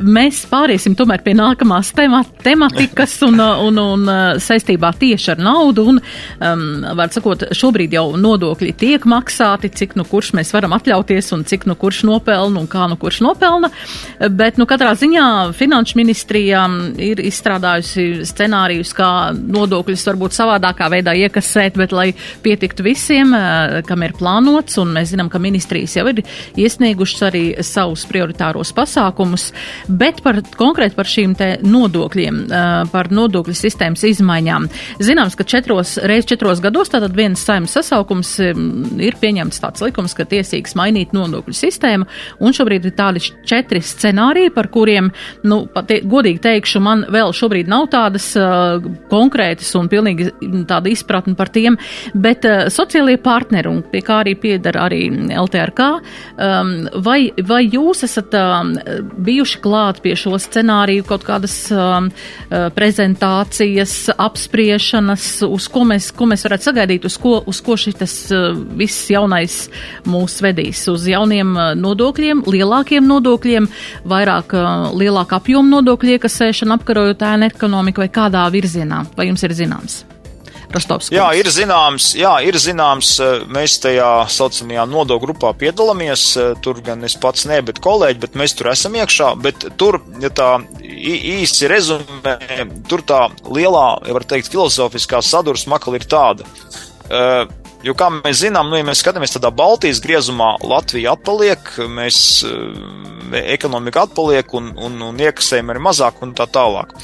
mēs 0.00 0.38
pāriesim 0.48 0.94
tomēr 0.96 1.20
pie 1.20 1.34
nākamās 1.36 1.90
temat, 1.92 2.30
tematikas 2.40 3.18
un, 3.26 3.36
un, 3.36 3.76
un 3.76 4.06
saistībā 4.40 4.94
tieši 4.96 5.34
ar 5.34 5.42
naudu. 5.44 5.82
Un, 5.92 5.98
um, 6.40 6.62
var 6.96 7.12
sakot, 7.12 7.44
šobrīd 7.52 7.92
jau 7.92 8.06
nodokļi 8.16 8.72
tiek 8.80 9.04
maksāti, 9.04 9.68
cik 9.76 9.92
nu 10.00 10.06
kurš 10.08 10.30
mēs 10.38 10.54
varam 10.56 10.72
atļauties 10.78 11.28
un 11.36 11.44
cik 11.44 11.66
nu 11.68 11.76
kurš 11.76 12.00
nopelna 12.08 12.62
un 12.62 12.70
kā 12.70 12.86
nu 12.88 12.96
kurš 13.00 13.18
nopelna. 13.26 13.68
Bet, 14.32 14.56
nu, 14.56 14.64
katrā 14.70 14.94
ziņā 14.96 15.26
finanšu 15.58 16.00
ministrija 16.00 16.64
ir 16.96 17.20
izstrādājusi 17.20 18.24
scenārijus, 18.24 18.94
kā 18.96 19.10
nodokļus 19.36 20.06
varbūt 20.08 20.38
savādākā 20.38 20.88
veidā 20.96 21.12
iekasēt, 21.26 21.76
bet 21.76 21.92
lai 21.92 22.06
pietiktu 22.46 22.88
visiem, 22.88 23.36
kam 23.84 24.08
ir 24.08 24.16
plānots, 24.16 24.80
un 24.80 24.96
mēs 24.96 25.12
zinām, 25.12 25.28
ka 25.28 25.44
ministrijas 25.44 26.00
jau 26.00 26.08
ir 26.08 26.24
iesniegušas 26.56 27.28
arī 27.28 27.46
savus 27.60 28.08
prioritāros 28.08 28.72
pasākumus 28.72 28.93
pasākumus, 28.94 29.50
bet 29.88 30.22
par, 30.22 30.40
konkrēti 30.58 30.96
par 30.96 31.08
šīm 31.08 31.34
te 31.38 31.48
nodokļiem, 31.64 32.40
par 32.92 33.10
nodokļu 33.14 33.54
sistēmas 33.58 34.04
izmaiņām. 34.06 34.68
Zināms, 35.02 35.36
ka 35.38 35.44
četros, 35.44 35.96
reiz 36.02 36.28
četros 36.30 36.62
gados 36.62 36.92
tātad 36.92 37.14
viens 37.16 37.42
saimnes 37.42 37.74
sasaukums 37.74 38.36
ir 38.40 39.18
pieņemts 39.20 39.60
tāds 39.62 39.84
likums, 39.84 40.14
ka 40.14 40.26
tiesīgs 40.28 40.76
mainīt 40.78 41.14
nodokļu 41.14 41.54
sistēmu, 41.56 42.08
un 42.40 42.54
šobrīd 42.54 42.88
ir 42.88 42.96
tādi 42.96 43.22
četri 43.46 43.82
scenāriji, 43.82 44.52
par 44.54 44.70
kuriem, 44.72 45.10
nu, 45.44 45.64
pat, 45.74 45.90
godīgi 46.04 46.42
teikšu, 46.44 46.82
man 46.84 47.06
vēl 47.12 47.34
šobrīd 47.34 47.70
nav 47.70 47.88
tādas 47.92 48.30
uh, 48.38 48.78
konkrētas 49.10 49.72
un 49.78 49.90
pilnīgi 49.90 50.30
tāda 50.68 50.92
izpratne 50.92 51.36
par 51.38 51.50
tiem, 51.54 51.78
bet 52.14 52.46
uh, 52.48 52.66
sociālie 52.72 53.18
partneri, 53.22 53.70
un 53.70 53.82
pie 53.90 54.02
kā 54.04 54.22
arī 54.22 54.36
piedara 54.40 54.86
arī 54.88 55.06
LTRK, 55.34 55.90
um, 56.34 56.74
vai, 57.04 57.18
vai 57.46 57.62
jūs 57.66 58.04
esat 58.06 58.34
um, 58.38 58.74
bijuši 59.26 59.60
klāt 59.64 60.00
pie 60.04 60.14
šo 60.18 60.36
scenāriju 60.40 61.06
kaut 61.08 61.24
kādas 61.26 61.56
um, 61.72 62.08
uh, 62.10 62.68
prezentācijas, 62.74 63.96
apspriešanas, 64.14 65.28
uz 65.48 65.68
ko 65.72 65.84
mēs, 65.88 66.10
ko 66.16 66.28
mēs 66.30 66.46
varētu 66.46 66.68
sagaidīt, 66.70 67.08
uz 67.08 67.18
ko, 67.20 67.36
uz 67.50 67.60
ko 67.64 67.78
šis 67.80 68.16
uh, 68.34 68.50
viss 68.78 69.10
jaunais 69.12 69.58
mūs 70.08 70.40
vedīs? 70.44 70.84
Uz 70.92 71.08
jauniem 71.10 71.54
uh, 71.56 71.72
nodokļiem, 71.78 72.44
lielākiem 72.54 73.06
nodokļiem, 73.08 73.68
vairāk 74.10 74.56
lielāku 74.94 75.38
apjomu 75.38 75.78
nodokļu 75.78 76.18
iekasēšanu, 76.18 76.78
apkarojot 76.78 77.28
ēnu 77.34 77.50
ekonomiku 77.52 78.04
vai 78.04 78.10
kādā 78.12 78.46
virzienā? 78.52 79.04
Vai 79.16 79.30
jums 79.30 79.46
ir 79.46 79.56
zināms? 79.56 80.02
Rostovs. 80.74 81.10
Jā, 81.14 81.26
ir 81.38 81.48
zināms, 81.52 82.10
jā, 82.18 82.32
ir 82.46 82.58
zināms, 82.58 83.14
eh, 83.22 83.44
mēs 83.50 83.78
tajā 83.82 84.10
saucamajā 84.30 84.86
nodokļu 84.90 85.22
grupā 85.28 85.52
piedalāmies. 85.58 86.24
Eh, 86.40 86.54
tur 86.64 86.80
gan 86.84 87.04
es 87.06 87.14
pats 87.14 87.46
ne, 87.46 87.60
bet 87.62 87.80
kolēģi, 87.84 88.20
bet 88.20 88.38
mēs 88.38 88.56
tur 88.58 88.70
esam 88.72 88.96
iekšā. 88.98 89.34
Bet 89.40 89.66
tur, 89.78 90.00
ja 90.20 90.30
tā 90.30 90.50
īsi 90.82 91.70
rezumē, 91.70 92.38
tur 92.88 93.02
tā 93.06 93.28
lielā, 93.46 94.06
ja 94.06 94.12
var 94.12 94.24
teikt, 94.24 94.50
filozofiskā 94.50 95.22
sadursma 95.22 95.78
makla 95.78 96.00
ir 96.00 96.08
tāda. 96.08 96.48
Uh, 97.10 97.46
Jo, 97.84 97.92
kā 97.92 98.06
mēs 98.08 98.38
zinām, 98.40 98.70
nu, 98.72 98.78
ja 98.78 98.84
mēs 98.88 99.02
skatāmies 99.02 99.34
tādā 99.34 99.50
Baltijas 99.52 99.98
griezumā, 100.00 100.54
Latvija 100.64 101.12
atpaliek, 101.18 101.66
mēs 101.92 102.40
ekonomika 103.44 104.06
atpaliek 104.06 104.54
un, 104.56 104.70
un, 104.80 104.96
un 105.10 105.20
iekasējam 105.20 105.68
arī 105.68 105.82
mazāk 105.84 106.22
un 106.24 106.32
tā 106.32 106.46
tālāk 106.48 106.94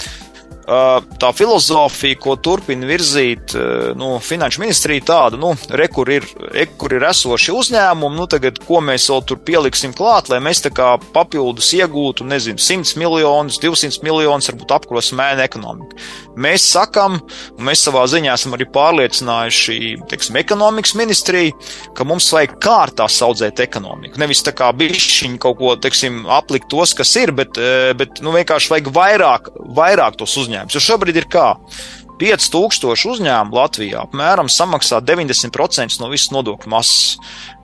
tā 0.67 1.31
filozofija, 1.35 2.19
ko 2.21 2.37
turpina 2.39 2.87
virzīt 2.89 3.55
nu, 3.99 4.13
finanšu 4.23 4.63
ministrija, 4.63 5.05
tāda, 5.09 5.39
nu, 5.41 5.53
re, 5.77 5.89
kur 5.93 6.11
ir, 6.13 6.27
re, 6.53 6.67
kur 6.79 6.95
ir 6.95 7.07
esoši 7.11 7.55
uzņēmumi, 7.57 8.19
nu, 8.19 8.27
tagad, 8.31 8.61
ko 8.67 8.83
mēs 8.85 9.09
vēl 9.11 9.25
tur 9.27 9.41
pieliksim 9.47 9.95
klāt, 9.97 10.31
lai 10.31 10.41
mēs 10.45 10.63
tā 10.65 10.73
kā 10.75 10.93
papildus 11.15 11.73
iegūtu, 11.79 12.27
nezinu, 12.29 12.61
100 12.61 13.01
miljonus, 13.01 13.59
200 13.63 14.05
miljonus, 14.07 14.51
varbūt 14.53 14.75
apkrosim 14.77 15.19
mēne 15.21 15.47
ekonomiku. 15.49 15.99
Mēs 16.41 16.69
sakam, 16.77 17.19
un 17.57 17.67
mēs 17.67 17.83
savā 17.87 18.05
ziņā 18.11 18.37
esam 18.37 18.55
arī 18.57 18.69
pārliecinājuši, 18.71 19.81
teiksim, 20.13 20.39
ekonomikas 20.41 20.95
ministriju, 20.99 21.57
ka 21.97 22.07
mums 22.07 22.31
vajag 22.35 22.57
kārtā 22.63 23.09
saudzēt 23.11 23.65
ekonomiku. 23.65 24.21
Nevis 24.23 24.45
tā 24.47 24.55
kā 24.57 24.71
bišķiņi 24.77 25.41
kaut 25.43 25.59
ko, 25.59 25.75
teiksim, 25.83 26.23
aplikt 26.31 26.71
tos, 26.71 26.95
kas 26.97 27.11
ir, 27.19 27.35
bet, 27.37 27.59
bet 27.99 28.23
nu, 28.25 28.33
vienkārši 28.37 28.75
vajag 28.77 28.95
vairāk, 28.95 29.53
vairāk 29.77 30.21
tos 30.21 30.37
uzņēmumus 30.39 30.50
uzņēmums. 30.51 30.77
Jo 30.77 30.83
šobrīd 30.85 31.21
ir 31.21 31.29
kā? 31.31 31.55
5000 32.21 33.09
uzņēmumu 33.15 33.57
Latvijā 33.57 34.05
apmēram 34.05 34.51
samaksā 34.53 35.01
90% 35.01 36.01
no 36.03 36.11
visas 36.13 36.33
nodokļu 36.35 36.71
masas. 36.71 37.19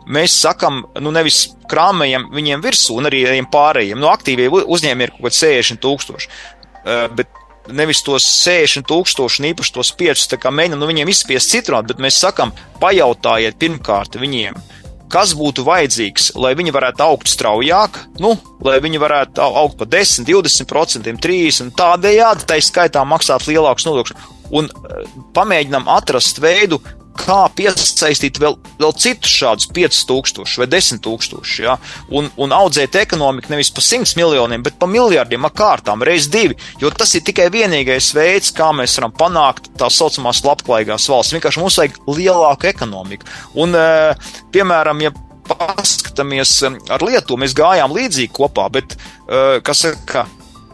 Mēs 0.07 0.37
sakam, 0.39 0.85
nu 1.03 1.11
nevis 1.11 1.57
krāmējam 1.69 2.29
viņiem 2.33 2.63
virsū, 2.63 2.95
un 2.97 3.09
arī 3.09 3.25
pārējiem. 3.53 3.99
Nu, 3.99 4.09
aktīvie 4.13 4.47
uzņēmumi 4.49 5.05
ir 5.05 5.13
kaut 5.17 5.27
kādi 5.27 5.41
60 5.43 5.83
tūkstoši. 5.83 6.31
Uh, 6.87 7.09
bet 7.19 7.29
nevis 7.75 8.05
tos 8.07 8.25
60 8.47 8.87
tūkstoši, 8.87 9.43
un 9.43 9.49
īpaši 9.51 9.75
tos 9.75 9.91
5, 9.99 10.29
tā 10.31 10.39
kā 10.39 10.53
mēģinam 10.55 10.85
nu, 10.85 10.89
viņiem 10.93 11.11
izspiest 11.11 11.51
citronu, 11.51 11.91
bet 11.91 12.01
mēs 12.03 12.21
sakam, 12.23 12.55
pajautājiet 12.79 13.59
pirmkārt 13.59 14.15
viņiem, 14.23 14.55
kas 15.13 15.35
būtu 15.39 15.65
vajadzīgs, 15.67 16.33
lai 16.41 16.55
viņi 16.59 16.75
varētu 16.75 17.05
augt 17.07 17.31
straujāk, 17.31 17.99
nu, 18.23 18.35
lai 18.67 18.79
viņi 18.85 19.01
varētu 19.03 19.43
augt 19.45 19.79
par 19.81 19.91
10, 19.93 20.27
20%, 20.29 21.17
30%, 21.23 21.75
tādējādi 21.79 22.49
tai 22.49 22.61
skaitā 22.65 23.05
maksāt 23.07 23.47
lielākus 23.51 23.87
nodokļus. 23.89 24.31
Un 24.57 24.71
eh, 24.71 25.11
pamēģinām 25.37 25.89
atrast 25.91 26.41
veidu, 26.43 26.81
kā 27.19 27.39
piesaistīt 27.57 28.41
vēl, 28.43 28.57
vēl 28.81 28.95
citus 29.01 29.33
šādus 29.41 29.69
5000 29.77 30.61
vai 30.61 30.69
10 30.71 31.03
tūkstošus, 31.05 31.59
ja? 31.65 31.77
un, 32.09 32.31
un 32.41 32.55
audzēt 32.57 32.99
ekonomiku 33.01 33.53
nevis 33.53 33.73
pa 33.75 33.85
100 33.85 34.17
miljoniem, 34.19 34.65
bet 34.67 34.79
pa 34.81 34.89
miljardiem 34.91 35.49
kārtām, 35.57 36.05
reiz 36.07 36.29
divi, 36.33 36.57
jo 36.81 36.91
tas 36.91 37.15
ir 37.17 37.25
tikai 37.27 37.49
vienīgais 37.55 38.13
veids, 38.17 38.53
kā 38.57 38.73
mēs 38.77 38.97
varam 38.99 39.15
panākt 39.17 39.71
tā 39.79 39.91
saucamās 39.93 40.43
labklājīgās 40.47 41.09
valsts. 41.13 41.37
Vienkārši 41.37 41.63
mums 41.63 41.79
vajag 41.81 42.01
lielāku 42.11 42.71
ekonomiku. 42.71 43.29
Un, 43.63 43.75
eh, 43.75 44.33
piemēram, 44.53 45.03
ja 45.05 45.13
paskatāmies 45.47 46.57
eh, 46.67 46.79
ar 46.93 47.05
Lietuvu, 47.07 47.41
mēs 47.43 47.55
gājām 47.57 47.95
līdzīgi 47.97 48.33
kopā, 48.37 48.69
bet, 48.73 48.97
eh, 49.29 49.61
kas 49.67 49.87
saka, 49.87 50.27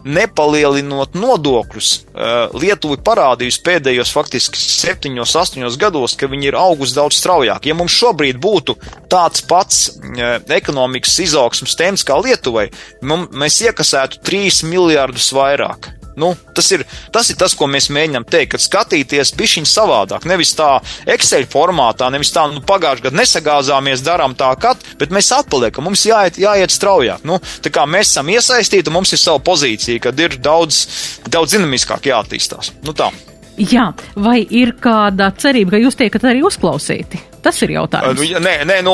nepalielinot 0.03 1.15
nodokļus, 1.17 1.89
eh, 2.13 2.33
Lietuva 2.59 2.97
parādījusi 2.97 3.63
pēdējos 3.65 4.11
faktiski 4.13 4.59
septiņos, 4.59 5.35
astoņos 5.43 5.79
gados, 5.79 6.15
ka 6.15 6.27
viņi 6.27 6.51
ir 6.51 6.59
augusi 6.59 6.95
daudz 6.95 7.17
straujāk. 7.21 7.65
Ja 7.65 7.73
mums 7.73 7.95
šobrīd 7.95 8.39
būtu 8.43 8.77
tāds 9.09 9.41
pats 9.47 9.89
eh, 9.89 10.39
ekonomikas 10.59 11.19
izaugsmas 11.19 11.75
temps 11.75 12.03
kā 12.03 12.19
Lietuvai, 12.19 12.69
mēs 13.01 13.61
iekasētu 13.63 14.23
3 14.23 14.63
miljārdus 14.67 15.31
vairāk. 15.33 16.02
Nu, 16.19 16.33
tas, 16.55 16.69
ir, 16.75 16.83
tas 17.13 17.29
ir 17.31 17.37
tas, 17.39 17.55
ko 17.57 17.67
mēs 17.71 17.89
mēģinām 17.93 18.25
teikt, 18.29 18.53
kad 18.53 18.63
skatīties 18.63 19.33
pišķiņu 19.39 19.69
savādāk. 19.69 20.27
Nevis 20.29 20.53
tā 20.57 20.69
Excel 21.09 21.47
formātā, 21.49 22.09
nevis 22.13 22.33
tā, 22.35 22.45
nu, 22.51 22.61
pagājušajā 22.67 23.07
gadā 23.07 23.21
nesagāzāmies, 23.21 24.05
darām 24.05 24.37
tā, 24.37 24.51
kad, 24.61 24.81
bet 24.99 25.13
mēs 25.15 25.31
atpaliekam, 25.35 25.87
mums 25.89 26.05
jāiet, 26.07 26.39
jāiet 26.41 26.73
straujāk. 26.73 27.25
Nu, 27.27 27.39
tā 27.63 27.73
kā 27.73 27.87
mēs 27.89 28.13
esam 28.13 28.29
iesaistīti, 28.33 28.93
mums 28.93 29.13
ir 29.15 29.21
sava 29.21 29.41
pozīcija, 29.43 30.05
kad 30.07 30.23
ir 30.23 30.37
daudz, 30.43 30.85
daudz 31.27 31.57
dinamiskāk 31.57 32.11
jāattīstās. 32.13 32.75
Nu, 32.85 32.95
tā. 32.97 33.11
Jā, 33.57 33.91
vai 34.17 34.39
ir 34.49 34.73
kāda 34.81 35.29
cerība, 35.37 35.75
ka 35.75 35.83
jūs 35.83 35.99
tiekat 35.99 36.25
arī 36.31 36.41
uzklausīti? 36.45 37.32
Tas 37.43 37.59
ir 37.65 37.73
jautājums. 37.75 38.19
Nu, 38.19 38.39
nē, 38.43 38.53
nē, 38.69 38.77
nu, 38.85 38.93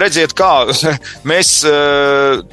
redziet, 0.00 0.34
kā 0.36 0.66
mēs 1.30 1.52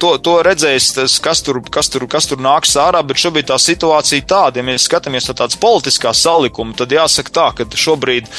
to, 0.00 0.14
to 0.24 0.36
redzēs, 0.46 0.90
tas, 0.96 1.18
kas, 1.22 1.42
tur, 1.44 1.60
kas, 1.72 1.90
tur, 1.92 2.06
kas 2.10 2.28
tur 2.30 2.40
nāks 2.42 2.74
ārā, 2.80 3.02
bet 3.06 3.20
šobrīd 3.20 3.50
tā 3.50 3.58
situācija 3.60 4.24
tāda, 4.30 4.60
ja 4.60 4.66
mēs 4.66 4.88
skatāmies 4.88 5.28
no 5.28 5.36
tādas 5.36 5.58
politiskās 5.60 6.22
salikuma, 6.24 6.76
tad 6.78 6.94
jāsaka 6.94 7.34
tā, 7.34 7.46
ka 7.58 7.68
šobrīd 7.84 8.30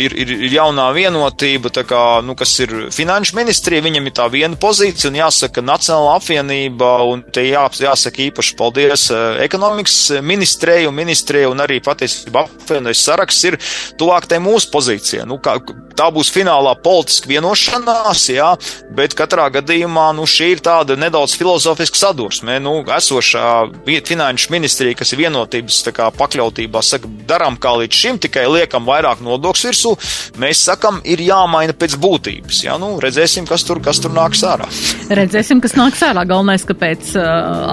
ir, 0.00 0.16
ir, 0.24 0.34
jaunā 0.54 0.88
vienotība, 0.96 1.72
kā, 1.84 2.04
nu, 2.24 2.36
kas 2.38 2.54
ir 2.64 2.74
finanšu 2.94 3.36
ministrija, 3.36 3.84
viņam 3.84 4.08
ir 4.08 4.16
tā 4.16 4.28
viena 4.32 4.58
pozīcija, 4.60 5.10
un 5.10 5.20
jāsaka 5.20 5.64
Nacionāla 5.64 6.16
apvienība, 6.18 6.90
un 7.10 7.24
te 7.34 7.44
jā, 7.46 7.64
jāsaka 7.84 8.24
īpaši 8.28 8.56
paldies 8.58 9.08
ekonomikas 9.44 9.98
ministrēju, 10.24 10.92
ministrēju, 10.94 11.52
un 11.52 11.64
arī 11.64 11.80
patiesībā 11.84 12.46
apvienojas 12.48 13.04
saraksts 13.04 13.48
ir 13.50 13.58
tuvāk 14.00 14.28
tai 14.30 14.40
mūsu 14.44 14.70
pozīcijai. 14.72 15.26
Nu, 15.28 15.38
kā, 15.42 15.56
tā 15.96 16.08
būs 16.14 16.32
finālā 16.54 16.74
politiska 16.78 17.28
vienošanās, 17.28 18.28
jā, 18.30 18.54
bet 18.94 19.14
katrā 19.18 19.48
gadījumā 19.50 20.12
nu, 20.14 20.26
šī 20.26 20.52
ir 20.54 20.60
tāda 20.62 20.96
nedaudz 20.96 21.34
filozofiska 21.38 21.98
sadursme. 21.98 22.60
Nu, 22.62 22.82
esošā 22.84 23.70
finanšu 23.84 24.52
ministrija, 24.52 24.94
kas 24.94 25.12
ir 25.12 25.24
vienotības 25.24 25.82
kā, 25.94 26.10
pakļautībā, 26.14 26.82
saka, 26.82 27.08
darām 27.26 27.58
kā 27.58 27.74
līdz 27.80 28.00
šim, 28.00 28.20
tikai 28.22 28.46
liekam 28.46 28.86
vairāk 28.86 29.22
nodokļu 29.24 29.70
virsū. 29.70 29.94
Mēs 30.38 30.62
sakam, 30.68 31.00
ir 31.04 31.22
jāmaina 31.24 31.74
pēc 31.74 31.96
būtības. 32.00 32.62
Jā, 32.66 32.78
nu, 32.78 32.94
redzēsim, 33.02 33.48
kas 33.48 33.64
tur, 33.66 33.80
kas 33.82 34.00
tur 34.02 34.14
nāks 34.14 34.44
ārā. 34.46 34.68
Redzēsim, 35.10 35.62
kas 35.64 35.76
nāks 35.78 36.02
ārā. 36.06 36.24
Galvenais, 36.28 36.64
ka 36.66 36.76
pēc 36.78 37.14
uh, 37.18 37.24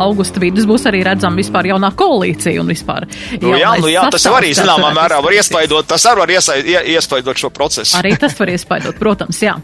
augusta 0.01 0.41
vidus 0.41 0.67
būs 0.69 0.87
arī 0.89 1.03
redzama 1.05 1.39
vispār 1.41 1.71
jaunā 1.73 1.91
koalīcija 1.97 2.61
un 2.61 2.71
vispār. 2.71 3.07
Nu, 3.41 3.53
jā, 3.59 3.75
nu, 3.81 3.91
jā, 3.91 4.07
tas 4.13 4.25
var 4.29 4.41
arī 4.41 4.53
zināmā 4.57 4.91
mērā 4.95 5.21
var 5.23 5.37
iespaidot, 5.37 5.87
tas 5.91 6.05
arī 6.09 6.25
var 6.25 6.33
iespaidot 6.95 7.43
šo 7.43 7.51
procesu. 7.53 7.97
Arī 7.99 8.15
tas 8.19 8.35
var 8.39 8.51
iespaidot, 8.51 8.70
protams, 8.99 9.41
jā. 9.43 9.55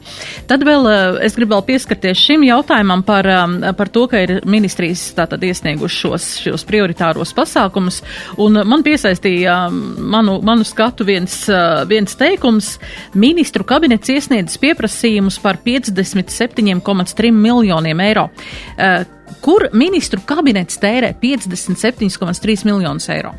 Tad 0.50 0.64
vēl 0.68 0.88
eh, 0.92 1.20
es 1.28 1.36
gribu 1.38 1.56
vēl 1.56 1.66
pieskarties 1.72 2.20
šim 2.20 2.46
jautājumam 2.48 3.04
par, 3.08 3.28
um, 3.32 3.58
par 3.78 3.92
to, 3.94 4.06
ka 4.12 4.22
ir 4.24 4.34
ministrijas 4.50 5.04
tātad 5.18 5.44
iesnieguši 5.48 6.00
šos, 6.04 6.30
šos 6.46 6.66
prioritāros 6.68 7.34
pasākumus, 7.38 8.02
un 8.44 8.62
man 8.68 8.86
piesaistīja 8.86 9.58
um, 9.68 9.82
manu, 10.14 10.38
manu 10.46 10.68
skatu 10.68 11.08
viens, 11.08 11.40
uh, 11.52 11.84
viens 11.90 12.18
teikums. 12.20 12.76
Ministru 13.18 13.66
kabinets 13.68 14.14
iesniedzis 14.14 14.62
pieprasījumus 14.62 15.40
par 15.44 15.62
57,3 15.66 17.32
miljoniem 17.36 18.08
eiro. 18.08 18.30
Uh, 18.78 19.04
kur 19.44 19.70
ministru 19.78 20.24
kabinets 20.28 20.80
tērē 20.82 21.14
57,3 21.22 22.68
miljonus 22.68 23.10
eiro? 23.14 23.36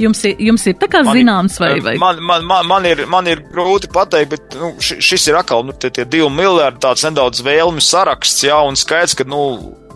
Jums 0.00 0.22
ir, 0.24 0.38
jums 0.40 0.64
ir 0.70 0.76
tā 0.80 0.88
kā 0.90 1.02
man 1.04 1.18
zināms, 1.18 1.58
vai, 1.60 1.74
vai? 1.84 1.94
Man, 2.00 2.22
man, 2.24 2.46
man, 2.48 2.68
man, 2.70 2.86
ir, 2.88 3.04
man 3.10 3.28
ir 3.28 3.42
grūti 3.52 3.90
pateikt, 3.92 4.30
bet 4.32 4.56
nu, 4.56 4.72
šis 4.80 5.28
ir 5.28 5.36
atkal 5.40 5.66
nu, 5.68 5.74
tie, 5.76 5.92
tie 5.92 6.06
divi 6.08 6.30
miljardi 6.32 6.80
tāds 6.80 7.04
nedaudz 7.04 7.42
vēlmi 7.44 7.84
saraksts, 7.84 8.46
jā, 8.48 8.56
un 8.64 8.78
skaidrs, 8.80 9.18
ka, 9.18 9.28
nu, 9.28 9.42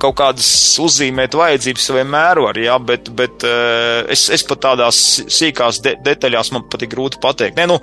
kaut 0.02 0.16
kādas 0.18 0.48
uzzīmēt 0.82 1.34
vajadzības 1.38 1.86
vienmēr 1.96 2.40
var, 2.44 2.58
jā, 2.60 2.74
bet, 2.82 3.10
bet 3.16 3.44
uh, 3.46 4.04
es, 4.12 4.26
es 4.34 4.44
pat 4.46 4.62
tādās 4.64 4.98
sīkās 5.22 5.80
de 5.84 5.94
detaļās 6.04 6.50
man 6.54 6.66
pat 6.70 6.84
ir 6.84 6.90
grūti 6.92 7.20
pateikt. 7.22 7.58
Nē, 7.58 7.66
nu, 7.70 7.78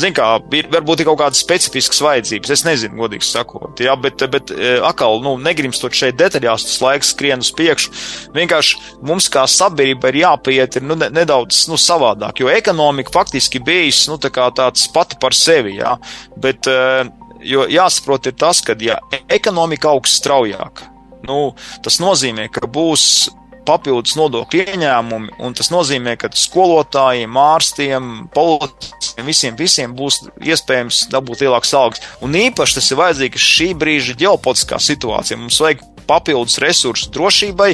zin 0.00 0.14
kā, 0.16 0.28
ir, 0.56 0.68
varbūt 0.72 1.02
ir 1.02 1.08
kaut 1.10 1.20
kādas 1.22 1.42
specifiskas 1.44 2.02
vajadzības, 2.04 2.54
es 2.54 2.64
nezinu, 2.68 2.98
godīgi 3.00 3.28
sakot, 3.28 3.82
jā, 3.84 3.96
bet, 4.00 4.26
bet 4.32 4.52
uh, 4.54 4.84
akal, 4.88 5.20
nu, 5.24 5.36
negrimstot 5.42 5.96
šeit 5.96 6.18
detaļās, 6.20 6.68
tas 6.68 6.78
laiks 6.84 7.14
skrien 7.14 7.44
uz 7.44 7.52
priekšu. 7.56 7.92
Vienkārši 8.36 8.80
mums 9.06 9.28
kā 9.32 9.46
sabiedrība 9.50 10.12
ir 10.12 10.22
jāpiet 10.24 10.78
ir, 10.80 10.86
nu, 10.86 10.98
ne, 11.00 11.10
nedaudz, 11.14 11.64
nu, 11.70 11.80
savādāk, 11.80 12.44
jo 12.44 12.52
ekonomika 12.52 13.14
faktiski 13.14 13.62
bijis, 13.64 14.06
nu, 14.10 14.20
tā 14.20 14.32
kā 14.34 14.48
tāds 14.54 14.88
pati 14.94 15.18
par 15.20 15.36
sevi, 15.36 15.78
jā, 15.80 15.96
bet, 16.40 16.70
uh, 16.70 17.04
jo 17.44 17.66
jāsaprot 17.70 18.30
ir 18.30 18.36
tas, 18.40 18.62
ka, 18.64 18.76
ja 18.80 18.98
ekonomika 19.32 19.92
augs 19.92 20.16
straujāk, 20.20 20.84
nu, 21.28 21.54
tas 21.84 22.00
nozīmē, 22.02 22.48
ka 22.52 22.68
būs 22.70 23.30
papildus 23.64 24.16
nodokļu 24.18 24.64
ieņēmumi, 24.74 25.36
un 25.44 25.56
tas 25.56 25.70
nozīmē, 25.72 26.16
ka 26.20 26.30
skolotājiem, 26.36 27.38
ārstiem, 27.40 28.10
policistiem, 28.34 29.28
visiem, 29.28 29.56
visiem 29.58 29.96
būs 29.96 30.20
iespējams 30.44 31.06
dabūt 31.12 31.44
lielākas 31.44 31.74
algas. 31.78 32.04
Un 32.24 32.36
īpaši 32.38 32.78
tas 32.78 32.90
ir 32.90 33.00
vajadzīgs 33.00 33.50
šī 33.56 33.70
brīža 33.80 34.18
ģeopolitiskā 34.20 34.80
situācija. 34.82 35.40
Mums 35.40 35.60
vajag 35.64 35.84
papildus 36.08 36.60
resursu 36.60 37.08
drošībai, 37.14 37.72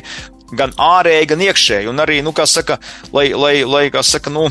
gan 0.57 0.73
ārēji, 0.81 1.29
gan 1.31 1.45
iekšēji. 1.47 1.89
Un 1.91 2.03
arī, 2.03 2.21
nu, 2.27 2.33
kā 2.37 2.47
saka, 2.49 2.79
lai, 3.15 3.29
lai, 3.35 3.55
lai 3.67 3.85
kā 3.93 4.03
saka, 4.07 4.33
nu, 4.33 4.49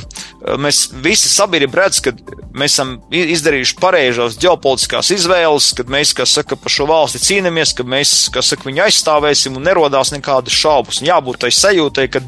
mēs 0.61 0.85
visi 1.03 1.31
sabiedrība 1.31 1.83
redz, 1.83 2.01
ka 2.05 2.13
mēs 2.55 2.75
esam 2.75 2.95
izdarījuši 3.11 3.77
pareizās 3.81 4.37
ģeopolitiskās 4.41 5.11
izvēles, 5.15 5.71
kad 5.77 5.91
mēs, 5.91 6.13
kā 6.17 6.27
saka, 6.29 6.57
par 6.59 6.73
šo 6.73 6.89
valsti 6.89 7.23
cīnāmies, 7.25 7.75
ka 7.77 7.87
mēs, 7.87 8.15
kā 8.33 8.43
saka, 8.45 8.67
viņu 8.69 8.85
aizstāvēsim 8.87 9.59
un 9.59 9.67
nerodās 9.69 10.13
nekādas 10.15 10.55
šaubas. 10.55 11.01
Un 11.01 11.11
jābūt 11.11 11.43
tai 11.45 11.53
sajūtai, 11.55 12.07
ka 12.13 12.23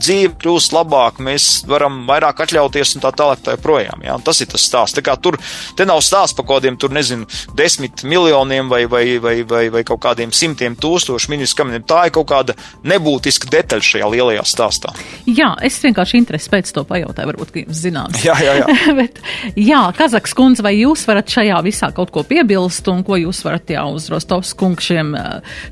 dzīve 0.00 0.34
kļūst 0.40 0.74
labāka, 0.74 1.24
mēs 1.24 1.48
varam 1.68 2.02
vairāk 2.08 2.42
atļauties 2.44 2.96
un 2.96 3.04
tā 3.04 3.12
tālāk 3.16 3.44
tā 3.44 3.56
joprojām. 3.56 4.04
Ja? 4.06 4.16
Un 4.18 4.24
tas 4.26 4.40
ir 4.42 4.50
tas 4.50 4.64
stāsts. 4.66 4.96
Tā 4.98 5.04
kā 5.06 5.16
tur 5.20 5.38
nav 5.86 6.02
stāsts 6.04 6.36
par 6.36 6.46
kaut 6.46 6.60
kādiem, 6.60 6.78
tur 6.80 6.92
nezinu, 6.94 7.28
desmit 7.56 8.04
miljoniem 8.04 8.70
vai, 8.70 8.84
vai, 8.90 9.04
vai, 9.22 9.36
vai, 9.48 9.64
vai 9.72 9.84
kaut 9.86 10.02
kādiem 10.04 10.32
simtiem 10.36 10.76
tūkstošu 10.80 11.32
ministru 11.32 11.62
kaminiem. 11.62 11.84
Tā 11.88 12.06
ir 12.08 12.14
kaut 12.16 12.28
kāda 12.30 12.56
nebūtiska 12.86 13.50
detaļa 13.52 13.86
šajā 13.90 14.10
lielajā 14.14 14.44
stāstā. 14.48 14.94
Jā, 15.28 15.52
es 15.66 15.78
vienkārši 15.82 16.20
interesi 16.20 16.52
pēc 16.52 16.72
to 16.76 16.84
pajautāju, 16.88 17.30
varbūt, 17.32 17.52
ka 17.54 17.64
jums 17.64 17.82
zināms. 17.84 18.24
Jā, 18.24 18.36
jā, 18.44 18.56
jā. 18.60 18.68
Bet, 19.00 19.20
jā, 19.56 19.82
Kazaks 19.96 20.34
kundze, 20.36 20.64
vai 20.66 20.74
jūs 20.78 21.06
varat 21.08 21.30
šajā 21.32 21.60
visā 21.66 21.90
kaut 21.96 22.12
ko 22.14 22.24
piebilst 22.26 22.88
un 22.92 23.04
ko 23.06 23.18
jūs 23.20 23.42
varat 23.46 23.72
jā 23.74 23.84
uz 23.90 24.08
Rostovs 24.12 24.52
kungšiem 24.58 25.14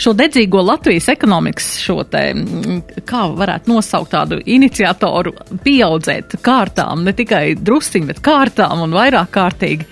šo 0.01 0.15
dedzīgo 0.17 0.63
Latvijas 0.65 1.09
ekonomikas 1.13 1.71
šo 1.83 2.03
te, 2.11 2.25
kā 3.09 3.25
varētu 3.39 3.73
nosaukt 3.73 4.18
tādu 4.19 4.41
iniciatoru 4.45 5.35
pieaudzēt 5.65 6.39
kārtām, 6.45 7.05
ne 7.07 7.15
tikai 7.17 7.55
drusciņi, 7.59 8.11
bet 8.11 8.23
kārtām 8.25 8.85
un 8.85 8.97
vairāk 8.97 9.31
kārtīgi. 9.35 9.89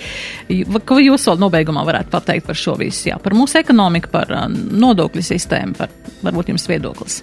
Ko 0.86 1.00
jūs 1.02 1.26
vēl 1.30 1.40
nobeigumā 1.42 1.86
varētu 1.86 2.12
pateikt 2.12 2.50
par 2.50 2.58
šo 2.58 2.76
visu? 2.80 3.08
Jā, 3.10 3.20
par 3.22 3.36
mūsu 3.38 3.60
ekonomiku, 3.62 4.12
par 4.12 4.30
uh, 4.34 4.46
nodokļu 4.50 5.24
sistēmu, 5.26 5.78
par 5.78 5.92
varbūt 6.26 6.52
jums 6.52 6.68
viedoklis. 6.70 7.22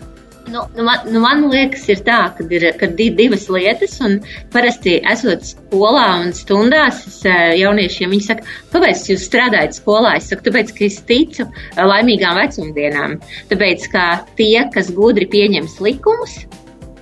Nu, 0.52 0.60
nu, 0.76 0.84
man, 0.84 1.06
nu, 1.08 1.22
man 1.24 1.46
liekas, 1.48 1.86
ir 1.88 2.02
tā, 2.04 2.18
ka 2.36 2.44
ir, 2.52 2.66
ka 2.76 2.90
ir 3.00 3.14
divas 3.16 3.46
lietas, 3.48 3.96
un 4.04 4.18
parasti 4.52 4.98
esot 5.14 5.46
skolā 5.48 6.08
un 6.26 6.34
stundās, 6.36 7.00
es, 7.08 7.22
uh, 7.24 7.54
jauniešiem 7.56 8.12
viņi 8.12 8.28
saka, 8.28 8.50
kāpēc 8.74 9.06
jūs 9.14 9.24
strādājat 9.30 9.80
skolā? 9.80 10.18
Es 10.20 10.28
saku, 10.32 10.50
tāpēc, 10.50 10.74
ka 10.76 10.84
es 10.90 11.00
ticu 11.08 11.48
uh, 11.48 11.86
laimīgām 11.88 12.42
vecumdienām. 12.42 13.16
Tāpēc, 13.54 13.88
ka 13.96 14.10
tie, 14.40 14.68
kas 14.76 14.92
gudri 14.94 15.30
pieņems 15.32 15.80
likumus, 15.86 16.42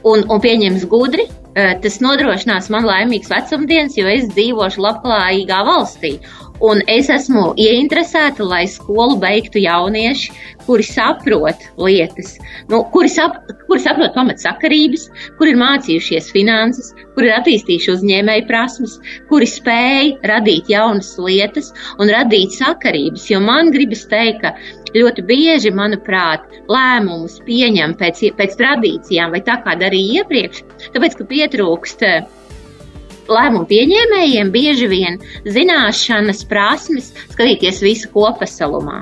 un, 0.08 0.26
un 0.28 0.41
pieņems 0.43 0.88
gudri, 0.91 1.28
tas 1.54 1.99
nodrošinās 2.04 2.70
man 2.72 2.88
laimīgas 2.88 3.32
vecumdienas, 3.32 3.97
jo 3.99 4.08
es 4.08 4.30
dzīvošu 4.32 4.82
labklājīgā 4.86 5.60
valstī. 5.68 6.18
Un 6.62 6.84
es 6.86 7.08
esmu 7.10 7.56
ieinteresēta, 7.58 8.45
lai 8.45 8.68
skolu 8.70 9.16
beigtu 9.18 9.58
jaunieši, 9.64 10.28
kuri 10.68 10.84
saprot 10.86 11.64
lietas, 11.82 12.36
nu, 12.70 12.84
kuri, 12.93 13.10
sap, 13.10 13.39
kuri 13.66 13.82
saprot 13.82 14.14
pamatsakarības, 14.14 15.08
kuri 15.39 15.56
ir 15.56 15.58
mācījušies 15.58 16.30
finanses, 16.36 16.91
kuri 17.16 17.32
ir 17.32 17.38
attīstījuši 17.39 17.91
uzņēmēju 17.95 18.45
prasmes, 18.52 18.99
kuri 19.32 19.49
spēj 19.49 20.14
radīt 20.30 20.70
jaunas 20.70 21.10
lietas 21.18 21.72
un 21.97 22.14
radīt 22.14 22.54
sakarības. 22.60 23.26
Jo 23.34 23.41
man 23.41 23.74
gribas 23.74 24.06
teikt, 24.14 24.45
ka 24.45 24.54
ļoti 24.96 25.24
bieži, 25.28 25.72
manuprāt, 25.76 26.44
lēmumus 26.72 27.39
pieņem 27.46 27.96
pēc, 28.00 28.24
pēc 28.38 28.60
tradīcijām 28.60 29.34
vai 29.36 29.42
tā 29.48 29.58
kā 29.64 29.76
darīja 29.80 30.22
iepriekš, 30.22 30.64
tāpēc, 30.94 31.18
ka 31.20 31.28
pietrūkst 31.32 32.06
lēmumu 33.32 33.68
pieņēmējiem 33.70 34.52
bieži 34.54 34.92
vien 34.92 35.20
zināšanas, 35.48 36.46
prasmes, 36.50 37.12
skatīties 37.34 37.82
visu 37.86 38.12
kopasalumā. 38.14 39.02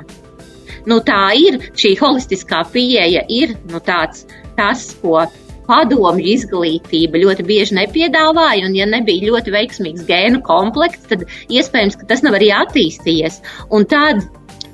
Nu, 0.88 1.00
tā 1.04 1.34
ir 1.36 1.60
šī 1.76 1.96
holistiskā 2.00 2.62
pieeja, 2.72 3.26
ir 3.28 3.56
nu, 3.68 3.82
tāds, 3.84 4.24
tas, 4.56 4.86
ko 5.02 5.26
padomju 5.70 6.26
izglītība 6.32 7.20
ļoti 7.22 7.44
bieži 7.46 7.76
nepiedāvāja, 7.78 8.66
un 8.66 8.74
ja 8.74 8.88
nebija 8.90 9.28
ļoti 9.28 9.54
veiksmīgs 9.54 10.06
gēnu 10.08 10.42
komplekts, 10.46 11.06
tad 11.12 11.26
iespējams, 11.52 11.98
ka 12.00 12.08
tas 12.10 12.24
nav 12.26 12.38
arī 12.38 12.50
attīstījies. 12.56 13.38
Un 13.76 13.86
tad, 13.90 14.24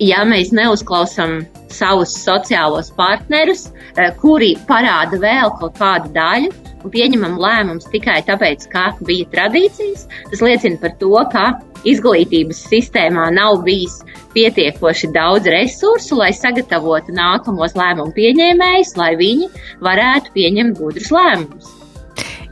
ja 0.03 0.25
mēs 0.29 0.53
neuzklausām 0.57 1.41
savus 1.73 2.15
sociālos 2.23 2.93
partnerus, 2.97 3.69
eh, 3.97 4.13
kuri 4.21 4.55
parāda 4.69 5.19
vēl 5.21 5.53
kaut 5.61 5.79
kādu 5.79 6.13
daļu, 6.15 6.53
un 6.85 6.93
pieņemam 6.93 7.39
lēmumus 7.41 7.89
tikai 7.93 8.21
tāpēc, 8.27 8.69
ka 8.71 8.93
bija 9.07 9.27
tradīcijas, 9.33 10.07
tas 10.31 10.43
liecina 10.45 10.79
par 10.81 10.95
to, 11.01 11.15
ka 11.33 11.47
izglītības 11.87 12.67
sistēmā 12.71 13.31
nav 13.35 13.63
bijis 13.67 14.01
pietiekoši 14.35 15.11
daudz 15.15 15.49
resursu, 15.51 16.19
lai 16.21 16.33
sagatavotu 16.37 17.15
nākamos 17.17 17.77
lēmumu 17.79 18.15
pieņēmējus, 18.17 18.95
lai 19.01 19.15
viņi 19.17 19.51
varētu 19.81 20.33
pieņemt 20.37 20.79
gudrus 20.79 21.11
lēmumus. 21.15 21.73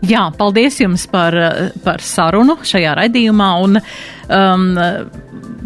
Jā, 0.05 0.27
paldies 0.37 0.77
jums 0.83 1.07
par, 1.09 1.33
par 1.85 2.03
sarunu 2.05 2.59
šajā 2.67 2.93
raidījumā. 2.99 3.47
Un, 3.65 3.79
um, 4.29 4.75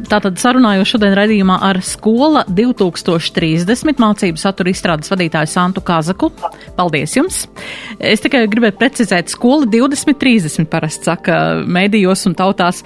Tātad 0.09 0.39
sarunāju 0.41 0.87
šodien 0.87 1.13
raidījumā 1.17 1.59
ar 1.69 1.81
skola 1.85 2.45
2030 2.49 3.99
mācību 4.01 4.41
satura 4.41 4.71
izstrādes 4.71 5.11
vadītāju 5.11 5.51
Santu 5.51 5.83
Kazaku. 5.85 6.31
Paldies 6.79 7.17
jums! 7.17 7.41
Es 7.99 8.23
tikai 8.23 8.45
gribēju 8.49 8.77
precizēt, 8.79 9.33
skola 9.33 9.67
2030 9.69 10.69
parasti 10.71 11.11
saka 11.11 11.41
mēdījos 11.67 12.25
un 12.31 12.39
tautās. 12.39 12.85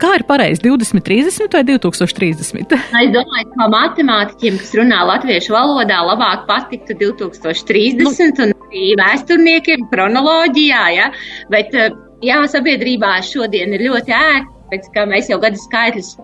Kā 0.00 0.14
ir 0.20 0.26
pareizi, 0.28 0.62
2030 0.64 1.58
vai 1.58 1.64
2030? 1.72 2.76
Es 3.02 3.12
domāju, 3.18 3.50
ka 3.56 3.68
matemātiķiem, 3.74 4.62
kas 4.62 4.72
runā 4.78 5.02
latviešu 5.10 5.56
valodā, 5.56 6.00
labāk 6.08 6.46
patiktu 6.48 6.96
2030 7.02 8.00
nu, 8.06 8.14
un 8.46 8.56
arī 8.70 8.86
vēsturniekiem 9.02 9.90
kronoloģijā, 9.92 10.88
ja? 10.96 11.12
bet 11.52 11.74
jā, 12.24 12.42
sabiedrībā 12.54 13.18
šodien 13.26 13.76
ir 13.76 13.88
ļoti 13.90 14.20
ērti, 14.22 14.61
pēc 14.72 14.92
kā 14.94 15.06
mēs 15.08 15.30
jau 15.30 15.40
gadu 15.42 15.60
skaitļus 15.60 16.16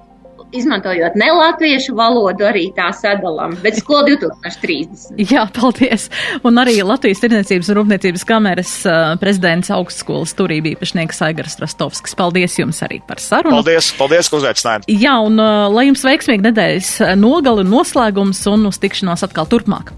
izmantojot 0.52 1.12
ne 1.14 1.28
latviešu 1.32 1.94
valodu, 1.96 2.46
arī 2.48 2.68
tā 2.76 2.88
sadalām, 2.96 3.54
bet 3.62 3.78
skola 3.80 4.06
2030. 4.08 5.18
Jā, 5.32 5.44
paldies. 5.54 6.08
Un 6.46 6.60
arī 6.60 6.78
Latvijas 6.86 7.20
Tirniecības 7.22 7.68
un 7.72 7.78
Rūpniecības 7.80 8.24
kameras 8.28 8.72
uh, 8.88 9.12
prezidents 9.20 9.70
augstskolas 9.74 10.34
turība 10.38 10.72
īpašnieks 10.72 11.20
Aigars 11.28 11.58
Rastovskis. 11.60 12.16
Paldies 12.18 12.56
jums 12.60 12.80
arī 12.86 13.00
par 13.08 13.20
sarunu. 13.22 13.58
Paldies, 13.58 13.90
paldies, 13.98 14.30
ka 14.30 14.40
uzaicinājāt. 14.40 14.88
Jā, 14.88 15.18
un 15.24 15.36
uh, 15.42 15.66
lai 15.72 15.88
jums 15.90 16.04
veiksmīgi 16.06 16.46
nedēļas 16.48 16.92
nogali 17.20 17.66
un 17.66 17.72
noslēgums 17.74 18.40
un 18.52 18.70
uz 18.70 18.80
tikšanos 18.80 19.26
atkal 19.28 19.48
turpmāk. 19.50 19.92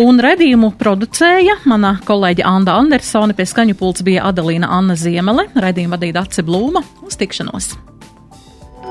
Un 0.00 0.20
redījumu 0.22 0.74
producēja 0.80 1.60
mana 1.70 1.96
kolēģa 2.04 2.46
Anda 2.50 2.76
Andersone, 2.82 3.36
pie 3.36 3.48
skaņu 3.48 3.78
pults 3.80 4.04
bija 4.04 4.28
Adalīna 4.28 4.68
Anna 4.74 4.98
Ziemele, 4.98 5.48
redījumu 5.54 5.96
vadīja 5.96 6.20
Dace 6.20 6.44
Blūma. 6.44 6.84
Uz 7.04 7.20
tikšanos! 7.20 7.74